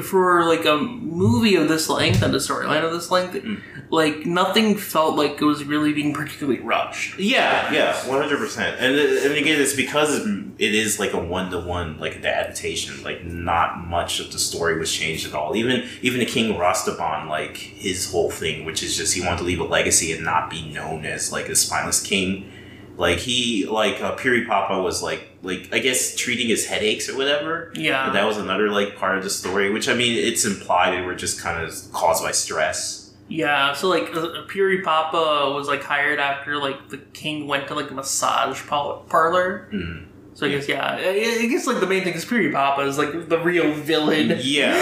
for 0.03 0.45
like 0.47 0.65
a 0.65 0.77
movie 0.79 1.55
of 1.55 1.69
this 1.69 1.89
length 1.89 2.23
and 2.23 2.35
a 2.35 2.39
storyline 2.39 2.83
of 2.83 2.91
this 2.93 3.09
length, 3.09 3.35
Mm. 3.37 3.61
Like 3.91 4.25
nothing 4.25 4.77
felt 4.77 5.17
like 5.17 5.41
it 5.41 5.45
was 5.45 5.65
really 5.65 5.93
being 5.93 6.15
particularly 6.15 6.61
rushed. 6.61 7.19
Yeah, 7.19 7.73
yeah, 7.73 8.09
one 8.09 8.21
hundred 8.21 8.39
percent. 8.39 8.81
And 8.81 8.95
and 8.95 9.35
again, 9.35 9.61
it's 9.61 9.75
because 9.75 10.25
it 10.25 10.75
is 10.75 11.01
like 11.01 11.13
a 11.13 11.19
one 11.19 11.51
to 11.51 11.59
one, 11.61 11.99
like 11.99 12.23
the 12.23 12.29
adaptation. 12.29 13.03
Like 13.03 13.25
not 13.25 13.87
much 13.87 14.21
of 14.21 14.31
the 14.31 14.39
story 14.39 14.79
was 14.79 14.93
changed 14.93 15.27
at 15.27 15.35
all. 15.35 15.57
Even 15.57 15.89
even 16.03 16.21
the 16.21 16.27
King 16.27 16.55
Rastaban, 16.55 17.29
like 17.29 17.57
his 17.57 18.11
whole 18.11 18.31
thing, 18.31 18.65
which 18.65 18.83
is 18.83 18.97
just 18.97 19.15
he 19.15 19.23
wanted 19.23 19.39
to 19.39 19.45
leave 19.45 19.61
a 19.61 19.65
legacy 19.65 20.13
and 20.13 20.25
not 20.25 20.51
be 20.51 20.71
known 20.71 21.05
as 21.05 21.33
like 21.33 21.49
a 21.49 21.57
spineless 21.57 22.01
king. 22.01 22.51
Like 22.97 23.19
he 23.19 23.67
like 23.67 24.01
uh, 24.01 24.13
Piri 24.13 24.45
Papa 24.47 24.81
was 24.81 25.03
like 25.03 25.27
like 25.43 25.69
I 25.73 25.81
guess 25.81 26.15
treating 26.15 26.49
his 26.49 26.67
headaches 26.67 27.09
or 27.09 27.17
whatever. 27.17 27.73
Yeah. 27.75 28.07
But 28.07 28.13
that 28.13 28.27
was 28.27 28.37
another 28.37 28.71
like 28.71 28.97
part 28.97 29.19
of 29.19 29.25
the 29.25 29.31
story, 29.31 29.71
which 29.73 29.89
I 29.89 29.95
mean, 29.95 30.17
it's 30.17 30.45
implied 30.45 30.97
they 30.97 31.03
were 31.03 31.15
just 31.15 31.41
kind 31.41 31.65
of 31.65 31.75
caused 31.93 32.23
by 32.23 32.31
stress. 32.33 33.00
Yeah, 33.31 33.73
so 33.75 33.89
like 33.89 34.15
uh, 34.15 34.43
Puri 34.49 34.83
Papa 34.83 35.53
was 35.55 35.69
like 35.69 35.83
hired 35.85 36.19
after 36.19 36.59
like 36.59 36.89
the 36.89 36.99
king 36.99 37.47
went 37.47 37.69
to 37.69 37.75
like 37.75 37.91
a 37.91 37.95
massage 37.95 38.61
parlor. 38.67 39.69
Mhm. 39.73 40.07
So 40.35 40.47
I 40.47 40.51
guess 40.51 40.69
yeah, 40.69 40.95
I 40.97 41.47
guess 41.51 41.67
like 41.67 41.81
the 41.81 41.87
main 41.87 42.03
thing 42.03 42.15
is 42.15 42.25
Puri 42.25 42.51
Papa 42.51 42.83
is 42.83 42.97
like 42.99 43.29
the 43.29 43.39
real 43.39 43.73
villain. 43.75 44.39
Yeah. 44.41 44.75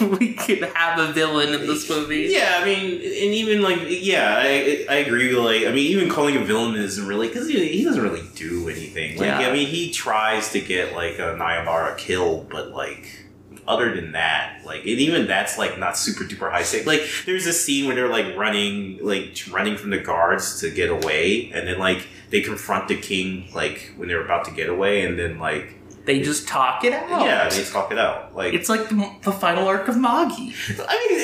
we 0.18 0.34
could 0.34 0.62
have 0.62 0.98
a 0.98 1.12
villain 1.12 1.52
in 1.52 1.66
this 1.66 1.88
movie. 1.90 2.28
Yeah, 2.30 2.58
I 2.60 2.64
mean, 2.64 2.94
and 2.94 3.02
even 3.02 3.60
like, 3.62 3.80
yeah, 3.86 4.36
I, 4.38 4.86
I 4.88 4.94
agree. 4.96 5.34
with, 5.34 5.44
Like, 5.44 5.66
I 5.66 5.72
mean, 5.72 5.90
even 5.90 6.08
calling 6.08 6.34
him 6.34 6.44
villain 6.46 6.74
isn't 6.76 7.06
really 7.06 7.28
because 7.28 7.48
he, 7.48 7.66
he 7.68 7.84
doesn't 7.84 8.02
really 8.02 8.22
do 8.34 8.68
anything. 8.68 9.18
Like, 9.18 9.26
Yeah. 9.26 9.40
I 9.40 9.52
mean, 9.52 9.66
he 9.68 9.90
tries 9.92 10.50
to 10.52 10.60
get 10.60 10.94
like 10.94 11.18
a 11.18 11.36
Nayabara 11.38 11.96
killed, 11.98 12.48
but 12.48 12.70
like. 12.70 13.23
Other 13.66 13.94
than 13.94 14.12
that, 14.12 14.60
like, 14.66 14.80
and 14.80 14.88
even 14.88 15.26
that's 15.26 15.56
like 15.56 15.78
not 15.78 15.96
super 15.96 16.24
duper 16.24 16.50
high 16.50 16.64
stakes. 16.64 16.86
Like, 16.86 17.02
there's 17.24 17.46
a 17.46 17.52
scene 17.52 17.86
where 17.86 17.94
they're 17.94 18.08
like 18.08 18.36
running, 18.36 18.98
like 19.00 19.38
running 19.50 19.78
from 19.78 19.88
the 19.90 19.98
guards 19.98 20.60
to 20.60 20.70
get 20.70 20.90
away, 20.90 21.50
and 21.54 21.66
then 21.66 21.78
like 21.78 22.06
they 22.28 22.42
confront 22.42 22.88
the 22.88 22.96
king, 22.96 23.48
like 23.54 23.92
when 23.96 24.08
they're 24.08 24.24
about 24.24 24.44
to 24.46 24.50
get 24.50 24.68
away, 24.68 25.06
and 25.06 25.18
then 25.18 25.38
like, 25.38 25.74
They 26.04 26.20
just 26.20 26.46
talk 26.46 26.84
it 26.84 26.92
out. 26.92 27.22
yeah, 27.24 27.48
they 27.48 27.64
talk 27.64 27.90
it 27.90 27.98
out. 27.98 28.34
Like, 28.36 28.52
It's 28.52 28.68
like 28.68 28.90
the, 28.90 29.10
the 29.22 29.32
final 29.32 29.66
arc 29.66 29.88
of 29.88 29.96
Magi. 29.96 30.34
I 30.34 30.38
mean, 30.38 30.52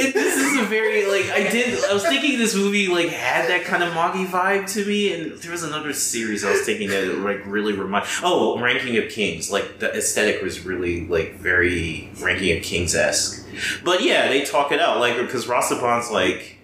it, 0.07 0.15
this 0.15 0.37
is 0.37 0.59
a 0.59 0.65
very 0.65 1.05
like 1.07 1.31
I 1.31 1.51
did. 1.51 1.85
I 1.85 1.93
was 1.93 2.03
thinking 2.07 2.39
this 2.39 2.55
movie 2.55 2.89
like 2.89 3.09
had 3.09 3.49
that 3.51 3.65
kind 3.65 3.83
of 3.83 3.93
Magi 3.95 4.25
vibe 4.25 4.73
to 4.73 4.87
me, 4.87 5.13
and 5.13 5.33
there 5.39 5.53
was 5.53 5.63
another 5.65 5.93
series 5.93 6.45
I 6.45 6.53
was 6.53 6.63
thinking 6.63 6.89
that 6.89 7.19
like 7.19 7.43
really 7.45 7.75
remind. 7.75 8.07
Oh, 8.23 8.59
Ranking 8.59 8.97
of 8.97 9.11
Kings. 9.11 9.51
Like 9.51 9.81
the 9.81 9.95
aesthetic 9.95 10.41
was 10.43 10.65
really 10.65 11.07
like 11.07 11.35
very 11.35 12.11
Ranking 12.21 12.57
of 12.57 12.63
Kings 12.63 12.95
esque. 12.95 13.47
But 13.85 14.03
yeah, 14.03 14.29
they 14.29 14.45
talk 14.45 14.73
it 14.73 14.81
out 14.81 14.99
like 14.99 15.17
because 15.19 15.45
Rastaban's 15.47 16.11
like 16.11 16.57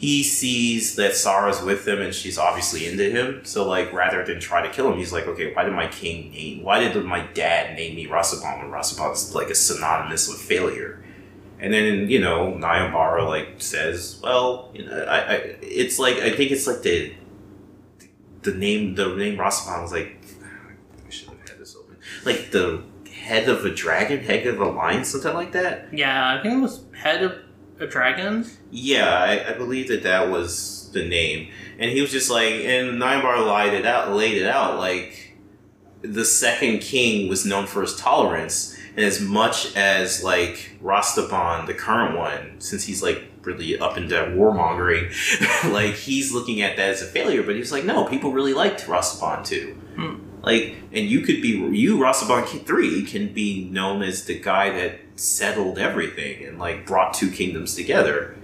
he 0.00 0.22
sees 0.22 0.94
that 0.94 1.14
Sarah's 1.14 1.60
with 1.60 1.86
him 1.86 2.00
and 2.00 2.14
she's 2.14 2.38
obviously 2.38 2.86
into 2.86 3.10
him. 3.10 3.44
So 3.44 3.68
like 3.68 3.92
rather 3.92 4.24
than 4.24 4.40
try 4.40 4.66
to 4.66 4.72
kill 4.72 4.90
him, 4.90 4.96
he's 4.96 5.12
like, 5.12 5.26
okay, 5.26 5.52
why 5.52 5.64
did 5.64 5.74
my 5.74 5.88
king 5.88 6.30
name? 6.30 6.62
Why 6.62 6.80
did 6.80 7.04
my 7.04 7.26
dad 7.34 7.76
name 7.76 7.96
me 7.96 8.06
Rastaban 8.06 8.62
when 8.62 8.70
Rastaban's 8.70 9.34
like 9.34 9.50
a 9.50 9.54
synonymous 9.54 10.26
with 10.26 10.38
failure? 10.38 11.04
And 11.58 11.74
then 11.74 12.08
you 12.08 12.18
know 12.18 12.52
Nayambara 12.52 13.28
like 13.28 13.56
says, 13.58 14.18
well, 14.22 14.70
you 14.72 14.86
know, 14.86 15.04
I, 15.04 15.18
I 15.18 15.34
it's 15.60 15.98
like 15.98 16.16
I 16.16 16.30
think 16.30 16.50
it's 16.50 16.66
like 16.66 16.80
the 16.80 17.12
the 18.40 18.54
name 18.54 18.94
the 18.94 19.14
name 19.16 19.36
Rastaban 19.36 19.82
was 19.82 19.92
like 19.92 20.18
I 21.06 21.10
should 21.10 21.28
have 21.28 21.46
had 21.46 21.58
this 21.58 21.76
open 21.76 21.98
like 22.24 22.52
the 22.52 22.82
head 23.12 23.50
of 23.50 23.66
a 23.66 23.70
dragon, 23.70 24.20
head 24.20 24.46
of 24.46 24.62
a 24.62 24.66
lion, 24.66 25.04
something 25.04 25.34
like 25.34 25.52
that. 25.52 25.92
Yeah, 25.92 26.38
I 26.38 26.42
think 26.42 26.54
it 26.54 26.62
was 26.62 26.84
head 26.94 27.22
of 27.22 27.34
a 27.80 27.86
dragon. 27.86 28.46
Yeah, 28.70 29.08
I, 29.08 29.50
I 29.50 29.52
believe 29.54 29.88
that 29.88 30.02
that 30.04 30.30
was 30.30 30.90
the 30.92 31.04
name, 31.04 31.50
and 31.78 31.90
he 31.90 32.00
was 32.00 32.12
just 32.12 32.30
like, 32.30 32.52
and 32.52 33.00
Ninebar 33.00 33.46
laid 33.46 33.74
it 33.74 33.86
out, 33.86 34.12
laid 34.12 34.36
it 34.36 34.46
out 34.46 34.78
like 34.78 35.36
the 36.02 36.24
second 36.24 36.80
king 36.80 37.28
was 37.28 37.44
known 37.44 37.66
for 37.66 37.82
his 37.82 37.96
tolerance, 37.96 38.76
and 38.96 39.04
as 39.04 39.20
much 39.20 39.74
as 39.76 40.22
like 40.22 40.76
Rastaban, 40.82 41.66
the 41.66 41.74
current 41.74 42.16
one, 42.16 42.60
since 42.60 42.84
he's 42.84 43.02
like 43.02 43.24
really 43.42 43.78
up 43.78 43.96
into 43.96 44.14
warmongering, 44.14 45.10
like 45.72 45.94
he's 45.94 46.32
looking 46.32 46.60
at 46.62 46.76
that 46.76 46.90
as 46.90 47.02
a 47.02 47.06
failure, 47.06 47.42
but 47.42 47.56
he's 47.56 47.72
like, 47.72 47.84
no, 47.84 48.04
people 48.04 48.32
really 48.32 48.54
liked 48.54 48.86
Rastaban 48.86 49.44
too. 49.44 49.74
Hmm. 49.96 50.16
Like, 50.42 50.76
and 50.92 51.06
you 51.06 51.20
could 51.20 51.42
be 51.42 51.48
you 51.48 51.98
Rastaban 51.98 52.66
three 52.66 53.04
can 53.04 53.32
be 53.32 53.68
known 53.70 54.02
as 54.02 54.24
the 54.24 54.38
guy 54.38 54.70
that 54.70 55.09
settled 55.20 55.78
everything 55.78 56.44
and 56.46 56.58
like 56.58 56.86
brought 56.86 57.12
two 57.12 57.30
kingdoms 57.30 57.74
together. 57.74 58.34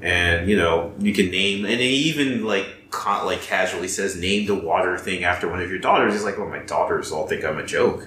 And 0.00 0.48
you 0.48 0.56
know, 0.56 0.94
you 0.98 1.12
can 1.12 1.30
name, 1.30 1.64
and 1.64 1.80
he 1.80 2.08
even 2.08 2.44
like 2.44 2.90
ca- 2.90 3.24
like 3.24 3.42
casually 3.42 3.88
says, 3.88 4.16
"Name 4.16 4.46
the 4.46 4.54
water 4.54 4.96
thing 4.96 5.24
after 5.24 5.48
one 5.48 5.60
of 5.60 5.68
your 5.68 5.80
daughters." 5.80 6.14
He's 6.14 6.24
like, 6.24 6.38
"Well, 6.38 6.48
my 6.48 6.60
daughters 6.60 7.12
all 7.12 7.26
think 7.26 7.44
I'm 7.44 7.58
a 7.58 7.66
joke." 7.66 8.06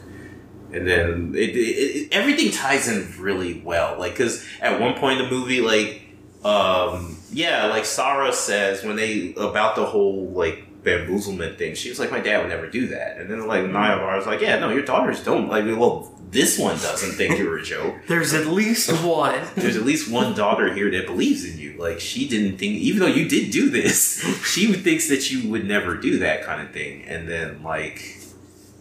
And 0.73 0.87
then 0.87 1.33
it, 1.35 1.49
it, 1.49 1.57
it 1.57 2.13
everything 2.13 2.51
ties 2.51 2.87
in 2.87 3.13
really 3.21 3.61
well. 3.61 3.99
Like, 3.99 4.13
because 4.13 4.45
at 4.61 4.79
one 4.79 4.93
point 4.97 5.19
in 5.19 5.25
the 5.25 5.31
movie, 5.31 5.59
like, 5.59 6.01
um, 6.45 7.17
yeah, 7.31 7.65
like 7.65 7.85
Sarah 7.85 8.31
says 8.33 8.83
when 8.83 8.95
they 8.95 9.33
about 9.35 9.75
the 9.75 9.85
whole 9.85 10.29
like 10.29 10.65
bamboozlement 10.83 11.57
thing, 11.57 11.75
she 11.75 11.89
was 11.89 11.99
like, 11.99 12.11
"My 12.11 12.19
dad 12.19 12.39
would 12.39 12.49
never 12.49 12.67
do 12.67 12.87
that." 12.87 13.17
And 13.17 13.29
then 13.29 13.45
like 13.47 13.65
Naya 13.65 13.99
was 14.17 14.25
like, 14.25 14.41
"Yeah, 14.41 14.59
no, 14.59 14.69
your 14.69 14.83
daughters 14.83 15.23
don't." 15.23 15.47
Like, 15.47 15.65
well, 15.65 16.11
this 16.31 16.57
one 16.57 16.77
doesn't 16.77 17.11
think 17.11 17.37
you're 17.37 17.57
a 17.57 17.63
joke. 17.63 17.95
There's 18.07 18.33
at 18.33 18.47
least 18.47 18.89
one. 19.03 19.41
There's 19.55 19.75
at 19.75 19.83
least 19.83 20.09
one 20.09 20.33
daughter 20.33 20.73
here 20.73 20.89
that 20.91 21.05
believes 21.05 21.45
in 21.45 21.59
you. 21.59 21.73
Like 21.77 21.99
she 21.99 22.27
didn't 22.27 22.57
think, 22.57 22.77
even 22.77 23.01
though 23.01 23.07
you 23.07 23.27
did 23.27 23.51
do 23.51 23.69
this, 23.69 24.19
she 24.45 24.71
thinks 24.73 25.09
that 25.09 25.29
you 25.29 25.49
would 25.49 25.65
never 25.65 25.95
do 25.95 26.19
that 26.19 26.43
kind 26.43 26.61
of 26.61 26.71
thing. 26.71 27.03
And 27.03 27.27
then 27.27 27.61
like, 27.63 28.17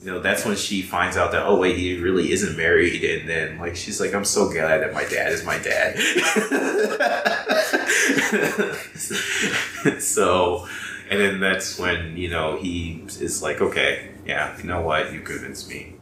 you 0.01 0.07
know, 0.07 0.20
that's 0.20 0.46
when 0.46 0.57
she 0.57 0.80
finds 0.80 1.16
out 1.16 1.32
that 1.32 1.44
oh 1.44 1.59
wait, 1.59 1.76
he 1.76 1.98
really 1.98 2.30
isn't 2.30 2.57
married. 2.57 3.03
And 3.03 3.28
then 3.28 3.59
like 3.59 3.74
she's 3.74 4.01
like, 4.01 4.14
I'm 4.14 4.24
so 4.24 4.48
glad 4.48 4.82
that 4.82 4.94
my 4.94 5.05
dad 5.05 5.32
is 5.32 5.44
my 5.44 5.59
dad. 5.59 5.98
so, 10.01 10.68
and 11.11 11.21
then 11.21 11.41
that's 11.41 11.79
when 11.79 12.17
you 12.17 12.31
know 12.31 12.57
he 12.57 13.03
is 13.07 13.43
like, 13.43 13.61
okay, 13.61 14.13
yeah, 14.25 14.57
you 14.59 14.65
know 14.65 14.81
what, 14.81 15.13
you 15.13 15.21
convinced 15.21 15.69
me. 15.69 15.97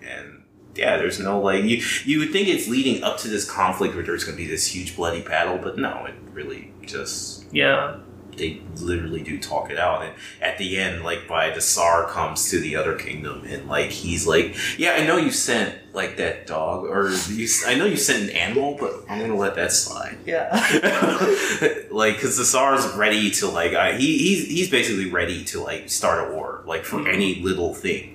And 0.00 0.44
yeah, 0.76 0.96
there's 0.96 1.18
no 1.18 1.40
like 1.40 1.64
you 1.64 1.82
you 2.04 2.20
would 2.20 2.30
think 2.30 2.48
it's 2.48 2.68
leading 2.68 3.02
up 3.02 3.18
to 3.18 3.28
this 3.28 3.48
conflict 3.48 3.94
where 3.94 4.04
there's 4.04 4.24
going 4.24 4.36
to 4.36 4.42
be 4.42 4.48
this 4.48 4.68
huge 4.68 4.96
bloody 4.96 5.20
battle, 5.20 5.58
but 5.58 5.76
no, 5.76 6.06
it 6.06 6.14
really 6.32 6.72
just 6.82 7.44
Yeah. 7.52 7.98
They 8.36 8.60
literally 8.80 9.22
do 9.22 9.38
talk 9.38 9.70
it 9.70 9.78
out. 9.78 10.02
And 10.02 10.14
at 10.40 10.58
the 10.58 10.78
end, 10.78 11.04
like 11.04 11.28
by 11.28 11.50
the 11.50 11.60
Tsar 11.60 12.06
comes 12.08 12.50
to 12.50 12.58
the 12.60 12.76
other 12.76 12.94
kingdom, 12.96 13.44
and 13.46 13.68
like 13.68 13.90
he's 13.90 14.26
like, 14.26 14.56
yeah, 14.78 14.92
I 14.92 15.06
know 15.06 15.16
you 15.16 15.30
sent 15.30 15.78
like 15.94 16.16
that 16.16 16.46
dog, 16.46 16.84
or 16.84 17.10
you, 17.30 17.46
I 17.66 17.74
know 17.74 17.84
you 17.84 17.96
sent 17.96 18.22
an 18.24 18.30
animal, 18.30 18.76
but 18.80 18.92
I'm 19.08 19.20
gonna 19.20 19.36
let 19.36 19.54
that 19.56 19.72
slide. 19.72 20.16
Yeah. 20.24 20.48
like 21.90 22.14
because 22.16 22.36
the 22.36 22.44
Tsar's 22.44 22.86
ready 22.94 23.30
to 23.32 23.48
like 23.48 23.74
I, 23.74 23.94
he 23.96 24.18
he's 24.18 24.46
he's 24.48 24.70
basically 24.70 25.10
ready 25.10 25.44
to 25.46 25.60
like 25.60 25.90
start 25.90 26.30
a 26.30 26.34
war 26.34 26.62
like 26.66 26.84
for 26.84 26.96
Mhm. 26.98 27.12
any 27.12 27.34
little 27.42 27.74
thing. 27.74 28.11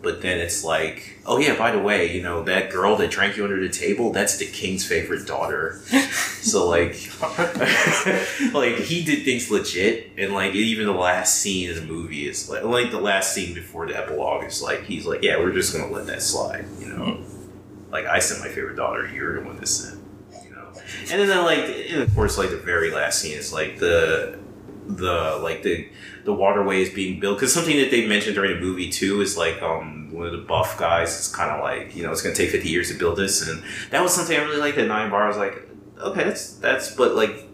But 0.00 0.22
then 0.22 0.38
it's 0.38 0.62
like, 0.62 1.18
oh 1.26 1.38
yeah, 1.38 1.58
by 1.58 1.72
the 1.72 1.80
way, 1.80 2.14
you 2.14 2.22
know 2.22 2.44
that 2.44 2.70
girl 2.70 2.94
that 2.96 3.10
drank 3.10 3.36
you 3.36 3.42
under 3.42 3.60
the 3.60 3.68
table, 3.68 4.12
that's 4.12 4.36
the 4.36 4.46
king's 4.46 4.86
favorite 4.86 5.26
daughter. 5.26 5.80
so 6.40 6.68
like, 6.68 6.96
like 8.54 8.76
he 8.76 9.04
did 9.04 9.24
things 9.24 9.50
legit, 9.50 10.12
and 10.16 10.32
like 10.32 10.54
even 10.54 10.86
the 10.86 10.92
last 10.92 11.40
scene 11.40 11.70
in 11.70 11.74
the 11.74 11.82
movie 11.82 12.28
is 12.28 12.48
like, 12.48 12.62
like 12.62 12.92
the 12.92 13.00
last 13.00 13.34
scene 13.34 13.54
before 13.54 13.86
the 13.86 13.96
epilogue 13.96 14.44
is 14.44 14.62
like 14.62 14.84
he's 14.84 15.04
like, 15.04 15.22
yeah, 15.22 15.36
we're 15.36 15.52
just 15.52 15.72
gonna 15.72 15.92
let 15.92 16.06
that 16.06 16.22
slide, 16.22 16.64
you 16.78 16.86
know. 16.86 17.04
Hmm. 17.04 17.90
Like 17.90 18.06
I 18.06 18.20
sent 18.20 18.40
my 18.40 18.48
favorite 18.48 18.76
daughter, 18.76 19.08
you're 19.12 19.40
the 19.40 19.46
one 19.46 19.56
that 19.56 19.66
sent, 19.66 20.00
you 20.44 20.50
know. 20.50 20.68
And 21.10 21.28
then 21.28 21.44
like, 21.44 21.64
and 21.90 22.02
of 22.02 22.14
course, 22.14 22.38
like 22.38 22.50
the 22.50 22.56
very 22.56 22.92
last 22.92 23.20
scene 23.20 23.36
is 23.36 23.52
like 23.52 23.78
the 23.78 24.38
the 24.86 25.38
like 25.42 25.62
the 25.62 25.88
the 26.28 26.34
waterway 26.34 26.82
is 26.82 26.90
being 26.90 27.18
built 27.18 27.38
because 27.38 27.54
something 27.54 27.78
that 27.78 27.90
they 27.90 28.06
mentioned 28.06 28.34
during 28.34 28.54
the 28.54 28.60
movie 28.60 28.90
too 28.90 29.22
is 29.22 29.36
like 29.38 29.62
um 29.62 30.12
one 30.12 30.26
of 30.26 30.32
the 30.32 30.44
buff 30.52 30.76
guys 30.78 31.18
is 31.18 31.34
kind 31.34 31.50
of 31.50 31.60
like 31.62 31.96
you 31.96 32.02
know 32.02 32.12
it's 32.12 32.20
gonna 32.20 32.34
take 32.34 32.50
50 32.50 32.68
years 32.68 32.90
to 32.92 32.98
build 32.98 33.16
this 33.16 33.48
and 33.48 33.62
that 33.90 34.02
was 34.02 34.14
something 34.14 34.36
I 34.36 34.42
really 34.42 34.58
liked 34.58 34.76
that 34.76 34.86
Nine 34.86 35.10
Bar 35.10 35.26
was 35.26 35.38
like 35.38 35.66
okay 35.98 36.24
that's 36.24 36.54
that's 36.56 36.94
but 36.94 37.14
like 37.14 37.48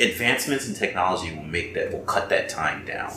advancements 0.00 0.68
in 0.68 0.74
technology 0.74 1.34
will 1.34 1.44
make 1.44 1.74
that 1.74 1.92
will 1.92 2.00
cut 2.00 2.28
that 2.28 2.48
time 2.48 2.84
down. 2.84 3.12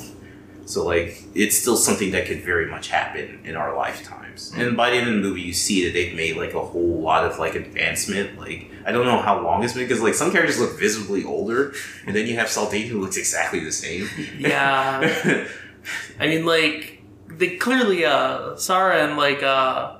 So 0.65 0.85
like 0.85 1.23
it's 1.35 1.57
still 1.57 1.77
something 1.77 2.11
that 2.11 2.25
could 2.25 2.43
very 2.43 2.69
much 2.69 2.87
happen 2.87 3.41
in 3.43 3.55
our 3.55 3.75
and 4.55 4.75
by 4.75 4.89
the 4.89 4.97
end 4.97 5.07
of 5.07 5.15
the 5.15 5.21
movie 5.21 5.41
you 5.41 5.53
see 5.53 5.85
that 5.85 5.93
they've 5.93 6.15
made 6.15 6.37
like 6.37 6.53
a 6.53 6.59
whole 6.59 7.01
lot 7.01 7.25
of 7.25 7.39
like 7.39 7.55
advancement. 7.55 8.39
Like 8.39 8.71
I 8.85 8.91
don't 8.91 9.05
know 9.05 9.21
how 9.21 9.41
long 9.41 9.63
it's 9.63 9.73
been 9.73 9.83
because 9.83 10.01
like 10.01 10.13
some 10.13 10.31
characters 10.31 10.59
look 10.59 10.79
visibly 10.79 11.23
older 11.23 11.73
and 12.05 12.15
then 12.15 12.27
you 12.27 12.35
have 12.35 12.47
Saldane 12.47 12.87
who 12.87 12.99
looks 12.99 13.17
exactly 13.17 13.59
the 13.59 13.71
same. 13.71 14.07
Yeah. 14.37 15.47
I 16.19 16.27
mean, 16.27 16.45
like 16.45 17.01
they 17.27 17.57
clearly, 17.57 18.05
uh, 18.05 18.55
Sarah 18.55 19.03
and 19.03 19.17
like 19.17 19.41
uh, 19.43 19.97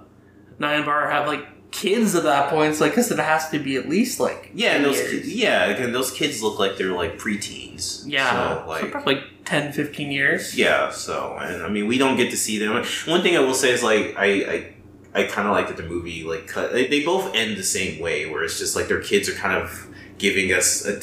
Bar 0.59 1.09
have 1.09 1.27
like 1.27 1.47
kids 1.71 2.15
at 2.15 2.23
that 2.23 2.49
point. 2.49 2.75
So 2.75 2.85
I 2.85 2.89
guess 2.89 3.09
it 3.11 3.17
has 3.17 3.49
to 3.49 3.59
be 3.59 3.77
at 3.77 3.89
least 3.89 4.19
like 4.19 4.51
Yeah, 4.53 4.75
and 4.75 4.85
those 4.85 4.97
years. 4.97 5.11
kids, 5.11 5.33
yeah, 5.33 5.65
again, 5.65 5.91
those 5.91 6.11
kids 6.11 6.43
look 6.43 6.59
like 6.59 6.77
they're 6.77 6.91
like 6.91 7.17
preteens. 7.17 8.03
Yeah, 8.05 8.55
so, 8.55 8.61
so 8.61 8.69
like 8.69 8.91
probably 8.91 9.15
like 9.15 9.23
10, 9.45 9.71
15 9.71 10.11
years. 10.11 10.57
yeah. 10.57 10.91
So, 10.91 11.37
and 11.39 11.63
I 11.63 11.69
mean, 11.69 11.87
we 11.87 11.97
don't 11.97 12.17
get 12.17 12.29
to 12.31 12.37
see 12.37 12.59
them. 12.59 12.73
One 13.05 13.21
thing 13.21 13.35
I 13.35 13.39
will 13.39 13.53
say 13.53 13.71
is 13.71 13.81
like 13.83 14.15
I 14.17 14.25
I, 14.25 15.21
I 15.21 15.23
kind 15.23 15.47
of 15.47 15.53
like 15.53 15.67
that 15.69 15.77
the 15.77 15.83
movie 15.83 16.23
like 16.23 16.47
cut. 16.47 16.71
They, 16.71 16.87
they 16.87 17.03
both 17.03 17.33
end 17.35 17.57
the 17.57 17.63
same 17.63 18.01
way, 18.01 18.29
where 18.29 18.43
it's 18.43 18.59
just 18.59 18.75
like 18.75 18.87
their 18.87 19.01
kids 19.01 19.27
are 19.29 19.33
kind 19.33 19.61
of 19.61 19.87
giving 20.17 20.53
us 20.53 20.85
a, 20.85 20.97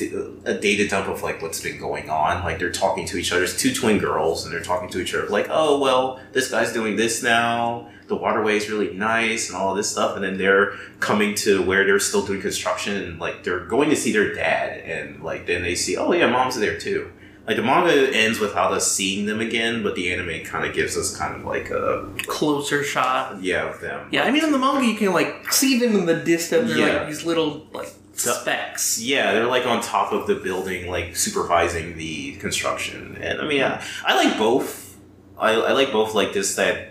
a, 0.45 0.55
data 0.55 0.87
dump 0.87 1.09
of 1.09 1.25
like 1.25 1.43
what's 1.43 1.61
been 1.61 1.77
going 1.77 2.09
on. 2.09 2.45
Like 2.45 2.61
they're 2.61 2.71
talking 2.71 3.05
to 3.07 3.17
each 3.17 3.33
other. 3.33 3.43
It's 3.43 3.57
two 3.61 3.75
twin 3.75 3.99
girls, 3.99 4.45
and 4.45 4.55
they're 4.55 4.63
talking 4.63 4.89
to 4.91 5.01
each 5.01 5.13
other 5.13 5.27
like, 5.27 5.49
oh 5.51 5.81
well, 5.81 6.21
this 6.33 6.51
guy's 6.51 6.73
doing 6.73 6.95
this 6.97 7.23
now. 7.23 7.91
The 8.09 8.17
waterway 8.17 8.57
is 8.57 8.69
really 8.71 8.93
nice 8.95 9.49
and 9.49 9.57
all 9.57 9.75
this 9.75 9.91
stuff, 9.91 10.17
and 10.17 10.25
then 10.25 10.39
they're 10.39 10.73
coming 11.01 11.35
to 11.37 11.63
where 11.63 11.85
they're 11.85 12.01
still 12.01 12.25
doing 12.27 12.41
construction, 12.41 12.97
and 12.97 13.19
like 13.21 13.45
they're 13.45 13.67
going 13.67 13.91
to 13.91 13.97
see 13.97 14.13
their 14.13 14.35
dad, 14.35 14.81
and 14.81 15.23
like 15.23 15.47
then 15.47 15.63
they 15.63 15.75
see, 15.75 15.97
oh 15.97 16.13
yeah, 16.13 16.27
mom's 16.31 16.59
there 16.59 16.79
too. 16.79 17.11
Like 17.47 17.57
the 17.57 17.63
manga 17.63 18.11
ends 18.15 18.39
without 18.41 18.73
us 18.73 18.91
seeing 18.93 19.25
them 19.25 19.41
again, 19.41 19.83
but 19.83 19.95
the 19.95 20.13
anime 20.13 20.45
kind 20.45 20.67
of 20.69 20.75
gives 20.75 20.99
us 20.99 21.17
kind 21.17 21.35
of 21.35 21.45
like 21.47 21.71
a 21.71 22.07
Closer 22.27 22.83
shot. 22.85 23.43
yeah 23.43 23.71
of 23.71 23.81
them. 23.81 24.07
Yeah, 24.11 24.25
I 24.25 24.31
mean 24.31 24.45
in 24.45 24.53
the 24.53 24.59
manga 24.59 24.87
you 24.87 24.97
can 24.97 25.13
like 25.15 25.51
see 25.51 25.79
them 25.79 25.95
in 25.97 26.05
the 26.05 26.17
distance. 26.17 26.69
They're 26.69 26.79
Yeah. 26.89 26.99
like 26.99 27.07
these 27.09 27.25
little 27.25 27.67
like 27.73 27.89
specks. 28.13 29.01
Yeah, 29.01 29.33
they're 29.33 29.47
like 29.47 29.65
on 29.67 29.81
top 29.81 30.13
of 30.13 30.27
the 30.27 30.35
building, 30.35 30.91
like 30.91 31.17
supervising 31.17 31.97
the 31.97 32.35
construction. 32.37 33.17
And 33.21 33.41
I 33.41 33.47
mean, 33.47 33.63
I, 33.63 33.83
I 34.05 34.15
like 34.25 34.39
both. 34.39 34.97
I, 35.39 35.53
I 35.53 35.73
like 35.73 35.93
both. 35.93 36.15
Like 36.15 36.33
this, 36.33 36.55
that, 36.57 36.88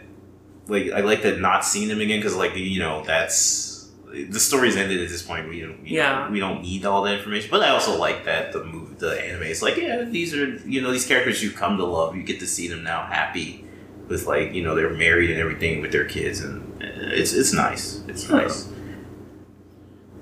like 0.70 0.92
I 0.92 1.02
like 1.02 1.22
that 1.24 1.40
not 1.40 1.64
seeing 1.66 1.88
them 1.88 2.02
again 2.02 2.20
because, 2.20 2.36
like 2.36 2.56
you 2.56 2.80
know, 2.80 3.04
that's 3.06 3.90
the 4.30 4.40
story's 4.40 4.76
ended 4.78 5.02
at 5.02 5.10
this 5.10 5.22
point. 5.22 5.48
We 5.50 5.62
don't, 5.62 5.86
Yeah. 5.86 6.26
know, 6.26 6.32
we 6.32 6.40
don't 6.40 6.62
need 6.62 6.86
all 6.86 7.04
that 7.04 7.18
information. 7.20 7.50
But 7.52 7.62
I 7.62 7.70
also 7.70 7.98
like 8.00 8.26
that 8.26 8.52
the 8.54 8.64
move, 8.64 9.00
the 9.00 9.12
anime 9.22 9.44
is 9.44 9.62
like, 9.62 9.78
yeah, 9.78 10.04
these 10.04 10.34
are 10.34 10.46
you 10.66 10.82
know 10.82 10.92
these 10.92 11.06
characters 11.06 11.44
you 11.44 11.52
come 11.52 11.78
to 11.78 11.86
love. 11.86 12.16
You 12.16 12.24
get 12.24 12.40
to 12.40 12.48
see 12.48 12.68
them 12.68 12.84
now 12.84 13.04
happy 13.06 13.66
with 14.08 14.26
like 14.26 14.54
you 14.54 14.64
know 14.64 14.76
they're 14.76 14.90
married 14.94 15.30
and 15.30 15.40
everything 15.40 15.82
with 15.82 15.92
their 15.92 16.06
kids, 16.06 16.40
and 16.42 16.62
uh, 16.82 16.86
it's 17.20 17.34
it's 17.34 17.54
nice. 17.54 18.02
It's 18.08 18.26
Huh. 18.28 18.38
nice. 18.42 18.70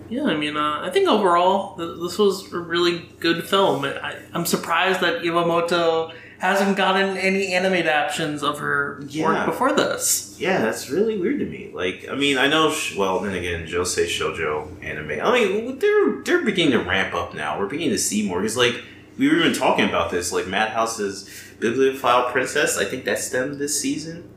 Yeah, 0.08 0.26
I 0.26 0.36
mean, 0.38 0.56
uh, 0.56 0.82
I 0.84 0.92
think 0.92 1.10
overall 1.10 1.76
th- 1.78 1.98
this 2.00 2.20
was 2.20 2.54
a 2.54 2.60
really 2.60 3.10
good 3.20 3.44
film. 3.48 3.86
I, 3.86 4.16
I'm 4.36 4.46
surprised 4.46 5.02
that 5.02 5.24
Iwamoto 5.24 6.14
hasn't 6.40 6.76
gotten 6.78 7.18
any 7.18 7.54
anime 7.54 7.74
adaptations 7.74 8.44
of 8.44 8.60
her 8.60 9.02
Yeah. 9.08 9.26
work 9.26 9.46
before 9.46 9.74
this. 9.74 10.36
Yeah, 10.38 10.62
that's 10.62 10.90
really 10.90 11.18
weird 11.18 11.40
to 11.40 11.46
me. 11.46 11.72
Like, 11.74 12.08
I 12.12 12.16
mean, 12.16 12.38
I 12.38 12.48
know. 12.48 12.72
sh- 12.72 12.96
Well, 12.96 13.20
then 13.20 13.34
again, 13.34 13.66
Josei 13.68 14.06
Shoujo 14.06 14.68
anime. 14.84 15.20
I 15.24 15.32
mean, 15.34 15.80
they're 15.80 16.22
they're 16.24 16.44
beginning 16.46 16.74
to 16.74 16.80
ramp 16.84 17.14
up 17.16 17.34
now. 17.34 17.58
We're 17.60 17.68
beginning 17.68 17.92
to 17.94 17.98
see 17.98 18.28
more. 18.28 18.42
Because 18.42 18.58
like 18.58 18.76
we 19.18 19.30
were 19.30 19.36
even 19.38 19.54
talking 19.54 19.86
about 19.88 20.12
this. 20.12 20.32
Like 20.34 20.46
Madhouse's 20.48 21.30
Bibliophile 21.60 22.32
Princess. 22.32 22.78
I 22.78 22.84
think 22.86 23.06
that's 23.06 23.30
them 23.30 23.58
this 23.58 23.80
season. 23.80 24.30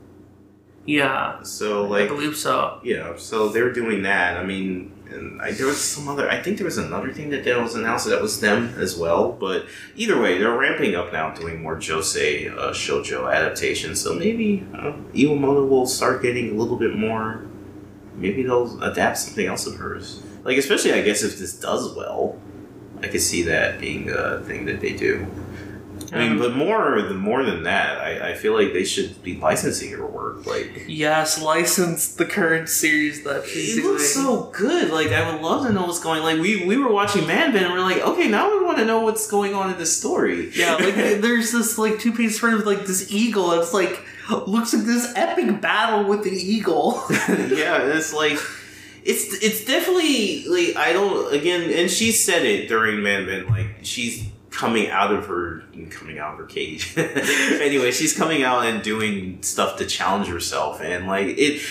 Yeah, 0.87 1.43
So 1.43 1.85
I 1.85 1.89
like, 2.01 2.09
believe 2.09 2.35
so. 2.37 2.81
yeah. 2.83 3.13
So 3.17 3.49
they're 3.49 3.73
doing 3.73 4.03
that. 4.03 4.37
I 4.39 4.45
mean. 4.45 4.93
And 5.11 5.41
I, 5.41 5.53
there 5.53 5.67
was 5.67 5.81
some 5.81 6.09
other. 6.09 6.31
I 6.31 6.43
think 6.43 6.59
there 6.59 6.65
was 6.65 6.79
another 6.79 7.13
thing 7.13 7.31
that 7.31 7.45
was 7.63 7.75
announced 7.75 8.07
that 8.07 8.21
was 8.21 8.41
them 8.41 8.75
as 8.79 8.97
well. 8.97 9.33
But 9.33 9.67
either 9.97 10.21
way, 10.21 10.39
they're 10.39 10.57
ramping 10.57 10.95
up 10.95 11.13
now, 11.13 11.31
doing 11.35 11.63
more 11.63 11.77
Josei 11.77 12.53
uh, 12.53 12.73
Shoujo 12.73 13.33
adaptations. 13.33 14.01
So 14.01 14.15
maybe 14.15 14.67
uh, 14.75 14.93
Iwamoto 15.15 15.69
will 15.69 15.87
start 15.87 16.23
getting 16.23 16.51
a 16.51 16.55
little 16.55 16.77
bit 16.77 16.95
more. 16.95 17.47
Maybe 18.15 18.43
they'll 18.43 18.83
adapt 18.83 19.19
something 19.19 19.47
else 19.47 19.67
of 19.67 19.77
hers. 19.77 20.23
Like 20.45 20.59
especially, 20.59 20.93
I 20.93 21.03
guess 21.03 21.23
if 21.23 21.39
this 21.39 21.59
does 21.59 21.95
well, 21.95 22.39
I 23.03 23.09
could 23.09 23.23
see 23.23 23.43
that 23.43 23.79
being 23.79 24.11
a 24.11 24.41
thing 24.41 24.67
that 24.67 24.81
they 24.81 24.93
do. 24.93 25.27
I 26.13 26.19
mean, 26.19 26.33
um, 26.33 26.39
but 26.39 26.55
more 26.57 27.03
the 27.03 27.15
more 27.15 27.45
than 27.45 27.65
that, 27.65 27.99
I, 27.99 28.31
I 28.31 28.35
feel 28.35 28.55
like 28.55 28.73
they 28.73 28.85
should 28.85 29.23
be 29.23 29.37
licensing 29.37 29.91
her 29.93 30.07
work. 30.07 30.47
Like 30.47 30.85
Yes, 30.87 31.41
license 31.41 32.15
the 32.15 32.25
current 32.25 32.69
series 32.69 33.25
that 33.25 33.45
she's 33.47 33.77
it 33.77 33.83
doing. 33.83 33.93
looks 33.95 34.15
so 34.15 34.51
good. 34.57 34.91
Like 34.91 35.09
I 35.09 35.31
would 35.33 35.43
love 35.43 35.67
to 35.67 35.73
know 35.73 35.87
what's 35.87 36.01
going. 36.01 36.23
Like 36.23 36.41
we 36.41 36.65
we 36.65 36.77
were 36.77 36.91
watching 36.93 37.23
Manben 37.23 37.63
and 37.63 37.73
we're 37.73 37.81
like, 37.81 37.99
okay, 38.03 38.29
now 38.29 38.51
we 38.51 38.65
want 38.65 38.79
to 38.79 38.85
know 38.85 39.01
what's 39.01 39.31
going 39.31 39.55
on 39.55 39.71
in 39.71 39.79
this 39.79 39.97
story. 39.97 40.51
yeah, 40.55 40.75
like 40.77 40.95
there's 41.21 41.53
this 41.53 41.77
like 41.79 41.99
two 41.99 42.13
page 42.13 42.33
spread 42.33 42.55
with 42.55 42.67
like 42.67 42.87
this 42.87 43.13
eagle. 43.13 43.53
It's 43.53 43.75
like 43.75 44.03
looks 44.47 44.73
like 44.75 44.85
this 44.85 45.13
epic 45.17 45.61
battle 45.61 46.05
with 46.09 46.27
an 46.27 46.35
eagle. 46.35 47.03
yeah, 47.29 47.83
it's 47.83 48.13
like 48.13 48.39
it's 49.05 49.43
it's 49.43 49.65
definitely 49.65 50.45
like 50.47 50.77
I 50.77 50.93
don't 50.93 51.33
again, 51.35 51.71
and 51.71 51.91
she 51.91 52.13
said 52.13 52.45
it 52.45 52.69
during 52.69 52.97
Manben. 52.97 53.49
Like 53.49 53.79
she's 53.83 54.25
coming 54.59 54.91
out 54.91 55.15
of 55.15 55.27
her 55.27 55.63
coming 55.91 56.19
out 56.19 56.33
of 56.33 56.39
her 56.41 56.45
cage. 56.45 56.93
anyway, 56.97 57.93
she's 57.93 58.17
coming 58.17 58.43
out 58.43 58.67
and 58.67 58.83
doing 58.83 59.41
stuff 59.41 59.79
to 59.79 59.87
challenge 59.87 60.27
herself, 60.27 60.81
and 60.83 61.07
like 61.07 61.29
it. 61.39 61.63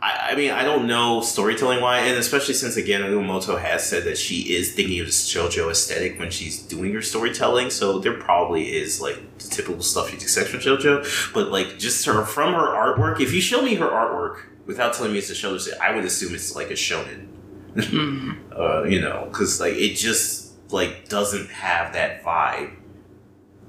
I, 0.00 0.30
I 0.30 0.34
mean, 0.34 0.50
I 0.50 0.64
don't 0.64 0.86
know 0.88 1.20
storytelling 1.20 1.80
why, 1.80 1.98
and 1.98 2.18
especially 2.18 2.54
since 2.54 2.76
again, 2.76 3.02
Iwamoto 3.02 3.60
has 3.60 3.86
said 3.86 4.04
that 4.04 4.16
she 4.16 4.54
is 4.54 4.74
thinking 4.74 4.98
of 4.98 5.06
this 5.06 5.32
JoJo 5.32 5.70
aesthetic 5.70 6.18
when 6.18 6.30
she's 6.30 6.60
doing 6.60 6.94
her 6.94 7.02
storytelling. 7.02 7.68
So 7.70 7.98
there 7.98 8.14
probably 8.14 8.74
is 8.74 9.00
like 9.00 9.38
the 9.38 9.48
typical 9.48 9.82
stuff 9.82 10.10
you'd 10.10 10.22
expect 10.22 10.48
from 10.48 10.60
JoJo, 10.60 11.32
but 11.34 11.52
like 11.52 11.78
just 11.78 12.04
her 12.06 12.24
from 12.24 12.54
her 12.54 12.66
artwork. 12.66 13.20
If 13.20 13.32
you 13.34 13.42
show 13.42 13.60
me 13.60 13.74
her 13.74 13.88
artwork 13.88 14.40
without 14.64 14.94
telling 14.94 15.12
me 15.12 15.18
it's 15.18 15.30
a 15.30 15.34
shonen, 15.34 15.78
I 15.78 15.94
would 15.94 16.04
assume 16.06 16.34
it's 16.34 16.56
like 16.56 16.70
a 16.70 16.74
shonen. 16.74 17.28
uh, 18.58 18.84
you 18.84 19.00
know, 19.00 19.28
because 19.30 19.60
like 19.60 19.74
it 19.74 19.94
just 19.94 20.41
like 20.72 21.08
doesn't 21.08 21.50
have 21.50 21.92
that 21.92 22.22
vibe. 22.22 22.76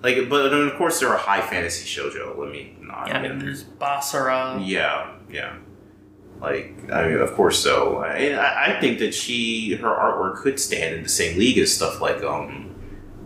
Like, 0.01 0.29
but 0.29 0.49
then 0.49 0.67
of 0.67 0.75
course 0.75 0.99
there 0.99 1.09
are 1.09 1.17
high 1.17 1.41
fantasy 1.41 1.85
shojo. 1.85 2.37
Let 2.37 2.51
me 2.51 2.75
not. 2.81 3.07
yeah, 3.07 3.17
I 3.17 3.21
mean, 3.21 3.39
there's 3.39 3.63
Basara. 3.63 4.61
Yeah, 4.65 5.15
yeah. 5.29 5.57
Like, 6.41 6.75
I 6.91 7.07
mean, 7.07 7.19
of 7.19 7.31
course 7.33 7.57
so. 7.63 7.99
I, 7.99 8.75
I 8.75 8.79
think 8.81 8.99
that 8.99 9.13
she, 9.13 9.75
her 9.75 9.87
artwork 9.87 10.41
could 10.41 10.59
stand 10.59 10.95
in 10.95 11.03
the 11.03 11.09
same 11.09 11.37
league 11.39 11.57
as 11.57 11.73
stuff 11.73 12.01
like 12.01 12.21
um, 12.21 12.75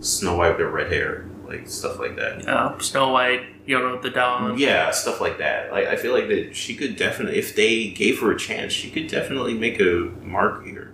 Snow 0.01 0.35
White 0.35 0.51
with 0.51 0.59
her 0.59 0.69
red 0.69 0.91
hair, 0.91 1.27
like 1.47 1.67
stuff 1.67 1.97
like 1.97 2.15
that. 2.17 2.47
Uh, 2.47 2.77
Snow 2.77 3.11
White, 3.11 3.65
Yona 3.65 3.95
of 3.95 4.03
the 4.03 4.11
Dawn. 4.11 4.59
Yeah, 4.59 4.91
stuff 4.91 5.19
like 5.19 5.39
that. 5.39 5.71
Like, 5.71 5.87
I 5.87 5.95
feel 5.95 6.13
like 6.13 6.27
that 6.27 6.55
she 6.55 6.75
could 6.75 6.95
definitely, 6.95 7.39
if 7.39 7.55
they 7.55 7.87
gave 7.87 8.19
her 8.19 8.31
a 8.31 8.37
chance, 8.37 8.71
she 8.71 8.91
could 8.91 9.07
definitely 9.07 9.55
make 9.55 9.79
a 9.79 10.11
mark 10.21 10.63
here. 10.63 10.93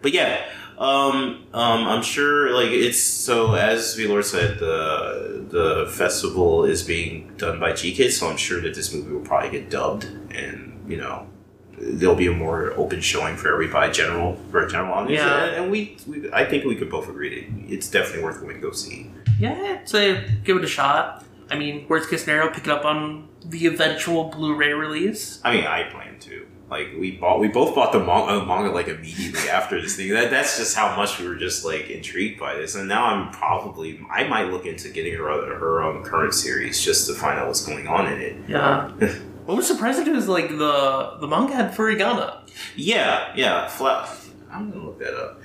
But 0.00 0.12
yeah, 0.14 0.42
um, 0.78 1.44
um, 1.52 1.86
I'm 1.88 2.02
sure. 2.02 2.52
Like, 2.54 2.70
it's 2.70 3.00
so 3.00 3.54
as 3.54 3.96
Velor 3.96 4.24
said, 4.24 4.58
the 4.58 5.44
the 5.48 5.86
festival 5.90 6.64
is 6.64 6.82
being 6.82 7.32
done 7.36 7.60
by 7.60 7.72
GK, 7.72 8.10
so 8.10 8.28
I'm 8.28 8.36
sure 8.36 8.60
that 8.60 8.74
this 8.74 8.92
movie 8.92 9.12
will 9.12 9.20
probably 9.20 9.50
get 9.50 9.70
dubbed, 9.70 10.04
and 10.30 10.84
you 10.88 10.96
know, 10.96 11.26
there'll 11.78 12.14
be 12.14 12.26
a 12.26 12.32
more 12.32 12.72
open 12.76 13.00
showing 13.00 13.36
for 13.36 13.52
everybody, 13.52 13.92
general 13.92 14.36
for 14.50 14.64
a 14.64 14.70
general 14.70 14.94
audience. 14.94 15.20
Yeah. 15.22 15.44
and, 15.44 15.64
and 15.64 15.70
we, 15.70 15.96
we, 16.06 16.32
I 16.32 16.44
think 16.44 16.64
we 16.64 16.76
could 16.76 16.90
both 16.90 17.08
agree 17.08 17.44
that 17.44 17.72
it's 17.72 17.90
definitely 17.90 18.24
worth 18.24 18.40
going 18.40 18.54
to 18.54 18.60
go 18.60 18.72
see. 18.72 19.10
Yeah, 19.38 19.78
I'd 19.80 19.88
say 19.88 20.24
give 20.44 20.56
it 20.56 20.64
a 20.64 20.68
shot. 20.68 21.24
I 21.50 21.58
mean, 21.58 21.86
worst 21.88 22.08
case 22.08 22.22
scenario, 22.24 22.50
pick 22.50 22.64
it 22.64 22.70
up 22.70 22.84
on 22.84 23.28
the 23.44 23.66
eventual 23.66 24.24
Blu-ray 24.24 24.72
release. 24.72 25.40
I 25.44 25.54
mean, 25.56 25.66
I 25.66 25.84
plan 25.84 26.18
to. 26.20 26.46
Like 26.72 26.94
we 26.98 27.10
bought, 27.10 27.38
we 27.38 27.48
both 27.48 27.74
bought 27.74 27.92
the 27.92 27.98
manga, 27.98 28.46
manga 28.46 28.70
like 28.70 28.88
immediately 28.88 29.46
after 29.50 29.78
this 29.78 29.94
thing. 29.94 30.08
That 30.08 30.30
that's 30.30 30.56
just 30.56 30.74
how 30.74 30.96
much 30.96 31.18
we 31.18 31.28
were 31.28 31.36
just 31.36 31.66
like 31.66 31.90
intrigued 31.90 32.40
by 32.40 32.54
this. 32.54 32.74
And 32.74 32.88
now 32.88 33.04
I'm 33.04 33.30
probably, 33.30 34.00
I 34.10 34.26
might 34.26 34.44
look 34.44 34.64
into 34.64 34.88
getting 34.88 35.12
her 35.12 35.30
other, 35.30 35.54
her 35.54 35.82
um, 35.82 36.02
current 36.02 36.32
series 36.32 36.82
just 36.82 37.06
to 37.08 37.14
find 37.14 37.38
out 37.38 37.46
what's 37.46 37.66
going 37.66 37.88
on 37.88 38.10
in 38.10 38.22
it. 38.22 38.36
Yeah. 38.48 38.88
what 39.44 39.58
was 39.58 39.66
surprising 39.66 40.06
too 40.06 40.14
is 40.14 40.28
like 40.28 40.48
the 40.48 41.18
the 41.20 41.28
manga 41.28 41.52
had 41.52 41.74
Furigana. 41.74 42.50
Yeah, 42.74 43.34
yeah. 43.36 43.68
Fla- 43.68 44.08
I'm 44.50 44.70
gonna 44.70 44.82
look 44.82 44.98
that 45.00 45.14
up 45.14 45.42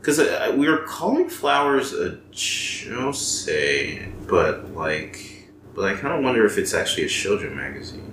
because 0.00 0.18
uh, 0.18 0.54
we 0.56 0.66
were 0.66 0.78
calling 0.86 1.28
flowers 1.28 1.92
a 1.92 2.12
josei, 2.32 4.10
but 4.26 4.72
like, 4.72 5.50
but 5.74 5.92
I 5.92 5.94
kind 5.98 6.14
of 6.14 6.24
wonder 6.24 6.46
if 6.46 6.56
it's 6.56 6.72
actually 6.72 7.04
a 7.04 7.08
children 7.08 7.54
magazine. 7.54 8.09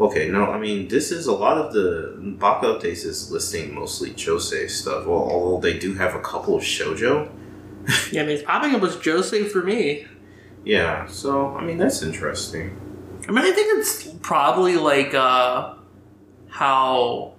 Okay, 0.00 0.28
no, 0.30 0.46
I 0.46 0.58
mean 0.58 0.88
this 0.88 1.12
is 1.12 1.26
a 1.26 1.32
lot 1.32 1.58
of 1.58 1.74
the 1.74 2.14
Baka 2.38 2.66
updates 2.66 3.04
is 3.04 3.30
listing 3.30 3.74
mostly 3.74 4.10
Josei 4.10 4.68
stuff. 4.70 5.06
Well, 5.06 5.18
although 5.18 5.60
they 5.60 5.78
do 5.78 5.94
have 5.94 6.14
a 6.14 6.20
couple 6.20 6.56
of 6.56 6.62
shoujo. 6.62 7.28
Yeah, 8.12 8.22
I 8.22 8.26
mean, 8.26 8.34
it's 8.36 8.44
popping 8.44 8.74
up 8.74 8.82
as 8.82 8.96
Josei 8.96 9.50
for 9.50 9.62
me. 9.62 10.06
Yeah, 10.64 11.06
so 11.06 11.54
I 11.56 11.64
mean 11.64 11.78
that's 11.78 12.02
interesting. 12.02 12.78
I 13.28 13.32
mean, 13.32 13.44
I 13.44 13.52
think 13.52 13.78
it's 13.78 14.06
probably 14.22 14.76
like 14.76 15.12
uh, 15.14 15.74
how 16.48 17.34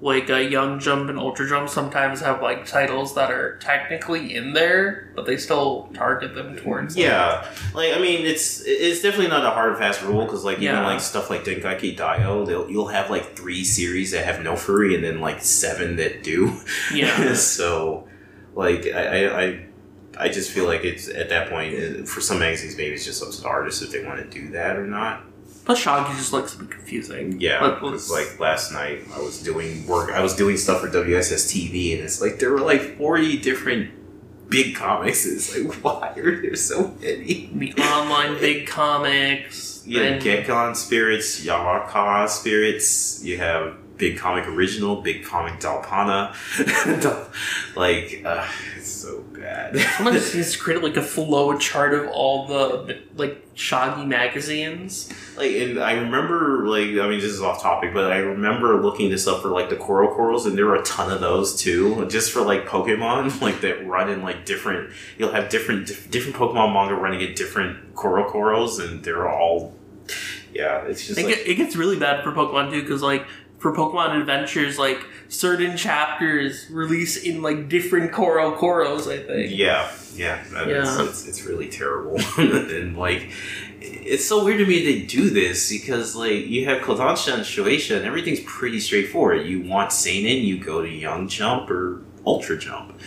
like 0.00 0.30
a 0.30 0.48
Young 0.48 0.78
Jump 0.78 1.10
and 1.10 1.18
Ultra 1.18 1.48
Jump 1.48 1.68
sometimes 1.68 2.20
have 2.20 2.40
like 2.40 2.66
titles 2.66 3.16
that 3.16 3.32
are 3.32 3.56
technically 3.56 4.34
in 4.34 4.52
there, 4.52 5.10
but 5.16 5.26
they 5.26 5.36
still 5.36 5.90
target 5.92 6.36
them 6.36 6.56
towards. 6.56 6.96
Yeah, 6.96 7.44
like 7.74 7.92
I 7.94 7.98
mean, 7.98 8.24
it's 8.24 8.62
it's 8.64 9.02
definitely 9.02 9.28
not 9.28 9.44
a 9.44 9.50
hard 9.50 9.70
and 9.70 9.78
fast 9.78 10.02
rule 10.02 10.24
because 10.24 10.44
like 10.44 10.58
even 10.58 10.84
like 10.84 11.00
stuff 11.00 11.30
like 11.30 11.44
Dengeki 11.44 11.96
Daioh, 11.96 12.46
they'll 12.46 12.70
you'll 12.70 12.88
have 12.88 13.10
like 13.10 13.36
three 13.36 13.64
series 13.64 14.12
that 14.12 14.24
have 14.24 14.40
no 14.42 14.54
furry 14.54 14.94
and 14.94 15.02
then 15.02 15.20
like 15.20 15.42
seven 15.42 15.96
that 15.96 16.22
do. 16.22 16.60
Yeah. 16.94 17.34
so, 17.34 18.06
like 18.54 18.86
I, 18.86 19.24
I 19.24 19.42
I 19.42 19.66
I 20.16 20.28
just 20.28 20.52
feel 20.52 20.66
like 20.66 20.84
it's 20.84 21.08
at 21.08 21.28
that 21.30 21.50
point 21.50 21.74
uh, 21.74 22.04
for 22.04 22.20
some 22.20 22.38
magazines 22.38 22.76
maybe 22.76 22.94
it's 22.94 23.04
just 23.04 23.22
up 23.22 23.30
to 23.30 23.40
the 23.40 23.48
artists 23.48 23.82
if 23.82 23.90
they 23.90 24.04
want 24.04 24.18
to 24.20 24.40
do 24.40 24.50
that 24.50 24.76
or 24.76 24.86
not. 24.86 25.24
Plus, 25.68 25.78
Shaggy 25.80 26.14
just 26.16 26.32
likes 26.32 26.52
to 26.56 26.64
be 26.64 26.66
confusing. 26.66 27.38
Yeah, 27.38 27.62
Like, 27.62 27.74
because 27.82 28.10
like 28.10 28.40
last 28.40 28.72
night 28.72 29.02
I 29.14 29.20
was 29.20 29.42
doing 29.42 29.86
work, 29.86 30.10
I 30.10 30.22
was 30.22 30.34
doing 30.34 30.56
stuff 30.56 30.80
for 30.80 30.88
WSS 30.88 31.44
TV, 31.52 31.92
and 31.92 32.02
it's 32.02 32.22
like 32.22 32.38
there 32.38 32.50
were 32.50 32.60
like 32.60 32.96
forty 32.96 33.36
different 33.38 33.90
big 34.48 34.74
comics. 34.74 35.26
It's 35.26 35.54
like 35.54 35.74
why 35.84 36.14
are 36.16 36.40
there 36.40 36.56
so 36.56 36.94
many? 37.02 37.50
the 37.52 37.74
online 37.82 38.40
big 38.40 38.66
comics. 38.66 39.82
Yeah, 39.86 40.04
and- 40.04 40.22
Gekkan 40.22 40.74
spirits, 40.74 41.44
Yawaraka 41.44 42.30
spirits. 42.30 43.22
You 43.22 43.36
have 43.36 43.76
Big 43.98 44.16
Comic 44.16 44.46
Original, 44.46 45.02
Big 45.02 45.24
Comic 45.24 45.60
Dalpana. 45.60 46.32
like, 47.76 48.22
uh, 48.24 48.46
it's 48.76 48.88
so 48.90 49.20
bad. 49.34 49.76
Someone 49.96 50.14
just 50.14 50.34
needs 50.34 50.52
to 50.52 50.58
create 50.58 50.82
like 50.82 50.96
a 50.96 51.02
flow 51.02 51.58
chart 51.58 51.92
of 51.94 52.08
all 52.08 52.46
the 52.46 53.00
like 53.16 53.44
Shaggy 53.54 54.06
magazines. 54.06 55.12
like, 55.36 55.50
and 55.50 55.80
I 55.80 55.94
remember, 55.94 56.66
like, 56.68 56.90
I 56.90 57.08
mean, 57.08 57.18
this 57.18 57.32
is 57.32 57.42
off 57.42 57.60
topic, 57.60 57.92
but 57.92 58.12
I 58.12 58.18
remember 58.18 58.80
looking 58.80 59.10
this 59.10 59.26
up 59.26 59.42
for 59.42 59.48
like 59.48 59.68
the 59.68 59.76
CoroCoros, 59.76 60.46
and 60.46 60.56
there 60.56 60.66
were 60.66 60.76
a 60.76 60.84
ton 60.84 61.10
of 61.12 61.20
those 61.20 61.56
too, 61.60 62.06
just 62.08 62.30
for 62.30 62.40
like 62.40 62.66
Pokemon, 62.66 63.40
like 63.42 63.60
that 63.62 63.84
run 63.86 64.08
in 64.08 64.22
like 64.22 64.46
different. 64.46 64.92
You'll 65.18 65.32
have 65.32 65.48
different 65.48 65.88
diff- 65.88 66.10
different 66.10 66.36
Pokemon 66.36 66.72
manga 66.72 66.94
running 66.94 67.22
at 67.22 67.34
different 67.34 67.94
CoroCoros, 67.96 68.78
and 68.82 69.02
they're 69.02 69.28
all. 69.28 69.74
Yeah, 70.54 70.84
it's 70.86 71.06
just 71.06 71.18
It, 71.18 71.26
like 71.26 71.36
get, 71.36 71.46
it 71.46 71.54
gets 71.56 71.76
really 71.76 71.98
bad 71.98 72.24
for 72.24 72.32
Pokemon 72.32 72.70
too, 72.70 72.80
because 72.82 73.02
like 73.02 73.26
for 73.58 73.74
Pokemon 73.74 74.20
Adventures, 74.20 74.78
like 74.78 75.04
certain 75.28 75.76
chapters 75.76 76.66
release 76.70 77.16
in 77.22 77.42
like 77.42 77.68
different 77.68 78.12
CoroCoros. 78.12 79.10
I 79.12 79.22
think. 79.26 79.56
Yeah, 79.56 79.90
yeah, 80.14 80.42
that 80.52 80.68
is- 80.68 80.96
Yeah. 80.96 81.04
It's, 81.06 81.26
it's 81.26 81.44
really 81.44 81.68
terrible, 81.68 82.18
and 82.38 82.96
like, 82.96 83.30
it's 83.80 84.24
so 84.26 84.44
weird 84.44 84.58
to 84.58 84.66
me 84.66 84.84
they 84.84 85.02
do 85.06 85.30
this 85.30 85.70
because 85.70 86.14
like 86.16 86.46
you 86.46 86.64
have 86.66 86.82
Kodansha 86.82 87.34
and 87.34 87.42
Shueisha, 87.42 87.96
and 87.96 88.04
everything's 88.06 88.40
pretty 88.40 88.80
straightforward. 88.80 89.46
You 89.46 89.62
want 89.62 89.92
seinen, 89.92 90.42
you 90.44 90.58
go 90.58 90.82
to 90.82 90.88
Young 90.88 91.28
Jump 91.28 91.70
or 91.70 92.02
Ultra 92.26 92.58
Jump. 92.58 92.98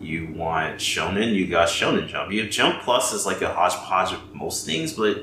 You 0.00 0.32
want 0.34 0.76
shonen, 0.80 1.32
you 1.34 1.46
got 1.46 1.68
Shonen 1.68 2.08
Jump. 2.08 2.30
You 2.30 2.42
have 2.42 2.50
Jump 2.50 2.82
Plus 2.82 3.14
is 3.14 3.24
like 3.24 3.40
a 3.40 3.48
hodgepodge 3.54 4.12
of 4.12 4.34
most 4.34 4.66
things, 4.66 4.92
but 4.92 5.16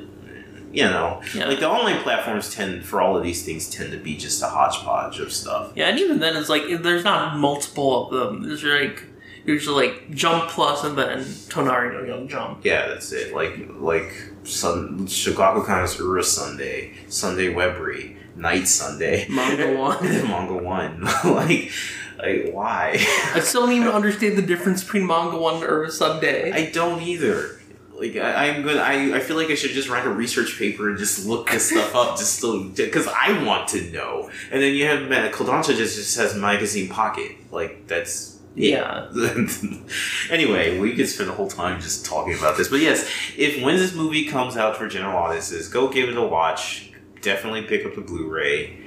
you 0.72 0.84
know, 0.84 1.22
Yeah. 1.36 1.48
like 1.48 1.60
the 1.60 1.70
online 1.70 2.02
platforms 2.02 2.54
tend 2.54 2.84
for 2.86 3.02
all 3.02 3.18
of 3.18 3.24
these 3.24 3.44
things 3.46 3.70
tend 3.70 3.92
to 3.92 3.98
be 3.98 4.16
just 4.16 4.42
a 4.42 4.48
hodgepodge 4.48 5.20
of 5.20 5.32
stuff. 5.32 5.72
Yeah, 5.76 5.88
and 5.90 6.00
even 6.00 6.20
then, 6.20 6.36
it's 6.36 6.50
like 6.50 6.64
there's 6.82 7.04
not 7.04 7.38
multiple 7.38 8.08
of 8.08 8.12
them. 8.14 8.44
There's 8.48 8.64
like 8.64 9.04
usually 9.46 9.88
like 9.88 10.12
Jump 10.12 10.50
Plus 10.50 10.84
and 10.84 10.98
then 10.98 11.20
Tonari 11.20 11.94
no 11.94 12.04
Young 12.04 12.28
Jump. 12.28 12.64
Yeah, 12.64 12.88
that's 12.88 13.12
it. 13.12 13.34
Like 13.34 13.58
like 13.80 14.12
Sun 14.44 15.08
Shogaku 15.08 16.00
Ura 16.00 16.24
Sunday, 16.24 16.94
Sunday 17.08 17.54
Webry, 17.54 18.16
Night 18.36 18.68
Sunday, 18.68 19.28
Manga 19.30 19.78
One. 19.80 20.04
Manga 20.04 20.54
One. 20.56 21.02
like 21.26 21.72
like 22.20 22.50
why? 22.52 22.98
I 23.34 23.40
still 23.40 23.66
don't 23.66 23.76
even 23.76 23.88
understand 24.02 24.38
the 24.38 24.42
difference 24.44 24.84
between 24.84 25.08
Manga 25.08 25.38
One 25.38 25.64
or 25.64 25.90
Sunday. 25.90 26.52
I 26.52 26.70
don't 26.72 27.02
either. 27.02 27.61
Like 28.02 28.16
I, 28.16 28.48
I'm 28.48 28.64
good. 28.64 28.78
I, 28.78 29.18
I 29.18 29.20
feel 29.20 29.36
like 29.36 29.50
I 29.50 29.56
should 29.56 29.72
just 29.72 29.88
write 29.88 30.08
a 30.08 30.10
research 30.10 30.58
paper 30.58 30.90
and 30.90 30.98
just 30.98 31.28
look 31.28 31.52
this 31.52 31.70
stuff 31.70 31.94
up, 31.94 32.18
just 32.18 32.42
to 32.42 32.72
because 32.76 33.08
I 33.08 33.44
want 33.44 33.68
to 33.70 33.92
know. 33.92 34.32
And 34.52 34.62
then 34.62 34.74
you 34.74 34.86
have 34.88 35.02
Kodansha 35.32 35.78
just 35.78 35.96
just 35.96 36.18
has 36.18 36.36
magazine 36.36 36.90
pocket. 36.90 37.34
Like 37.52 37.86
that's 37.86 38.40
Yeah. 38.56 39.08
anyway, 40.32 40.80
we 40.80 40.96
could 40.96 41.08
spend 41.08 41.30
the 41.30 41.34
whole 41.34 41.48
time 41.48 41.80
just 41.80 42.04
talking 42.04 42.34
about 42.34 42.58
this. 42.58 42.70
But 42.70 42.80
yes, 42.80 43.08
if 43.38 43.64
when 43.64 43.76
this 43.76 43.94
movie 43.94 44.26
comes 44.26 44.58
out 44.58 44.78
for 44.78 44.88
general 44.88 45.16
audiences, 45.16 45.68
go 45.68 45.88
give 45.88 46.10
it 46.10 46.18
a 46.18 46.24
watch. 46.24 46.92
Definitely 47.22 47.64
pick 47.64 47.86
up 47.86 47.94
the 47.94 48.02
Blu-ray. 48.02 48.81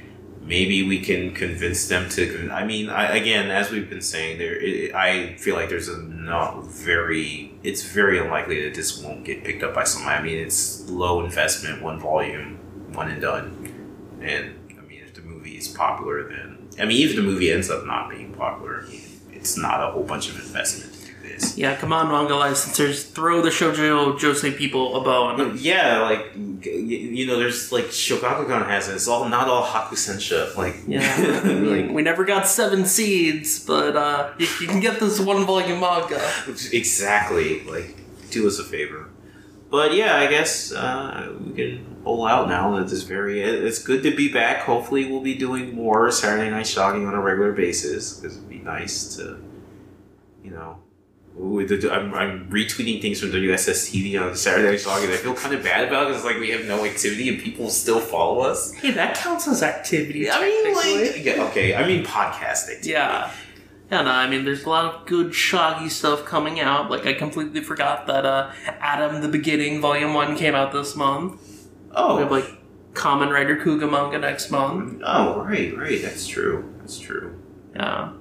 Maybe 0.46 0.86
we 0.86 1.00
can 1.00 1.32
convince 1.32 1.88
them 1.88 2.08
to. 2.10 2.50
I 2.52 2.66
mean, 2.66 2.90
I, 2.90 3.16
again, 3.16 3.50
as 3.50 3.70
we've 3.70 3.88
been 3.88 4.02
saying, 4.02 4.38
there. 4.38 4.54
It, 4.60 4.94
I 4.94 5.36
feel 5.36 5.54
like 5.54 5.70
there's 5.70 5.88
a 5.88 6.02
not 6.02 6.66
very. 6.66 7.54
It's 7.62 7.82
very 7.82 8.18
unlikely 8.18 8.62
that 8.64 8.74
this 8.74 9.02
won't 9.02 9.24
get 9.24 9.42
picked 9.42 9.62
up 9.62 9.74
by 9.74 9.84
somebody. 9.84 10.16
I 10.16 10.22
mean, 10.22 10.38
it's 10.38 10.88
low 10.90 11.24
investment, 11.24 11.82
one 11.82 11.98
volume, 11.98 12.58
one 12.92 13.10
and 13.10 13.22
done. 13.22 13.72
And 14.20 14.54
I 14.78 14.82
mean, 14.82 15.00
if 15.02 15.14
the 15.14 15.22
movie 15.22 15.56
is 15.56 15.68
popular, 15.68 16.28
then 16.28 16.68
I 16.78 16.84
mean, 16.84 16.98
even 16.98 17.16
if 17.16 17.16
the 17.16 17.30
movie 17.30 17.50
ends 17.50 17.70
up 17.70 17.86
not 17.86 18.10
being 18.10 18.34
popular, 18.34 18.82
I 18.82 18.90
mean, 18.90 19.02
it's 19.32 19.56
not 19.56 19.82
a 19.82 19.92
whole 19.92 20.04
bunch 20.04 20.28
of 20.28 20.36
investment 20.36 20.93
this. 21.34 21.58
Yeah, 21.58 21.76
come 21.76 21.92
on, 21.92 22.08
manga 22.08 22.34
licensors, 22.34 23.08
throw 23.08 23.42
the 23.42 23.50
shoujo 23.50 24.18
josei 24.18 24.56
people 24.56 24.96
a 24.96 25.04
bone. 25.04 25.56
Yeah, 25.58 26.00
like 26.02 26.32
you 26.34 27.26
know, 27.26 27.38
there's 27.38 27.72
like 27.72 27.86
Shogakukan 27.86 28.66
has 28.66 28.88
it. 28.88 28.94
It's 28.94 29.08
all 29.08 29.28
not 29.28 29.48
all 29.48 29.64
Hakusensha. 29.64 30.56
Like 30.56 30.76
Yeah, 30.86 31.40
like 31.44 31.90
we 31.90 32.02
never 32.02 32.24
got 32.24 32.46
seven 32.46 32.84
seeds, 32.86 33.64
but 33.64 33.96
uh, 33.96 34.32
you, 34.38 34.46
can 34.46 34.80
get 34.80 35.00
this 35.00 35.20
one 35.20 35.44
volume 35.44 35.80
manga. 35.80 36.20
exactly. 36.72 37.62
Like 37.64 37.96
do 38.30 38.46
us 38.46 38.58
a 38.58 38.64
favor. 38.64 39.10
But 39.70 39.94
yeah, 39.94 40.16
I 40.16 40.28
guess 40.28 40.72
uh, 40.72 41.34
we 41.44 41.52
can 41.52 41.96
pull 42.04 42.26
out 42.26 42.48
now 42.48 42.76
that 42.76 42.88
this 42.88 43.02
very. 43.02 43.40
It's 43.40 43.82
good 43.82 44.02
to 44.04 44.14
be 44.14 44.32
back. 44.32 44.62
Hopefully, 44.62 45.10
we'll 45.10 45.22
be 45.22 45.34
doing 45.34 45.74
more 45.74 46.10
Saturday 46.10 46.50
Night 46.50 46.66
Shaggy 46.66 47.04
on 47.04 47.14
a 47.14 47.20
regular 47.20 47.52
basis 47.52 48.14
because 48.14 48.36
it'd 48.36 48.48
be 48.48 48.58
nice 48.58 49.16
to, 49.16 49.42
you 50.44 50.50
know. 50.50 50.78
Ooh, 51.40 51.66
the- 51.66 51.92
I'm, 51.92 52.14
I'm 52.14 52.48
retweeting 52.48 53.02
things 53.02 53.18
from 53.20 53.30
WSS 53.30 53.90
TV 53.90 54.20
on 54.20 54.36
Saturday 54.36 54.70
Night 54.70 54.80
Shaggy. 54.80 55.12
I 55.12 55.16
feel 55.16 55.34
kind 55.34 55.54
of 55.54 55.64
bad 55.64 55.88
about 55.88 56.04
it 56.04 56.08
because 56.10 56.24
like 56.24 56.38
we 56.38 56.50
have 56.50 56.64
no 56.66 56.84
activity 56.84 57.28
and 57.28 57.40
people 57.42 57.70
still 57.70 57.98
follow 58.00 58.40
us. 58.40 58.72
Hey, 58.74 58.92
that 58.92 59.16
counts 59.16 59.48
as 59.48 59.62
activity. 59.62 60.30
I 60.30 60.40
mean, 60.40 60.64
technically. 60.74 61.10
like, 61.10 61.24
yeah, 61.24 61.44
okay. 61.50 61.74
I 61.74 61.86
mean, 61.86 62.04
podcast 62.04 62.68
activity. 62.68 62.90
Yeah. 62.90 63.32
Yeah, 63.90 64.00
no, 64.02 64.10
I 64.12 64.28
mean, 64.30 64.44
there's 64.46 64.64
a 64.64 64.68
lot 64.70 64.86
of 64.94 65.06
good 65.06 65.28
shoggy 65.32 65.90
stuff 65.90 66.24
coming 66.24 66.58
out. 66.58 66.90
Like, 66.90 67.04
I 67.06 67.12
completely 67.12 67.60
forgot 67.62 68.06
that 68.06 68.24
uh, 68.24 68.50
Adam 68.80 69.20
the 69.20 69.28
Beginning 69.28 69.80
Volume 69.82 70.14
1 70.14 70.36
came 70.36 70.54
out 70.54 70.72
this 70.72 70.96
month. 70.96 71.68
Oh, 71.94 72.16
We 72.16 72.22
have, 72.22 72.30
like, 72.30 72.46
Kamen 72.94 73.30
Rider 73.30 73.56
Kuuga 73.56 73.88
manga 73.90 74.18
next 74.18 74.50
month. 74.50 75.02
oh, 75.04 75.42
right, 75.42 75.76
right. 75.76 76.00
That's 76.00 76.26
true. 76.26 76.72
That's 76.78 76.98
true. 76.98 77.38
Yeah. 77.76 78.12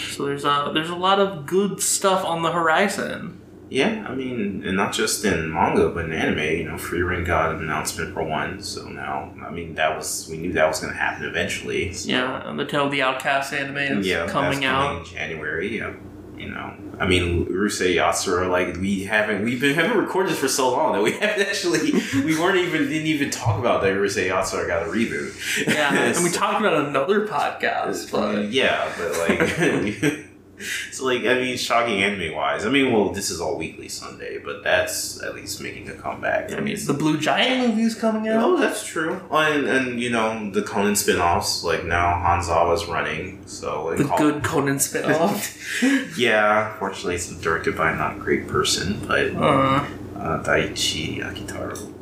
So 0.00 0.26
there's 0.26 0.44
a, 0.44 0.70
there's 0.74 0.90
a 0.90 0.96
lot 0.96 1.20
of 1.20 1.46
good 1.46 1.80
stuff 1.80 2.24
on 2.24 2.42
the 2.42 2.52
horizon. 2.52 3.40
Yeah, 3.70 4.06
I 4.08 4.14
mean, 4.14 4.62
and 4.64 4.76
not 4.76 4.94
just 4.94 5.24
in 5.24 5.52
manga, 5.52 5.90
but 5.90 6.06
in 6.06 6.12
anime. 6.12 6.38
You 6.38 6.64
know, 6.64 6.76
Frieren 6.76 7.26
got 7.26 7.54
an 7.54 7.62
announcement 7.62 8.14
for 8.14 8.22
one, 8.22 8.62
so 8.62 8.88
now, 8.88 9.34
I 9.44 9.50
mean, 9.50 9.74
that 9.74 9.94
was 9.94 10.26
we 10.30 10.38
knew 10.38 10.52
that 10.54 10.66
was 10.66 10.80
going 10.80 10.92
to 10.92 10.98
happen 10.98 11.26
eventually. 11.26 11.90
Yeah, 12.04 12.48
and 12.48 12.58
the 12.58 12.64
Tale 12.64 12.86
of 12.86 12.92
the 12.92 13.02
Outcast 13.02 13.52
anime 13.52 13.76
is 13.76 14.06
yeah, 14.06 14.26
coming 14.26 14.60
that's 14.60 14.72
out. 14.72 14.98
in 14.98 15.04
January. 15.04 15.78
Yeah, 15.78 15.92
you 16.38 16.50
know, 16.50 16.72
I 16.98 17.06
mean, 17.06 17.46
Urusei 17.46 17.96
Yatsura, 17.96 18.50
like 18.50 18.76
we 18.76 19.04
haven't 19.04 19.44
we've 19.44 19.60
been 19.60 19.74
haven't 19.74 19.96
recorded 19.96 20.32
this 20.32 20.38
for 20.38 20.48
so 20.48 20.70
long 20.70 20.92
that 20.92 21.02
we 21.02 21.12
haven't 21.20 21.46
actually 21.46 21.92
we 22.24 22.38
weren't 22.38 22.58
even 22.58 22.88
didn't 22.88 23.06
even 23.06 23.30
talk 23.30 23.58
about 23.58 23.82
that 23.82 23.92
Urusei 23.92 24.30
Yatsura 24.30 24.66
got 24.66 24.82
a 24.82 24.86
reboot. 24.86 25.66
Yeah, 25.66 25.94
and 26.14 26.24
we 26.24 26.30
talked 26.30 26.60
about 26.60 26.86
another 26.86 27.26
podcast, 27.26 28.10
but 28.10 28.50
yeah, 28.50 28.92
but 28.98 29.18
like, 29.28 30.26
so 30.92 31.04
like, 31.04 31.22
I 31.22 31.34
mean, 31.34 31.56
shocking 31.56 32.02
anime 32.02 32.34
wise, 32.34 32.66
I 32.66 32.70
mean, 32.70 32.92
well, 32.92 33.10
this 33.10 33.30
is 33.30 33.40
all 33.40 33.56
weekly 33.56 33.88
Sunday, 33.88 34.38
but 34.38 34.62
that's 34.62 35.22
at 35.22 35.34
least 35.34 35.60
making 35.60 35.88
a 35.88 35.94
comeback. 35.94 36.52
I 36.52 36.60
mean, 36.60 36.76
the 36.86 36.94
Blue 36.94 37.18
Giant 37.18 37.68
movie's 37.68 37.94
coming 37.94 38.28
out. 38.28 38.42
Oh, 38.44 38.56
that's 38.58 38.86
true. 38.86 39.20
And, 39.30 39.66
and 39.66 40.00
you 40.00 40.10
know 40.10 40.50
the 40.50 40.62
Conan 40.62 40.96
spin-offs, 40.96 41.64
like 41.64 41.84
now 41.84 42.14
Hanzawa's 42.20 42.86
running, 42.86 43.46
so 43.46 43.90
and 43.90 43.98
the 43.98 44.16
good 44.16 44.42
Conan 44.42 44.76
spinoff. 44.76 45.56
Yeah, 46.18 46.76
fortunately, 46.78 47.14
it's 47.16 47.28
directed 47.40 47.76
by 47.76 47.92
a 47.92 47.96
not 47.96 48.18
great 48.18 48.48
person, 48.48 49.00
but 49.06 49.34
uh, 49.36 49.84
uh, 50.16 50.42
Daichi 50.42 51.20
Akitaro. 51.22 51.94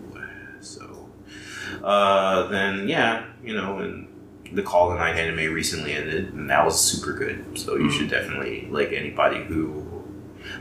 So, 0.61 1.09
uh, 1.85 2.47
then 2.49 2.89
yeah, 2.89 3.27
you 3.45 3.55
know, 3.55 3.79
and 3.79 4.06
the 4.53 4.63
Call 4.63 4.91
of 4.91 4.99
the 4.99 5.05
Night 5.05 5.17
anime 5.17 5.53
recently 5.53 5.93
ended, 5.93 6.33
and 6.33 6.49
that 6.51 6.65
was 6.65 6.81
super 6.81 7.13
good. 7.13 7.59
So 7.59 7.77
you 7.77 7.91
should 7.91 8.11
definitely 8.11 8.69
like 8.71 8.93
anybody 8.93 9.43
who. 9.45 9.85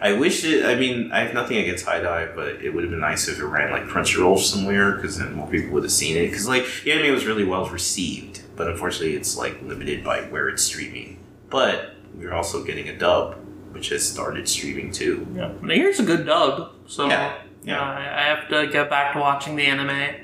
I 0.01 0.13
wish 0.13 0.43
it. 0.43 0.65
I 0.65 0.75
mean, 0.75 1.11
I 1.11 1.19
have 1.19 1.33
nothing 1.33 1.57
against 1.57 1.85
HIDIVE, 1.85 2.35
but 2.35 2.47
it 2.61 2.71
would 2.73 2.83
have 2.83 2.89
been 2.91 2.99
nice 2.99 3.27
if 3.27 3.39
it 3.39 3.45
ran 3.45 3.71
like 3.71 3.83
Crunchyroll 3.83 4.39
somewhere, 4.39 4.93
because 4.93 5.19
then 5.19 5.33
more 5.33 5.47
people 5.47 5.71
would 5.73 5.83
have 5.83 5.91
seen 5.91 6.17
it. 6.17 6.27
Because 6.29 6.47
like 6.47 6.65
the 6.83 6.91
anime 6.91 7.13
was 7.13 7.25
really 7.25 7.43
well 7.43 7.67
received, 7.69 8.41
but 8.55 8.67
unfortunately, 8.67 9.15
it's 9.15 9.37
like 9.37 9.61
limited 9.61 10.03
by 10.03 10.21
where 10.23 10.49
it's 10.49 10.63
streaming. 10.63 11.19
But 11.49 11.93
we're 12.15 12.33
also 12.33 12.63
getting 12.63 12.89
a 12.89 12.97
dub, 12.97 13.35
which 13.71 13.89
has 13.89 14.07
started 14.07 14.49
streaming 14.49 14.91
too. 14.91 15.27
yeah. 15.35 15.51
Here's 15.63 15.99
a 15.99 16.03
good 16.03 16.25
dub. 16.25 16.71
So 16.87 17.07
Yeah, 17.07 17.37
yeah, 17.63 17.81
I, 17.81 18.21
I 18.21 18.23
have 18.35 18.49
to 18.49 18.67
get 18.67 18.89
back 18.89 19.13
to 19.13 19.19
watching 19.19 19.55
the 19.55 19.63
anime. 19.65 20.15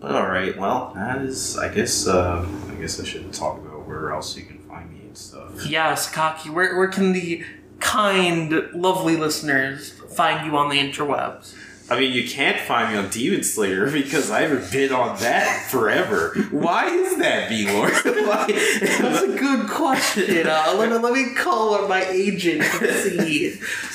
But 0.00 0.14
all 0.14 0.26
right, 0.28 0.56
well, 0.56 0.92
that 0.94 1.22
is. 1.22 1.56
I 1.58 1.68
guess. 1.74 2.06
Uh, 2.06 2.46
guess 2.84 3.00
I 3.00 3.04
should 3.04 3.32
talk 3.32 3.56
about 3.58 3.88
where 3.88 4.12
else 4.12 4.36
you 4.36 4.44
can 4.44 4.58
find 4.58 4.92
me 4.92 5.06
and 5.06 5.16
stuff. 5.16 5.66
Yeah, 5.66 5.94
Sakaki, 5.94 6.50
where 6.50 6.76
where 6.76 6.88
can 6.88 7.14
the 7.14 7.42
kind, 7.80 8.52
lovely 8.74 9.16
listeners 9.16 9.90
find 9.90 10.44
you 10.44 10.54
on 10.58 10.68
the 10.68 10.76
interwebs? 10.76 11.54
I 11.90 12.00
mean, 12.00 12.12
you 12.12 12.26
can't 12.26 12.58
find 12.60 12.92
me 12.92 12.98
on 12.98 13.10
Demon 13.10 13.42
Slayer 13.42 13.90
because 13.92 14.30
I 14.30 14.42
haven't 14.42 14.72
been 14.72 14.92
on 14.92 15.18
that 15.20 15.68
forever. 15.70 16.34
Why 16.50 16.86
is 16.86 17.18
that, 17.18 17.48
B 17.48 17.70
Lord? 17.70 17.92
That's 18.04 19.22
a 19.22 19.36
good 19.36 19.68
question. 19.68 20.46
Uh, 20.46 20.74
let, 20.78 20.90
me, 20.90 20.96
let 20.96 21.12
me 21.12 21.34
call 21.34 21.74
up 21.74 21.88
my 21.88 22.04
agent 22.06 22.62
and 22.62 22.96
see 22.96 23.54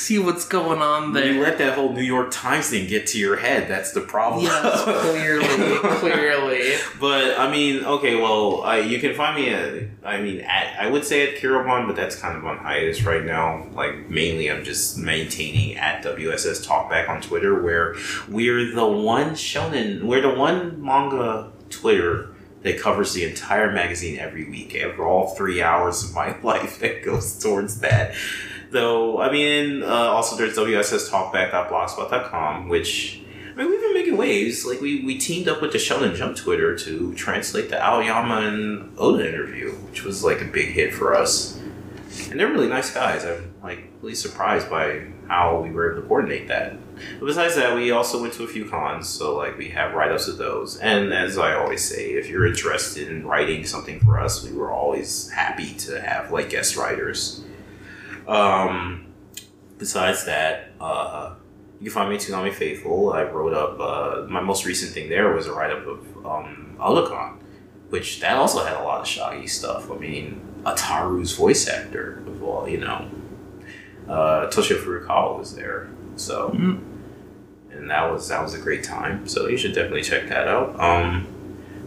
see 0.09 0.19
what's 0.19 0.47
going 0.47 0.81
on 0.81 1.13
there. 1.13 1.31
you 1.31 1.41
let 1.41 1.57
that 1.59 1.75
whole 1.75 1.93
New 1.93 2.03
York 2.03 2.29
Times 2.31 2.69
thing 2.69 2.87
get 2.87 3.07
to 3.07 3.19
your 3.19 3.35
head. 3.35 3.67
That's 3.67 3.91
the 3.91 4.01
problem. 4.01 4.43
Yes, 4.45 4.83
clearly, 4.83 5.77
clearly. 5.99 6.75
But 6.99 7.39
I 7.39 7.51
mean, 7.51 7.83
okay, 7.85 8.15
well, 8.15 8.61
I, 8.63 8.79
you 8.79 8.99
can 8.99 9.13
find 9.13 9.35
me 9.35 9.49
at, 9.49 9.83
I 10.03 10.21
mean, 10.21 10.41
at, 10.41 10.79
I 10.79 10.89
would 10.89 11.05
say 11.05 11.31
at 11.31 11.41
Kirobon, 11.41 11.87
but 11.87 11.95
that's 11.95 12.15
kind 12.15 12.37
of 12.37 12.45
on 12.45 12.57
hiatus 12.57 13.03
right 13.03 13.23
now. 13.23 13.67
Like, 13.73 14.09
mainly 14.09 14.49
I'm 14.49 14.63
just 14.63 14.97
maintaining 14.97 15.77
at 15.77 16.03
WSS 16.03 16.65
Talkback 16.65 17.07
on 17.09 17.21
Twitter, 17.21 17.61
where 17.61 17.78
we're 18.27 18.73
the 18.73 18.87
one 18.87 19.31
shonen, 19.31 20.03
we're 20.03 20.21
the 20.21 20.33
one 20.33 20.83
manga 20.83 21.51
Twitter 21.69 22.33
that 22.63 22.79
covers 22.79 23.13
the 23.13 23.23
entire 23.23 23.71
magazine 23.71 24.19
every 24.19 24.49
week. 24.49 24.75
After 24.75 25.07
all 25.07 25.33
three 25.35 25.61
hours 25.61 26.03
of 26.03 26.13
my 26.13 26.37
life 26.43 26.79
that 26.79 27.03
goes 27.03 27.39
towards 27.39 27.79
that. 27.79 28.13
Though, 28.71 29.19
I 29.19 29.31
mean, 29.31 29.81
uh, 29.81 29.87
also 29.87 30.35
there's 30.35 30.55
WSSTalkback.blogspot.com, 30.57 32.69
which 32.69 33.21
I 33.51 33.55
mean, 33.55 33.71
we've 33.71 33.81
been 33.81 33.93
making 33.93 34.17
waves. 34.17 34.65
Like 34.65 34.79
we, 34.79 35.03
we 35.03 35.17
teamed 35.17 35.47
up 35.47 35.59
with 35.61 35.71
the 35.71 35.79
Shonen 35.79 36.15
Jump 36.15 36.37
Twitter 36.37 36.77
to 36.77 37.15
translate 37.15 37.69
the 37.69 37.83
Aoyama 37.83 38.47
and 38.47 38.93
Oda 38.97 39.27
interview, 39.27 39.71
which 39.71 40.03
was 40.03 40.23
like 40.23 40.41
a 40.41 40.45
big 40.45 40.69
hit 40.69 40.93
for 40.93 41.15
us. 41.15 41.59
And 42.29 42.39
they're 42.39 42.51
really 42.51 42.69
nice 42.69 42.93
guys. 42.93 43.25
I'm 43.25 43.55
like 43.63 43.89
really 44.01 44.15
surprised 44.15 44.69
by 44.69 45.07
how 45.27 45.61
we 45.61 45.71
were 45.71 45.91
able 45.91 46.03
to 46.03 46.07
coordinate 46.07 46.47
that. 46.49 46.77
Besides 47.19 47.55
that, 47.55 47.75
we 47.75 47.91
also 47.91 48.21
went 48.21 48.33
to 48.33 48.43
a 48.43 48.47
few 48.47 48.69
cons, 48.69 49.07
so 49.07 49.35
like 49.35 49.57
we 49.57 49.69
have 49.69 49.93
write-ups 49.93 50.27
of 50.27 50.37
those. 50.37 50.77
And 50.77 51.13
as 51.13 51.37
I 51.37 51.53
always 51.53 51.83
say, 51.83 52.11
if 52.11 52.29
you're 52.29 52.45
interested 52.45 53.07
in 53.07 53.25
writing 53.25 53.65
something 53.65 53.99
for 53.99 54.19
us, 54.19 54.43
we 54.43 54.51
were 54.51 54.71
always 54.71 55.29
happy 55.31 55.73
to 55.75 56.01
have 56.01 56.31
like 56.31 56.49
guest 56.49 56.75
writers. 56.75 57.43
Um, 58.27 59.07
besides 59.77 60.25
that, 60.25 60.71
uh, 60.79 61.35
you 61.79 61.85
can 61.85 61.93
find 61.93 62.09
me 62.09 62.15
at 62.15 62.21
Tsunami 62.21 62.53
Faithful. 62.53 63.13
I 63.13 63.23
wrote 63.23 63.53
up 63.53 63.79
uh, 63.79 64.27
my 64.27 64.41
most 64.41 64.65
recent 64.65 64.91
thing 64.91 65.09
there 65.09 65.33
was 65.33 65.47
a 65.47 65.53
write 65.53 65.71
up 65.71 65.85
of 65.87 66.25
um, 66.25 66.75
Alucon, 66.79 67.37
which 67.89 68.19
that 68.19 68.35
also 68.35 68.63
had 68.63 68.75
a 68.75 68.83
lot 68.83 69.01
of 69.01 69.07
shaggy 69.07 69.47
stuff. 69.47 69.89
I 69.89 69.95
mean, 69.95 70.41
Ataru's 70.63 71.33
voice 71.33 71.67
actor, 71.67 72.21
well, 72.39 72.67
you 72.67 72.79
know, 72.79 73.09
uh, 74.09 74.47
Toshio 74.47 74.77
Furukawa 74.77 75.39
was 75.39 75.55
there, 75.55 75.89
so 76.19 76.49
Mhm. 76.55 76.79
and 77.71 77.89
that 77.89 78.11
was 78.11 78.27
that 78.29 78.41
was 78.43 78.53
a 78.53 78.59
great 78.59 78.83
time. 78.83 79.27
So 79.27 79.47
you 79.47 79.57
should 79.57 79.73
definitely 79.73 80.01
check 80.03 80.27
that 80.29 80.47
out. 80.47 80.79
Um, 80.79 81.27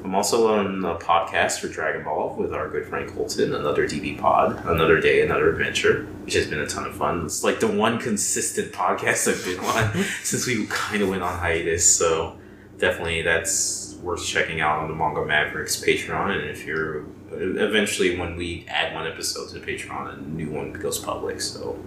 I'm 0.05 0.14
also 0.16 0.49
on 0.53 0.85
a 0.85 0.97
podcast 0.97 1.61
for 1.61 1.68
Dragon 1.68 2.03
Ball 2.03 2.35
with 2.37 2.53
our 2.53 2.68
good 2.68 2.87
friend 2.87 3.09
Colton, 3.09 3.55
another 3.55 3.87
DB 3.87 4.18
pod, 4.18 4.61
another 4.66 5.01
day, 5.01 5.22
another 5.22 5.49
adventure, 5.51 6.07
which 6.24 6.35
has 6.35 6.49
been 6.49 6.59
a 6.59 6.66
ton 6.66 6.87
of 6.87 6.97
fun. 6.97 7.24
It's 7.26 7.45
like 7.45 7.61
the 7.61 7.68
one 7.68 7.99
consistent 8.01 8.72
podcast 8.83 9.28
I've 9.28 9.45
been 9.45 9.64
on 9.64 10.05
since 10.22 10.47
we 10.47 10.66
kind 10.66 11.03
of 11.03 11.09
went 11.09 11.22
on 11.22 11.39
hiatus. 11.39 11.89
So 11.89 12.37
definitely 12.78 13.22
that's 13.22 13.97
worth 14.03 14.24
checking 14.26 14.61
out 14.61 14.80
on 14.80 14.89
the 14.89 14.95
Manga 14.97 15.24
Mavericks 15.24 15.76
Patreon. 15.80 16.37
And 16.37 16.51
if 16.51 16.66
you're 16.66 17.05
eventually, 17.30 18.18
when 18.18 18.35
we 18.37 18.64
add 18.68 18.93
one 18.95 19.07
episode 19.07 19.51
to 19.51 19.59
the 19.61 19.64
Patreon, 19.64 20.18
a 20.18 20.20
new 20.22 20.51
one 20.51 20.72
goes 20.72 20.99
public. 20.99 21.41
So 21.41 21.78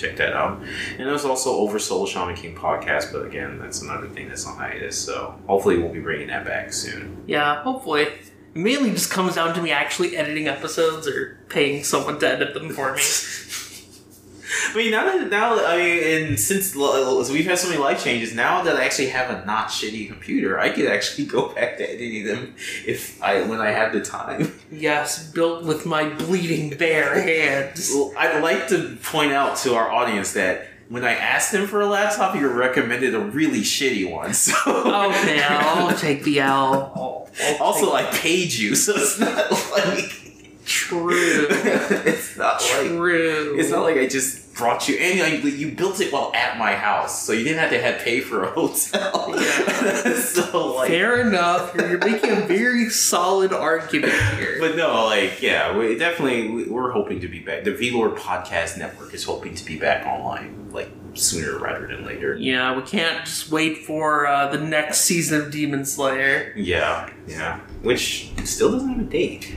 check 0.00 0.16
that 0.16 0.32
out. 0.32 0.62
And 0.98 1.06
there's 1.08 1.24
also 1.24 1.50
Over 1.50 1.78
Soul 1.78 2.06
Shaman 2.06 2.36
King 2.36 2.54
podcast, 2.56 3.12
but 3.12 3.26
again, 3.26 3.58
that's 3.58 3.82
another 3.82 4.08
thing 4.08 4.28
that's 4.28 4.46
on 4.46 4.56
hiatus. 4.56 4.98
So 4.98 5.38
hopefully, 5.46 5.78
we'll 5.78 5.92
be 5.92 6.00
bringing 6.00 6.28
that 6.28 6.44
back 6.44 6.72
soon. 6.72 7.22
Yeah, 7.26 7.62
hopefully. 7.62 8.02
It 8.02 8.12
mainly 8.54 8.90
just 8.90 9.10
comes 9.10 9.34
down 9.36 9.54
to 9.54 9.62
me 9.62 9.70
actually 9.70 10.16
editing 10.16 10.48
episodes 10.48 11.06
or 11.06 11.38
paying 11.48 11.84
someone 11.84 12.18
to 12.20 12.28
edit 12.28 12.54
them 12.54 12.70
for 12.70 12.94
me. 12.94 13.02
I 14.72 14.76
mean, 14.76 14.90
now 14.90 15.04
that 15.04 15.30
now 15.30 15.64
I 15.64 15.76
mean, 15.76 16.02
and 16.28 16.40
since 16.40 16.74
we've 16.74 17.44
had 17.46 17.58
so 17.58 17.68
many 17.68 17.80
life 17.80 18.02
changes, 18.02 18.34
now 18.34 18.62
that 18.62 18.76
I 18.76 18.84
actually 18.84 19.08
have 19.08 19.30
a 19.30 19.44
not 19.46 19.68
shitty 19.68 20.08
computer, 20.08 20.58
I 20.58 20.70
could 20.70 20.86
actually 20.86 21.26
go 21.26 21.48
back 21.54 21.76
to 21.78 21.88
editing 21.88 22.26
them 22.26 22.54
if 22.86 23.22
I 23.22 23.42
when 23.42 23.60
I 23.60 23.70
have 23.70 23.92
the 23.92 24.00
time. 24.00 24.58
yes, 24.72 25.30
built 25.32 25.64
with 25.64 25.86
my 25.86 26.08
bleeding 26.08 26.70
bare 26.76 27.20
hands. 27.20 27.90
Well, 27.94 28.12
I'd 28.18 28.42
like 28.42 28.68
to 28.68 28.96
point 29.02 29.32
out 29.32 29.56
to 29.58 29.74
our 29.74 29.90
audience 29.90 30.32
that 30.32 30.66
when 30.88 31.04
I 31.04 31.12
asked 31.14 31.54
him 31.54 31.68
for 31.68 31.80
a 31.80 31.86
laptop, 31.86 32.34
he 32.34 32.42
recommended 32.42 33.14
a 33.14 33.20
really 33.20 33.60
shitty 33.60 34.10
one. 34.10 34.34
So 34.34 34.54
oh, 34.66 35.10
Okay, 35.10 35.40
I'll 35.42 35.96
take 35.96 36.24
the 36.24 36.40
L. 36.40 36.92
I'll- 36.96 37.20
I'll 37.42 37.56
also, 37.62 37.92
I 37.92 38.02
paid 38.06 38.52
you, 38.52 38.74
so 38.74 38.92
it's 38.96 39.20
not 39.20 39.52
like 39.86 40.10
true, 40.64 41.46
it's 41.48 42.36
not 42.36 42.60
like 42.60 42.88
true. 42.88 43.56
it's 43.58 43.70
not 43.70 43.82
like 43.82 43.96
I 43.96 44.08
just 44.08 44.39
brought 44.60 44.88
you 44.88 44.96
and 44.96 45.42
like, 45.44 45.54
you 45.56 45.72
built 45.72 46.00
it 46.00 46.12
while 46.12 46.30
at 46.34 46.56
my 46.58 46.74
house, 46.74 47.24
so 47.26 47.32
you 47.32 47.42
didn't 47.42 47.58
have 47.58 47.70
to 47.70 47.80
have 47.82 48.00
pay 48.02 48.20
for 48.20 48.44
a 48.44 48.50
hotel. 48.58 49.34
Yeah. 49.34 50.14
so 50.20 50.74
like, 50.76 50.88
Fair 50.88 51.26
enough. 51.26 51.74
You're 51.74 51.98
making 51.98 52.30
a 52.30 52.42
very 52.46 52.88
solid 52.90 53.52
argument 53.52 54.12
here. 54.38 54.56
but 54.60 54.76
no, 54.76 55.06
like 55.06 55.42
yeah, 55.42 55.76
we 55.76 55.96
definitely 55.98 56.48
we- 56.50 56.64
we're 56.68 56.92
hoping 56.92 57.20
to 57.20 57.28
be 57.28 57.40
back. 57.40 57.64
The 57.64 57.72
VLord 57.72 58.16
Podcast 58.16 58.78
Network 58.78 59.12
is 59.14 59.24
hoping 59.24 59.54
to 59.56 59.64
be 59.64 59.76
back 59.78 60.06
online 60.06 60.70
like 60.70 60.90
sooner 61.14 61.58
rather 61.58 61.88
than 61.88 62.04
later. 62.06 62.36
yeah, 62.36 62.76
we 62.76 62.82
can't 62.82 63.24
just 63.24 63.50
wait 63.50 63.78
for 63.78 64.26
uh, 64.28 64.46
the 64.48 64.58
next 64.58 65.00
season 65.00 65.40
of 65.40 65.50
Demon 65.50 65.84
Slayer. 65.84 66.52
Yeah, 66.56 67.10
yeah, 67.26 67.58
which 67.82 68.30
still 68.44 68.70
doesn't 68.70 68.88
have 68.90 69.00
a 69.00 69.10
date. 69.10 69.56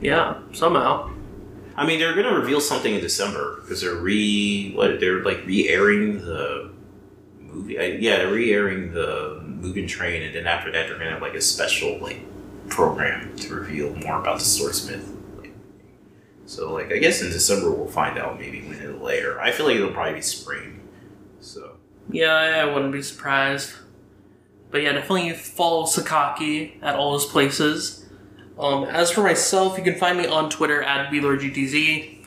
Yeah, 0.00 0.38
somehow. 0.52 1.10
I 1.76 1.86
mean, 1.86 1.98
they're 1.98 2.14
gonna 2.14 2.38
reveal 2.38 2.60
something 2.60 2.94
in 2.94 3.00
December 3.00 3.60
because 3.60 3.82
they're 3.82 3.94
re 3.94 4.72
what 4.74 4.98
they're 4.98 5.22
like 5.22 5.44
re-airing 5.46 6.18
the 6.24 6.72
movie. 7.38 7.78
I, 7.78 7.84
yeah, 8.00 8.16
they're 8.16 8.32
re-airing 8.32 8.92
the 8.92 9.42
Mugen 9.44 9.86
Train, 9.88 10.22
and 10.22 10.34
then 10.34 10.46
after 10.46 10.72
that, 10.72 10.88
they're 10.88 10.98
gonna 10.98 11.10
have 11.10 11.22
like 11.22 11.34
a 11.34 11.40
special 11.40 11.98
like 11.98 12.20
program 12.68 13.36
to 13.36 13.54
reveal 13.54 13.94
more 13.96 14.20
about 14.20 14.38
the 14.38 14.44
Swordsmith. 14.44 15.06
Like, 15.38 15.52
so, 16.46 16.72
like, 16.72 16.92
I 16.92 16.98
guess 16.98 17.20
in 17.22 17.28
December 17.30 17.70
we'll 17.70 17.86
find 17.88 18.18
out 18.18 18.38
maybe 18.38 18.62
when 18.62 18.80
it'll 18.80 19.08
air. 19.08 19.40
I 19.40 19.50
feel 19.52 19.66
like 19.66 19.76
it'll 19.76 19.92
probably 19.92 20.14
be 20.14 20.22
spring. 20.22 20.80
So 21.40 21.76
Yeah, 22.10 22.32
I 22.32 22.64
wouldn't 22.64 22.92
be 22.92 23.02
surprised. 23.02 23.72
But 24.70 24.82
yeah, 24.82 24.92
definitely 24.92 25.32
follow 25.32 25.84
Sakaki 25.84 26.82
at 26.82 26.96
all 26.96 27.14
his 27.14 27.24
places. 27.24 28.05
Um, 28.58 28.84
as 28.84 29.10
for 29.10 29.22
myself, 29.22 29.76
you 29.76 29.84
can 29.84 29.96
find 29.96 30.16
me 30.16 30.26
on 30.26 30.48
Twitter 30.48 30.82
at 30.82 31.10
BLordGTZ, 31.10 32.24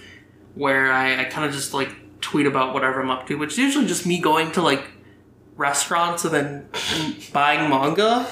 where 0.56 0.92
I, 0.92 1.22
I 1.22 1.24
kind 1.26 1.46
of 1.46 1.54
just 1.54 1.74
like 1.74 1.90
tweet 2.22 2.46
about 2.46 2.74
whatever 2.74 3.02
I'm 3.02 3.10
up 3.10 3.28
to, 3.28 3.36
which 3.36 3.54
is 3.54 3.58
usually 3.58 3.88
just 3.88 4.06
me 4.06 4.20
going 4.20 4.52
to 4.54 4.62
like 4.62 4.86
restaurants 5.56 6.24
and 6.24 6.34
then 6.34 6.70
buying 7.34 7.70
manga 7.70 8.28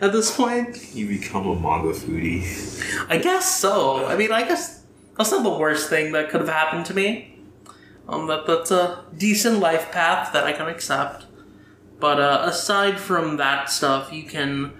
at 0.00 0.12
this 0.12 0.34
point. 0.34 0.94
you 0.94 1.06
become 1.06 1.46
a 1.46 1.54
manga 1.54 1.92
foodie. 1.92 3.06
I 3.08 3.18
guess 3.18 3.58
so. 3.58 4.06
I 4.06 4.16
mean, 4.16 4.32
I 4.32 4.46
guess 4.46 4.84
that's 5.16 5.30
not 5.30 5.42
the 5.42 5.50
worst 5.50 5.90
thing 5.90 6.12
that 6.12 6.30
could 6.30 6.40
have 6.40 6.48
happened 6.48 6.86
to 6.86 6.94
me. 6.94 7.38
Um, 8.08 8.26
that 8.26 8.46
that's 8.46 8.70
a 8.70 9.04
decent 9.16 9.58
life 9.58 9.92
path 9.92 10.32
that 10.32 10.44
I 10.44 10.52
can 10.52 10.68
accept. 10.68 11.26
But 12.00 12.20
uh, 12.20 12.40
aside 12.42 12.98
from 12.98 13.36
that 13.36 13.70
stuff, 13.70 14.12
you 14.12 14.24
can 14.24 14.72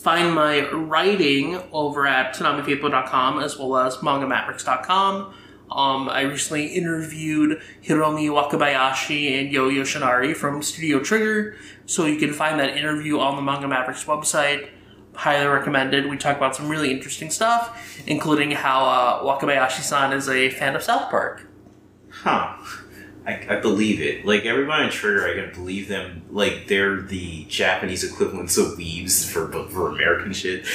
find 0.00 0.34
my 0.34 0.70
writing 0.70 1.60
over 1.72 2.06
at 2.06 2.34
TanamiFaithful.com 2.34 3.40
as 3.40 3.58
well 3.58 3.76
as 3.76 3.96
MangaMavericks.com. 3.98 5.34
Um, 5.70 6.08
I 6.08 6.22
recently 6.22 6.66
interviewed 6.66 7.60
Hiromi 7.84 8.28
Wakabayashi 8.28 9.40
and 9.40 9.52
Yo 9.52 9.70
Yoshinari 9.70 10.34
from 10.34 10.62
Studio 10.62 10.98
Trigger, 11.00 11.56
so 11.86 12.06
you 12.06 12.18
can 12.18 12.32
find 12.32 12.58
that 12.58 12.76
interview 12.76 13.20
on 13.20 13.36
the 13.36 13.42
Manga 13.42 13.68
Mavericks 13.68 14.04
website 14.04 14.70
highly 15.14 15.46
recommended. 15.46 16.08
We 16.08 16.16
talk 16.16 16.36
about 16.36 16.56
some 16.56 16.68
really 16.68 16.90
interesting 16.90 17.30
stuff, 17.30 17.78
including 18.06 18.52
how 18.52 18.84
uh, 18.84 19.22
Wakabayashi-san 19.22 20.12
is 20.12 20.28
a 20.28 20.50
fan 20.50 20.74
of 20.74 20.82
South 20.82 21.10
Park. 21.10 21.46
Huh. 22.10 22.56
I, 23.26 23.46
I 23.48 23.60
believe 23.60 24.00
it. 24.00 24.24
Like 24.24 24.44
everybody 24.46 24.84
on 24.84 24.90
Trigger, 24.90 25.28
I 25.28 25.34
can 25.34 25.52
believe 25.54 25.88
them. 25.88 26.22
Like 26.30 26.66
they're 26.68 27.00
the 27.02 27.44
Japanese 27.44 28.02
equivalents 28.04 28.56
of 28.56 28.78
weebs 28.78 29.30
for 29.30 29.50
for 29.68 29.88
American 29.88 30.32
shit. 30.32 30.66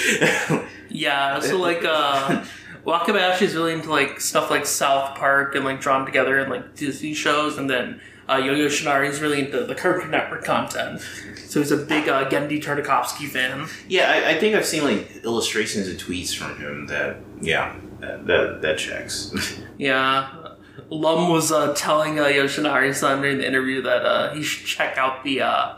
Yeah, 0.87 1.39
so 1.39 1.57
like 1.59 1.83
uh, 1.83 2.45
Wakabayashi 2.85 3.41
is 3.41 3.55
really 3.55 3.73
into 3.73 3.89
like 3.89 4.21
stuff 4.21 4.49
like 4.51 4.65
South 4.65 5.17
Park 5.17 5.55
and 5.55 5.65
like 5.65 5.81
drawn 5.81 6.05
together 6.05 6.39
and 6.39 6.49
like 6.49 6.75
Disney 6.75 7.13
shows, 7.13 7.57
and 7.57 7.69
then 7.69 7.99
uh, 8.29 8.35
Yo 8.37 8.53
Yoshinari 8.55 9.09
is 9.09 9.19
really 9.19 9.39
into 9.41 9.65
the 9.65 9.75
Cartoon 9.75 10.11
Network 10.11 10.45
content. 10.45 11.01
So 11.47 11.59
he's 11.59 11.71
a 11.71 11.77
big 11.77 12.07
uh, 12.07 12.29
Genndy 12.29 12.63
Tartakovsky 12.63 13.27
fan. 13.27 13.67
yeah, 13.89 14.09
I, 14.11 14.31
I 14.31 14.39
think 14.39 14.55
I've 14.55 14.65
seen 14.65 14.83
like 14.83 15.23
illustrations 15.23 15.87
and 15.87 15.99
tweets 15.99 16.33
from 16.35 16.55
him 16.57 16.85
that 16.87 17.17
yeah 17.41 17.75
that 17.99 18.25
that, 18.27 18.61
that 18.61 18.77
checks. 18.77 19.33
Yeah. 19.77 20.44
Lum 20.89 21.29
was 21.29 21.51
uh, 21.51 21.73
telling 21.73 22.19
uh, 22.19 22.25
Yoshinari-san 22.25 23.21
during 23.21 23.37
the 23.39 23.47
interview 23.47 23.81
that 23.81 24.05
uh, 24.05 24.33
he 24.33 24.43
should 24.43 24.65
check 24.65 24.97
out 24.97 25.23
the 25.23 25.41
uh, 25.41 25.75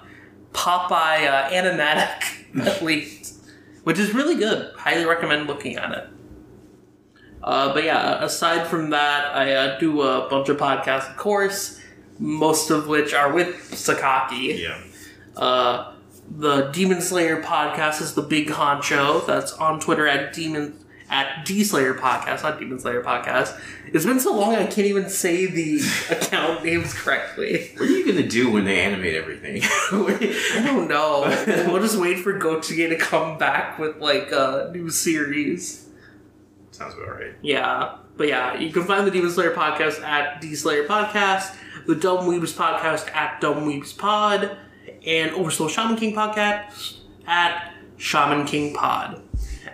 Popeye 0.54 1.28
uh, 1.28 1.50
animatic 1.50 2.24
at 2.66 2.82
least, 2.82 3.36
which 3.84 4.00
is 4.00 4.14
really 4.14 4.36
good. 4.36 4.74
Highly 4.76 5.06
recommend 5.06 5.48
looking 5.48 5.78
at 5.78 5.92
it. 5.92 6.10
Uh, 7.44 7.74
but 7.74 7.84
yeah, 7.84 8.24
aside 8.24 8.68
from 8.68 8.90
that, 8.90 9.34
I 9.36 9.54
uh, 9.54 9.80
do 9.80 10.02
a 10.02 10.28
bunch 10.30 10.50
of 10.50 10.58
podcasts, 10.58 11.10
of 11.10 11.18
course, 11.18 11.80
most 12.20 12.70
of 12.72 12.88
which 12.88 13.14
are 13.14 13.32
with 13.32 13.56
Sakaki. 13.72 14.60
yeah. 14.60 14.82
Uh, 15.36 15.94
the 16.30 16.64
Demon 16.72 17.00
Slayer 17.00 17.42
podcast 17.42 18.02
is 18.02 18.14
the 18.16 18.22
big 18.22 18.50
honcho. 18.50 19.26
That's 19.26 19.54
on 19.54 19.80
Twitter 19.80 20.08
at 20.08 20.34
Demon 20.34 20.78
at 21.10 21.46
D 21.46 21.64
Slayer 21.64 21.94
podcast, 21.94 22.44
not 22.44 22.60
Demon 22.60 22.80
Slayer 22.80 23.02
podcast. 23.02 23.60
It's 23.88 24.06
been 24.06 24.20
so 24.20 24.36
long 24.36 24.56
I 24.56 24.66
can't 24.66 24.88
even 24.88 25.10
say 25.10 25.46
the 25.46 25.82
account 26.12 26.64
names 26.64 26.94
correctly. 26.94 27.72
What 27.78 27.90
are 27.90 27.92
you 27.92 28.06
gonna 28.06 28.28
do 28.28 28.52
when 28.52 28.66
they 28.66 28.82
animate 28.82 29.16
everything? 29.16 29.62
I 29.92 30.62
don't 30.66 30.88
know. 30.88 31.22
we'll 31.72 31.82
just 31.82 31.98
wait 31.98 32.20
for 32.20 32.38
Gotouge 32.38 32.90
to 32.90 32.98
come 32.98 33.38
back 33.38 33.80
with 33.80 33.98
like 33.98 34.32
a 34.32 34.70
new 34.74 34.90
series. 34.90 35.88
Sounds 36.72 36.94
about 36.94 37.20
right. 37.20 37.34
Yeah. 37.42 37.98
But 38.18 38.28
yeah, 38.28 38.58
you 38.58 38.72
can 38.72 38.84
find 38.84 39.06
the 39.06 39.12
Demon 39.12 39.32
Slayer 39.32 39.54
podcast 39.54 40.02
at 40.02 40.42
D 40.42 40.56
Slayer 40.56 40.88
Podcast, 40.88 41.56
the 41.86 41.96
Dumb 41.96 42.26
Weebs 42.26 42.54
podcast 42.54 43.14
at 43.16 43.40
Dumb 43.40 43.68
Weebs 43.68 43.96
Pod, 43.96 44.58
and 45.06 45.32
Oversoul 45.32 45.68
Shaman 45.70 45.98
King 45.98 46.16
podcast 46.16 46.98
at 47.28 47.74
Shaman 47.98 48.46
King 48.46 48.74
Pod. 48.74 49.22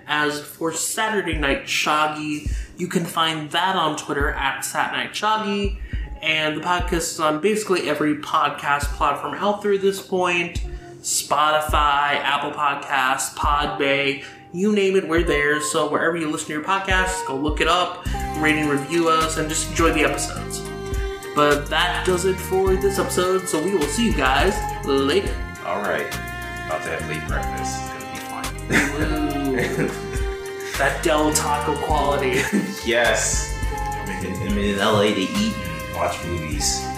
As 0.07 0.41
for 0.41 0.73
Saturday 0.73 1.37
Night 1.37 1.67
Shaggy, 1.67 2.49
you 2.77 2.87
can 2.87 3.05
find 3.05 3.49
that 3.51 3.75
on 3.75 3.97
Twitter 3.97 4.31
at 4.31 4.61
Sat 4.61 4.91
Night 4.91 5.15
Shaggy, 5.15 5.79
and 6.21 6.57
the 6.57 6.61
podcast 6.61 6.93
is 6.93 7.19
on 7.19 7.41
basically 7.41 7.89
every 7.89 8.15
podcast 8.17 8.83
platform 8.95 9.33
out 9.35 9.61
there 9.61 9.73
at 9.73 9.81
this 9.81 10.01
point. 10.01 10.63
Spotify, 11.01 12.15
Apple 12.15 12.51
Podcasts, 12.51 13.35
Podbay, 13.35 14.23
you 14.53 14.71
name 14.71 14.95
it, 14.95 15.07
we're 15.07 15.23
there. 15.23 15.59
So 15.61 15.89
wherever 15.89 16.15
you 16.15 16.29
listen 16.29 16.47
to 16.47 16.53
your 16.53 16.63
podcasts, 16.63 17.25
go 17.27 17.35
look 17.35 17.59
it 17.59 17.67
up, 17.67 18.05
rate 18.37 18.55
and 18.55 18.69
review 18.69 19.09
us, 19.09 19.37
and 19.37 19.49
just 19.49 19.69
enjoy 19.71 19.91
the 19.91 20.03
episodes. 20.03 20.61
But 21.35 21.65
that 21.67 22.05
does 22.05 22.25
it 22.25 22.35
for 22.35 22.75
this 22.75 22.99
episode, 22.99 23.47
so 23.47 23.61
we 23.61 23.75
will 23.75 23.87
see 23.87 24.05
you 24.05 24.13
guys 24.15 24.55
later. 24.85 25.35
All 25.65 25.81
right. 25.81 26.07
About 26.67 26.83
to 26.83 26.89
have 26.89 27.09
late 27.09 27.27
breakfast. 27.27 28.02
That 30.77 30.99
Del 31.03 31.33
Taco 31.33 31.75
quality. 31.75 32.29
yes. 32.85 33.57
I'm 33.71 34.57
in, 34.57 34.77
LA 34.77 35.03
to 35.03 35.21
eat 35.21 35.53
and 35.55 35.95
watch 35.95 36.23
movies. 36.25 36.92